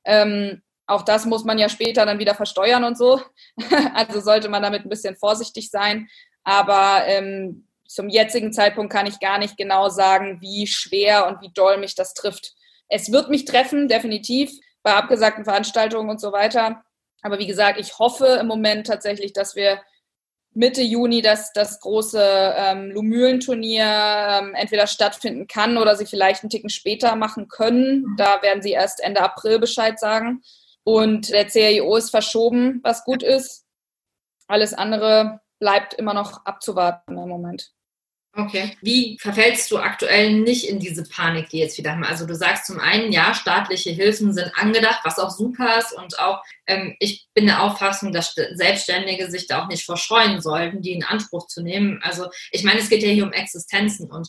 Ähm, 0.04 0.62
auch 0.86 1.02
das 1.02 1.26
muss 1.26 1.44
man 1.44 1.58
ja 1.58 1.68
später 1.68 2.06
dann 2.06 2.18
wieder 2.18 2.34
versteuern 2.34 2.84
und 2.84 2.98
so. 2.98 3.20
also 3.94 4.20
sollte 4.20 4.48
man 4.48 4.62
damit 4.62 4.84
ein 4.84 4.88
bisschen 4.88 5.16
vorsichtig 5.16 5.70
sein. 5.70 6.08
Aber 6.44 7.04
ähm, 7.06 7.68
zum 7.86 8.08
jetzigen 8.08 8.52
Zeitpunkt 8.52 8.92
kann 8.92 9.06
ich 9.06 9.20
gar 9.20 9.38
nicht 9.38 9.56
genau 9.56 9.88
sagen, 9.88 10.40
wie 10.40 10.66
schwer 10.66 11.26
und 11.28 11.40
wie 11.40 11.52
doll 11.52 11.78
mich 11.78 11.94
das 11.94 12.14
trifft. 12.14 12.54
Es 12.88 13.12
wird 13.12 13.28
mich 13.28 13.44
treffen, 13.44 13.86
definitiv, 13.86 14.50
bei 14.88 14.94
abgesagten 14.94 15.44
Veranstaltungen 15.44 16.08
und 16.08 16.18
so 16.18 16.32
weiter. 16.32 16.82
Aber 17.20 17.38
wie 17.38 17.46
gesagt, 17.46 17.78
ich 17.78 17.98
hoffe 17.98 18.38
im 18.40 18.46
Moment 18.46 18.86
tatsächlich, 18.86 19.34
dass 19.34 19.54
wir 19.54 19.82
Mitte 20.54 20.80
Juni 20.80 21.20
das, 21.20 21.52
das 21.52 21.78
große 21.80 22.54
ähm, 22.56 22.90
Lumülen-Turnier 22.90 23.84
ähm, 23.84 24.54
entweder 24.54 24.86
stattfinden 24.86 25.46
kann 25.46 25.76
oder 25.76 25.94
sie 25.94 26.06
vielleicht 26.06 26.42
einen 26.42 26.48
Ticken 26.48 26.70
später 26.70 27.16
machen 27.16 27.48
können. 27.48 28.14
Da 28.16 28.40
werden 28.40 28.62
sie 28.62 28.70
erst 28.70 29.00
Ende 29.00 29.20
April 29.20 29.58
Bescheid 29.58 30.00
sagen. 30.00 30.40
Und 30.84 31.28
der 31.28 31.48
CIO 31.48 31.96
ist 31.96 32.08
verschoben, 32.08 32.80
was 32.82 33.04
gut 33.04 33.22
ist. 33.22 33.66
Alles 34.46 34.72
andere 34.72 35.40
bleibt 35.58 35.92
immer 35.92 36.14
noch 36.14 36.46
abzuwarten 36.46 37.18
im 37.18 37.28
Moment. 37.28 37.72
Okay. 38.34 38.76
Wie 38.82 39.18
verfällst 39.20 39.70
du 39.70 39.78
aktuell 39.78 40.32
nicht 40.32 40.68
in 40.68 40.78
diese 40.78 41.02
Panik, 41.02 41.48
die 41.48 41.58
jetzt 41.58 41.76
wieder 41.78 41.92
haben? 41.92 42.04
Also 42.04 42.26
du 42.26 42.34
sagst 42.34 42.66
zum 42.66 42.78
einen, 42.78 43.10
ja, 43.10 43.34
staatliche 43.34 43.90
Hilfen 43.90 44.32
sind 44.32 44.52
angedacht, 44.54 45.00
was 45.02 45.18
auch 45.18 45.30
super 45.30 45.78
ist 45.78 45.92
und 45.92 46.18
auch 46.20 46.42
ähm, 46.66 46.94
ich 47.00 47.26
bin 47.34 47.46
der 47.46 47.62
Auffassung, 47.62 48.12
dass 48.12 48.34
Selbstständige 48.34 49.30
sich 49.30 49.46
da 49.48 49.62
auch 49.64 49.68
nicht 49.68 49.84
verscheuen 49.84 50.40
sollten, 50.40 50.82
die 50.82 50.92
in 50.92 51.04
Anspruch 51.04 51.46
zu 51.48 51.62
nehmen. 51.62 52.00
Also 52.02 52.28
ich 52.52 52.62
meine, 52.62 52.78
es 52.80 52.88
geht 52.88 53.02
ja 53.02 53.08
hier 53.08 53.24
um 53.24 53.32
Existenzen 53.32 54.10
und 54.10 54.28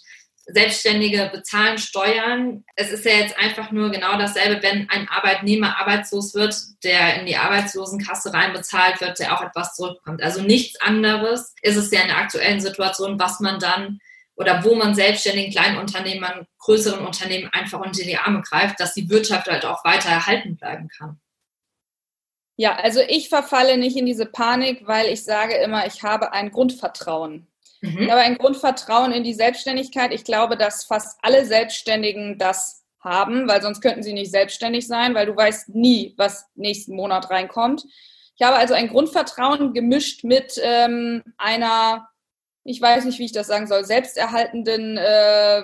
Selbstständige 0.51 1.29
bezahlen 1.31 1.77
Steuern. 1.77 2.63
Es 2.75 2.91
ist 2.91 3.05
ja 3.05 3.13
jetzt 3.13 3.37
einfach 3.37 3.71
nur 3.71 3.91
genau 3.91 4.17
dasselbe, 4.17 4.61
wenn 4.63 4.89
ein 4.89 5.07
Arbeitnehmer 5.07 5.77
arbeitslos 5.77 6.33
wird, 6.33 6.55
der 6.83 7.19
in 7.19 7.25
die 7.25 7.37
Arbeitslosenkasse 7.37 8.33
reinbezahlt 8.33 8.99
wird, 9.01 9.19
der 9.19 9.37
auch 9.37 9.43
etwas 9.43 9.75
zurückkommt. 9.75 10.21
Also 10.23 10.41
nichts 10.41 10.79
anderes 10.81 11.53
ist 11.61 11.75
es 11.75 11.91
ja 11.91 12.01
in 12.01 12.07
der 12.07 12.17
aktuellen 12.17 12.59
Situation, 12.59 13.19
was 13.19 13.39
man 13.39 13.59
dann 13.59 13.99
oder 14.35 14.63
wo 14.63 14.73
man 14.75 14.95
selbstständigen 14.95 15.51
Kleinunternehmern, 15.51 16.47
größeren 16.59 17.05
Unternehmen 17.05 17.49
einfach 17.51 17.81
unter 17.81 18.03
die 18.03 18.17
Arme 18.17 18.41
greift, 18.41 18.79
dass 18.79 18.93
die 18.93 19.09
Wirtschaft 19.09 19.47
halt 19.47 19.65
auch 19.65 19.83
weiter 19.83 20.09
erhalten 20.09 20.55
bleiben 20.55 20.87
kann. 20.87 21.19
Ja, 22.55 22.75
also 22.75 23.01
ich 23.07 23.29
verfalle 23.29 23.77
nicht 23.77 23.95
in 23.95 24.05
diese 24.05 24.25
Panik, 24.25 24.85
weil 24.85 25.07
ich 25.07 25.23
sage 25.23 25.55
immer, 25.55 25.87
ich 25.87 26.03
habe 26.03 26.33
ein 26.33 26.51
Grundvertrauen. 26.51 27.47
Mhm. 27.81 28.03
Ich 28.03 28.11
habe 28.11 28.21
ein 28.21 28.37
Grundvertrauen 28.37 29.11
in 29.11 29.23
die 29.23 29.33
Selbstständigkeit. 29.33 30.13
Ich 30.13 30.23
glaube, 30.23 30.57
dass 30.57 30.85
fast 30.85 31.19
alle 31.21 31.45
Selbstständigen 31.45 32.37
das 32.37 32.83
haben, 32.99 33.47
weil 33.47 33.61
sonst 33.61 33.81
könnten 33.81 34.03
sie 34.03 34.13
nicht 34.13 34.31
selbstständig 34.31 34.87
sein, 34.87 35.15
weil 35.15 35.25
du 35.25 35.35
weißt 35.35 35.69
nie, 35.69 36.13
was 36.17 36.47
nächsten 36.55 36.95
Monat 36.95 37.29
reinkommt. 37.29 37.85
Ich 38.35 38.45
habe 38.45 38.57
also 38.57 38.73
ein 38.73 38.89
Grundvertrauen 38.89 39.73
gemischt 39.73 40.23
mit 40.23 40.59
ähm, 40.61 41.23
einer, 41.37 42.09
ich 42.63 42.81
weiß 42.81 43.05
nicht, 43.05 43.19
wie 43.19 43.25
ich 43.25 43.31
das 43.31 43.47
sagen 43.47 43.67
soll, 43.67 43.85
selbsterhaltenden 43.85 44.97
äh, 44.97 45.63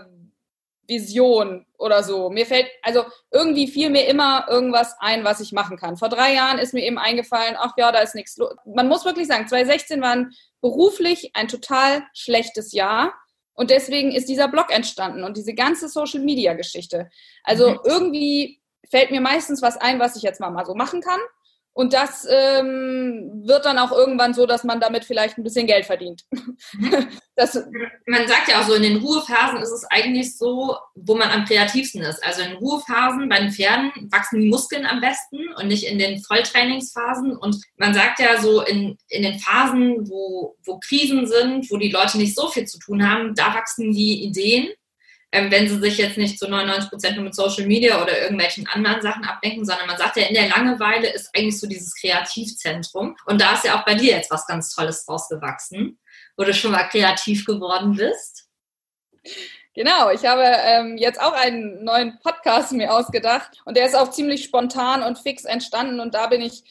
Vision 0.87 1.65
oder 1.77 2.03
so. 2.03 2.29
Mir 2.29 2.45
fällt, 2.45 2.67
also 2.81 3.05
irgendwie 3.31 3.67
fiel 3.67 3.89
mir 3.89 4.07
immer 4.07 4.45
irgendwas 4.49 4.95
ein, 4.99 5.23
was 5.23 5.39
ich 5.39 5.51
machen 5.51 5.77
kann. 5.77 5.97
Vor 5.97 6.09
drei 6.09 6.33
Jahren 6.33 6.59
ist 6.59 6.73
mir 6.73 6.85
eben 6.85 6.97
eingefallen, 6.97 7.55
ach 7.57 7.73
ja, 7.77 7.91
da 7.91 7.99
ist 7.99 8.15
nichts 8.15 8.37
los. 8.37 8.55
Man 8.65 8.87
muss 8.87 9.05
wirklich 9.05 9.27
sagen, 9.27 9.47
2016 9.47 10.01
war 10.01 10.25
beruflich 10.65 11.29
ein 11.35 11.47
total 11.47 12.07
schlechtes 12.15 12.71
Jahr. 12.71 13.13
Und 13.53 13.69
deswegen 13.69 14.11
ist 14.11 14.27
dieser 14.27 14.47
Blog 14.47 14.73
entstanden 14.73 15.23
und 15.23 15.37
diese 15.37 15.53
ganze 15.53 15.87
Social 15.87 16.21
Media 16.21 16.55
Geschichte. 16.55 17.07
Also 17.43 17.69
mhm. 17.69 17.79
irgendwie 17.83 18.61
fällt 18.89 19.11
mir 19.11 19.21
meistens 19.21 19.61
was 19.61 19.77
ein, 19.77 19.99
was 19.99 20.15
ich 20.15 20.23
jetzt 20.23 20.39
mal, 20.39 20.49
mal 20.49 20.65
so 20.65 20.73
machen 20.73 21.01
kann. 21.01 21.19
Und 21.77 21.91
das 21.91 22.25
ähm, 22.29 23.43
wird 23.43 23.65
dann 23.65 23.77
auch 23.77 23.91
irgendwann 23.91 24.33
so, 24.33 24.45
dass 24.45 24.63
man 24.63 24.79
damit 24.79 25.03
vielleicht 25.03 25.37
ein 25.37 25.43
bisschen 25.43 25.67
Geld 25.67 25.85
verdient. 25.85 26.23
das, 27.35 27.55
man 28.07 28.25
sagt 28.29 28.47
ja 28.47 28.61
auch 28.61 28.65
so, 28.65 28.75
in 28.75 28.83
den 28.83 28.97
Ruhephasen 29.03 29.59
ist 29.59 29.73
es 29.73 29.85
eigentlich 29.89 30.37
so, 30.37 30.77
wo 30.95 31.15
man 31.15 31.29
am 31.31 31.43
kreativsten 31.43 32.01
ist. 32.01 32.23
Also 32.23 32.43
in 32.43 32.53
Ruhephasen 32.53 33.27
bei 33.27 33.39
den 33.39 33.51
Pferden 33.51 33.91
wachsen 34.09 34.39
die 34.39 34.47
Muskeln 34.47 34.85
am 34.85 35.01
besten 35.01 35.53
und 35.59 35.67
nicht 35.67 35.85
in 35.85 35.99
den 35.99 36.23
Volltrainingsphasen. 36.23 37.35
Und 37.35 37.61
man 37.75 37.93
sagt 37.93 38.19
ja 38.19 38.41
so, 38.41 38.61
in, 38.61 38.97
in 39.09 39.23
den 39.23 39.37
Phasen, 39.39 40.09
wo, 40.09 40.55
wo 40.63 40.79
Krisen 40.79 41.27
sind, 41.27 41.69
wo 41.69 41.75
die 41.75 41.91
Leute 41.91 42.17
nicht 42.17 42.35
so 42.35 42.47
viel 42.47 42.65
zu 42.65 42.79
tun 42.79 43.05
haben, 43.05 43.35
da 43.35 43.53
wachsen 43.53 43.91
die 43.91 44.23
Ideen 44.23 44.69
ähm, 45.35 45.51
wenn 45.51 45.67
sie 45.67 45.79
sich 45.79 45.97
jetzt 45.97 46.17
nicht 46.17 46.39
zu 46.39 46.47
99 46.47 46.89
Prozent 46.89 47.15
nur 47.15 47.25
mit 47.25 47.35
Social 47.35 47.65
Media 47.65 48.01
oder 48.01 48.21
irgendwelchen 48.21 48.65
anderen 48.67 49.01
Sachen 49.01 49.25
abdenken, 49.25 49.65
sondern 49.65 49.87
man 49.87 49.97
sagt 49.97 50.15
ja, 50.15 50.27
in 50.27 50.33
der 50.33 50.47
Langeweile 50.47 51.09
ist 51.13 51.29
eigentlich 51.35 51.59
so 51.59 51.67
dieses 51.67 51.93
Kreativzentrum. 51.95 53.17
Und 53.25 53.41
da 53.41 53.53
ist 53.53 53.65
ja 53.65 53.77
auch 53.77 53.85
bei 53.85 53.95
dir 53.95 54.11
jetzt 54.11 54.31
was 54.31 54.47
ganz 54.47 54.73
Tolles 54.73 55.05
rausgewachsen, 55.09 55.99
wo 56.37 56.45
du 56.45 56.53
schon 56.53 56.71
mal 56.71 56.87
kreativ 56.87 57.45
geworden 57.45 57.97
bist. 57.97 58.47
Genau, 59.73 60.09
ich 60.09 60.25
habe 60.25 60.43
ähm, 60.43 60.95
jetzt 60.97 61.19
auch 61.19 61.33
einen 61.33 61.83
neuen 61.83 62.17
Podcast 62.19 62.71
mir 62.71 62.93
ausgedacht 62.93 63.61
und 63.65 63.75
der 63.75 63.85
ist 63.85 63.95
auch 63.95 64.11
ziemlich 64.11 64.45
spontan 64.45 65.03
und 65.03 65.19
fix 65.19 65.43
entstanden 65.43 65.99
und 65.99 66.13
da 66.13 66.27
bin 66.27 66.41
ich 66.41 66.63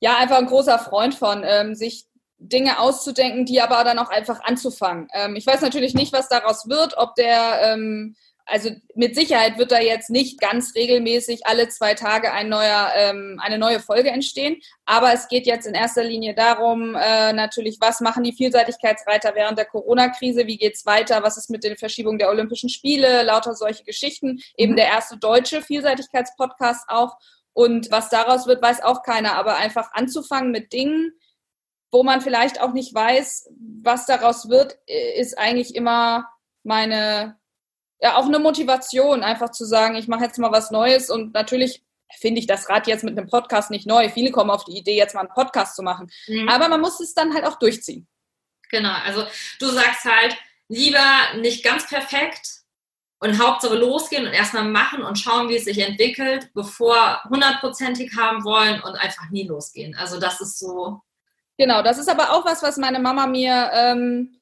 ja 0.00 0.16
einfach 0.16 0.38
ein 0.38 0.46
großer 0.46 0.78
Freund 0.78 1.14
von, 1.14 1.44
ähm, 1.44 1.74
sich 1.74 2.05
Dinge 2.38 2.78
auszudenken, 2.78 3.46
die 3.46 3.60
aber 3.60 3.82
dann 3.84 3.98
auch 3.98 4.10
einfach 4.10 4.42
anzufangen. 4.44 5.08
Ähm, 5.14 5.36
ich 5.36 5.46
weiß 5.46 5.62
natürlich 5.62 5.94
nicht, 5.94 6.12
was 6.12 6.28
daraus 6.28 6.68
wird, 6.68 6.96
ob 6.98 7.14
der, 7.14 7.60
ähm, 7.62 8.14
also 8.44 8.70
mit 8.94 9.16
Sicherheit 9.16 9.58
wird 9.58 9.72
da 9.72 9.80
jetzt 9.80 10.08
nicht 10.08 10.40
ganz 10.40 10.74
regelmäßig 10.76 11.46
alle 11.46 11.68
zwei 11.68 11.94
Tage 11.94 12.32
ein 12.32 12.48
neuer, 12.48 12.92
ähm, 12.94 13.40
eine 13.42 13.58
neue 13.58 13.80
Folge 13.80 14.10
entstehen. 14.10 14.60
Aber 14.84 15.12
es 15.12 15.26
geht 15.26 15.46
jetzt 15.46 15.66
in 15.66 15.74
erster 15.74 16.04
Linie 16.04 16.34
darum, 16.34 16.94
äh, 16.94 17.32
natürlich, 17.32 17.78
was 17.80 18.00
machen 18.00 18.22
die 18.22 18.32
Vielseitigkeitsreiter 18.32 19.34
während 19.34 19.58
der 19.58 19.64
Corona-Krise? 19.64 20.46
Wie 20.46 20.58
geht's 20.58 20.86
weiter? 20.86 21.24
Was 21.24 21.36
ist 21.36 21.50
mit 21.50 21.64
den 21.64 21.76
Verschiebungen 21.76 22.18
der 22.18 22.28
Olympischen 22.28 22.68
Spiele? 22.68 23.22
Lauter 23.24 23.54
solche 23.54 23.82
Geschichten. 23.82 24.38
Eben 24.56 24.72
mhm. 24.72 24.76
der 24.76 24.86
erste 24.86 25.16
deutsche 25.16 25.62
Vielseitigkeitspodcast 25.62 26.84
auch. 26.88 27.16
Und 27.52 27.90
was 27.90 28.10
daraus 28.10 28.46
wird, 28.46 28.62
weiß 28.62 28.82
auch 28.82 29.02
keiner. 29.02 29.34
Aber 29.36 29.56
einfach 29.56 29.92
anzufangen 29.92 30.52
mit 30.52 30.72
Dingen, 30.72 31.12
wo 31.90 32.02
man 32.02 32.20
vielleicht 32.20 32.60
auch 32.60 32.72
nicht 32.72 32.94
weiß, 32.94 33.50
was 33.82 34.06
daraus 34.06 34.48
wird, 34.48 34.76
ist 34.86 35.38
eigentlich 35.38 35.74
immer 35.74 36.28
meine, 36.62 37.38
ja, 38.00 38.16
auch 38.16 38.26
eine 38.26 38.38
Motivation, 38.38 39.22
einfach 39.22 39.50
zu 39.50 39.64
sagen, 39.64 39.94
ich 39.94 40.08
mache 40.08 40.24
jetzt 40.24 40.38
mal 40.38 40.52
was 40.52 40.70
Neues 40.70 41.10
und 41.10 41.32
natürlich 41.32 41.84
finde 42.18 42.40
ich 42.40 42.46
das 42.46 42.68
Rad 42.68 42.86
jetzt 42.86 43.04
mit 43.04 43.18
einem 43.18 43.28
Podcast 43.28 43.70
nicht 43.70 43.86
neu. 43.86 44.08
Viele 44.10 44.30
kommen 44.30 44.50
auf 44.50 44.64
die 44.64 44.76
Idee, 44.76 44.96
jetzt 44.96 45.14
mal 45.14 45.20
einen 45.20 45.34
Podcast 45.34 45.76
zu 45.76 45.82
machen. 45.82 46.10
Mhm. 46.28 46.48
Aber 46.48 46.68
man 46.68 46.80
muss 46.80 47.00
es 47.00 47.14
dann 47.14 47.34
halt 47.34 47.44
auch 47.44 47.58
durchziehen. 47.58 48.06
Genau, 48.70 48.94
also 49.04 49.24
du 49.60 49.68
sagst 49.68 50.04
halt, 50.04 50.36
lieber 50.68 51.04
nicht 51.36 51.64
ganz 51.64 51.86
perfekt 51.86 52.62
und 53.20 53.40
Hauptsache 53.40 53.76
losgehen 53.76 54.26
und 54.26 54.32
erstmal 54.32 54.64
machen 54.64 55.02
und 55.02 55.18
schauen, 55.18 55.48
wie 55.48 55.56
es 55.56 55.64
sich 55.64 55.78
entwickelt, 55.78 56.50
bevor 56.54 57.22
hundertprozentig 57.28 58.16
haben 58.16 58.44
wollen 58.44 58.80
und 58.82 58.94
einfach 58.96 59.30
nie 59.30 59.46
losgehen. 59.46 59.94
Also 59.94 60.20
das 60.20 60.40
ist 60.40 60.58
so 60.58 61.00
Genau, 61.58 61.82
das 61.82 61.98
ist 61.98 62.08
aber 62.08 62.32
auch 62.32 62.44
was, 62.44 62.62
was 62.62 62.76
meine 62.76 62.98
Mama 62.98 63.26
mir 63.26 63.70
ähm, 63.72 64.40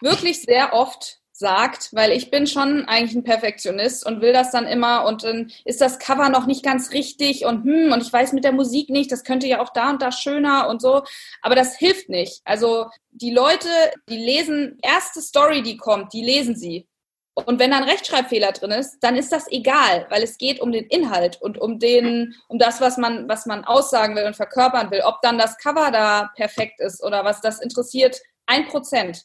wirklich 0.00 0.42
sehr 0.42 0.72
oft 0.74 1.18
sagt, 1.32 1.88
weil 1.92 2.12
ich 2.12 2.30
bin 2.30 2.46
schon 2.46 2.84
eigentlich 2.86 3.16
ein 3.16 3.24
Perfektionist 3.24 4.06
und 4.06 4.20
will 4.20 4.32
das 4.32 4.52
dann 4.52 4.66
immer 4.66 5.06
und 5.06 5.24
dann 5.24 5.50
ist 5.64 5.80
das 5.80 5.98
Cover 5.98 6.28
noch 6.28 6.46
nicht 6.46 6.64
ganz 6.64 6.92
richtig 6.92 7.44
und 7.46 7.64
hm, 7.64 7.90
und 7.92 8.02
ich 8.02 8.12
weiß 8.12 8.32
mit 8.32 8.44
der 8.44 8.52
Musik 8.52 8.90
nicht, 8.90 9.10
das 9.10 9.24
könnte 9.24 9.48
ja 9.48 9.60
auch 9.60 9.70
da 9.72 9.90
und 9.90 10.02
da 10.02 10.12
schöner 10.12 10.68
und 10.68 10.80
so, 10.80 11.02
aber 11.40 11.56
das 11.56 11.76
hilft 11.76 12.08
nicht. 12.08 12.42
Also 12.44 12.86
die 13.10 13.32
Leute, 13.32 13.68
die 14.08 14.18
lesen 14.18 14.78
erste 14.82 15.20
Story, 15.20 15.62
die 15.62 15.76
kommt, 15.76 16.12
die 16.12 16.22
lesen 16.22 16.54
sie 16.54 16.86
und 17.34 17.58
wenn 17.58 17.70
da 17.70 17.78
ein 17.78 17.84
Rechtschreibfehler 17.84 18.52
drin 18.52 18.72
ist, 18.72 18.98
dann 19.00 19.16
ist 19.16 19.32
das 19.32 19.50
egal, 19.50 20.06
weil 20.10 20.22
es 20.22 20.36
geht 20.36 20.60
um 20.60 20.70
den 20.70 20.84
Inhalt 20.86 21.40
und 21.40 21.58
um 21.58 21.78
den, 21.78 22.34
um 22.48 22.58
das, 22.58 22.80
was 22.80 22.98
man, 22.98 23.28
was 23.28 23.46
man 23.46 23.64
aussagen 23.64 24.14
will 24.14 24.26
und 24.26 24.36
verkörpern 24.36 24.90
will. 24.90 25.00
Ob 25.04 25.22
dann 25.22 25.38
das 25.38 25.56
Cover 25.56 25.90
da 25.90 26.30
perfekt 26.36 26.80
ist 26.80 27.02
oder 27.02 27.24
was, 27.24 27.40
das 27.40 27.60
interessiert 27.60 28.20
ein 28.46 28.68
Prozent. 28.68 29.24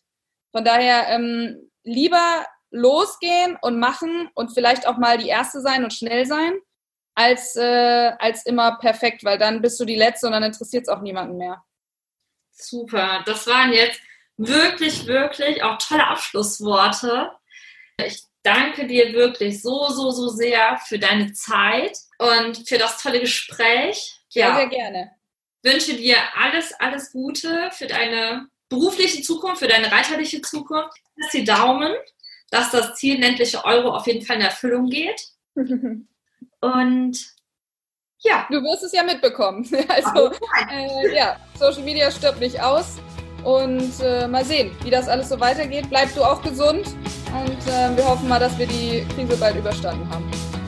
Von 0.51 0.63
daher 0.63 1.09
ähm, 1.09 1.69
lieber 1.83 2.45
losgehen 2.71 3.57
und 3.61 3.79
machen 3.79 4.29
und 4.35 4.53
vielleicht 4.53 4.87
auch 4.87 4.97
mal 4.97 5.17
die 5.17 5.27
Erste 5.27 5.59
sein 5.59 5.83
und 5.83 5.93
schnell 5.93 6.25
sein, 6.25 6.53
als, 7.13 7.55
äh, 7.55 8.13
als 8.19 8.45
immer 8.45 8.77
perfekt, 8.77 9.23
weil 9.23 9.37
dann 9.37 9.61
bist 9.61 9.79
du 9.79 9.85
die 9.85 9.95
Letzte 9.95 10.27
und 10.27 10.33
dann 10.33 10.43
interessiert 10.43 10.83
es 10.83 10.89
auch 10.89 11.01
niemanden 11.01 11.37
mehr. 11.37 11.63
Super, 12.51 13.23
das 13.25 13.47
waren 13.47 13.73
jetzt 13.73 13.99
wirklich, 14.37 15.07
wirklich 15.07 15.63
auch 15.63 15.77
tolle 15.77 16.07
Abschlussworte. 16.07 17.31
Ich 18.05 18.23
danke 18.43 18.85
dir 18.85 19.13
wirklich 19.13 19.61
so, 19.61 19.89
so, 19.89 20.11
so 20.11 20.29
sehr 20.29 20.77
für 20.85 20.99
deine 20.99 21.33
Zeit 21.33 21.97
und 22.19 22.67
für 22.67 22.77
das 22.77 23.01
tolle 23.01 23.19
Gespräch. 23.19 24.19
Ja, 24.29 24.47
sehr, 24.47 24.55
sehr 24.55 24.67
gerne. 24.67 25.11
Wünsche 25.63 25.95
dir 25.95 26.17
alles, 26.35 26.73
alles 26.79 27.11
Gute 27.11 27.69
für 27.71 27.87
deine 27.87 28.47
berufliche 28.69 29.21
Zukunft, 29.21 29.59
für 29.59 29.67
deine 29.67 29.91
reiterliche 29.91 30.41
Zukunft. 30.41 30.97
Lass 31.15 31.31
die 31.31 31.43
Daumen, 31.43 31.93
dass 32.51 32.69
das 32.71 32.95
Ziel 32.95 33.19
ländliche 33.19 33.65
Euro 33.65 33.95
auf 33.95 34.05
jeden 34.05 34.25
Fall 34.25 34.37
in 34.37 34.43
Erfüllung 34.43 34.89
geht. 34.89 35.19
und 35.55 37.17
Ja. 38.19 38.47
Du 38.49 38.61
wirst 38.61 38.83
es 38.83 38.93
ja 38.93 39.03
mitbekommen. 39.03 39.67
Also, 39.89 40.31
äh, 40.69 41.15
ja, 41.15 41.39
Social 41.57 41.81
Media 41.81 42.11
stirbt 42.11 42.39
nicht 42.39 42.61
aus. 42.61 42.97
Und 43.43 43.99
äh, 44.01 44.27
mal 44.27 44.45
sehen, 44.45 44.75
wie 44.83 44.89
das 44.89 45.07
alles 45.07 45.29
so 45.29 45.39
weitergeht. 45.39 45.85
Bleib 45.89 46.13
du 46.13 46.23
auch 46.23 46.41
gesund 46.41 46.87
und 47.33 47.67
äh, 47.67 47.95
wir 47.95 48.05
hoffen 48.05 48.27
mal, 48.27 48.39
dass 48.39 48.57
wir 48.57 48.67
die 48.67 49.05
Krise 49.15 49.37
bald 49.37 49.55
überstanden 49.55 50.09
haben. 50.09 50.25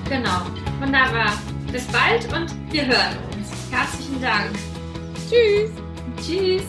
Genau. 0.09 0.41
Wunderbar. 0.79 1.33
Bis 1.71 1.85
bald 1.87 2.25
und 2.33 2.53
wir 2.71 2.85
hören 2.85 3.17
uns. 3.35 3.49
Herzlichen 3.71 4.21
Dank. 4.21 4.51
Tschüss. 5.29 5.71
Tschüss. 6.25 6.63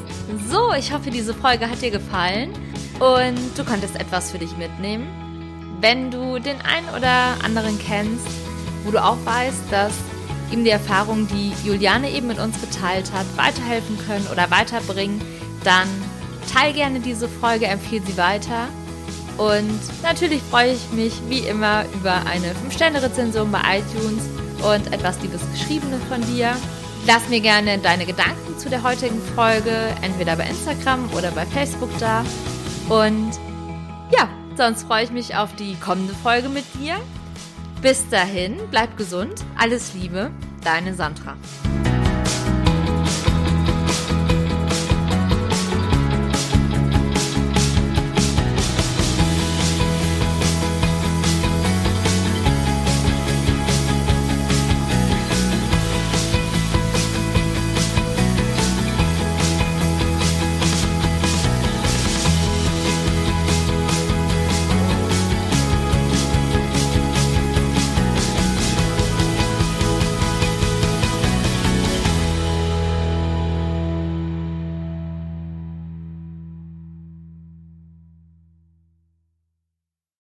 So, 0.49 0.73
ich 0.75 0.93
hoffe, 0.93 1.11
diese 1.11 1.35
Folge 1.35 1.69
hat 1.69 1.81
dir 1.83 1.91
gefallen 1.91 2.53
und 2.99 3.57
du 3.57 3.65
konntest 3.65 3.99
etwas 3.99 4.31
für 4.31 4.39
dich 4.39 4.57
mitnehmen. 4.57 5.09
Wenn 5.81 6.11
du 6.11 6.39
den 6.39 6.61
einen 6.61 6.89
oder 6.97 7.43
anderen 7.43 7.79
kennst, 7.79 8.27
wo 8.85 8.91
du 8.91 9.03
auch 9.03 9.17
weißt, 9.25 9.71
dass 9.71 9.93
ihm 10.53 10.65
die 10.65 10.71
Erfahrungen, 10.71 11.27
die 11.29 11.53
Juliane 11.67 12.11
eben 12.11 12.27
mit 12.27 12.39
uns 12.39 12.61
geteilt 12.61 13.11
hat, 13.13 13.27
weiterhelfen 13.37 13.99
können 14.07 14.27
oder 14.31 14.51
weiterbringen, 14.51 15.21
dann 15.65 15.89
teile 16.53 16.73
gerne 16.75 17.01
diese 17.01 17.29
Folge, 17.29 17.67
empfehle 17.67 18.05
sie 18.05 18.17
weiter. 18.17 18.69
Und 19.41 19.81
natürlich 20.03 20.43
freue 20.43 20.75
ich 20.75 20.91
mich 20.93 21.15
wie 21.31 21.39
immer 21.39 21.87
über 21.95 22.27
eine 22.27 22.49
5-Sterne-Rezension 22.49 23.51
bei 23.51 23.79
iTunes 23.79 24.23
und 24.63 24.93
etwas 24.93 25.19
Liebes 25.23 25.41
Geschriebenes 25.53 26.03
von 26.11 26.21
dir. 26.27 26.55
Lass 27.07 27.27
mir 27.31 27.41
gerne 27.41 27.79
deine 27.79 28.05
Gedanken 28.05 28.59
zu 28.59 28.69
der 28.69 28.83
heutigen 28.83 29.19
Folge 29.35 29.73
entweder 30.03 30.37
bei 30.37 30.47
Instagram 30.47 31.09
oder 31.17 31.31
bei 31.31 31.47
Facebook 31.47 31.89
da. 31.99 32.23
Und 32.91 33.31
ja, 34.13 34.29
sonst 34.59 34.83
freue 34.83 35.05
ich 35.05 35.11
mich 35.11 35.35
auf 35.35 35.57
die 35.57 35.75
kommende 35.77 36.13
Folge 36.13 36.51
mit 36.51 36.67
dir. 36.75 36.97
Bis 37.81 38.07
dahin, 38.11 38.59
bleib 38.71 38.99
gesund, 38.99 39.43
alles 39.57 39.95
Liebe, 39.95 40.31
deine 40.63 40.93
Sandra. 40.93 41.35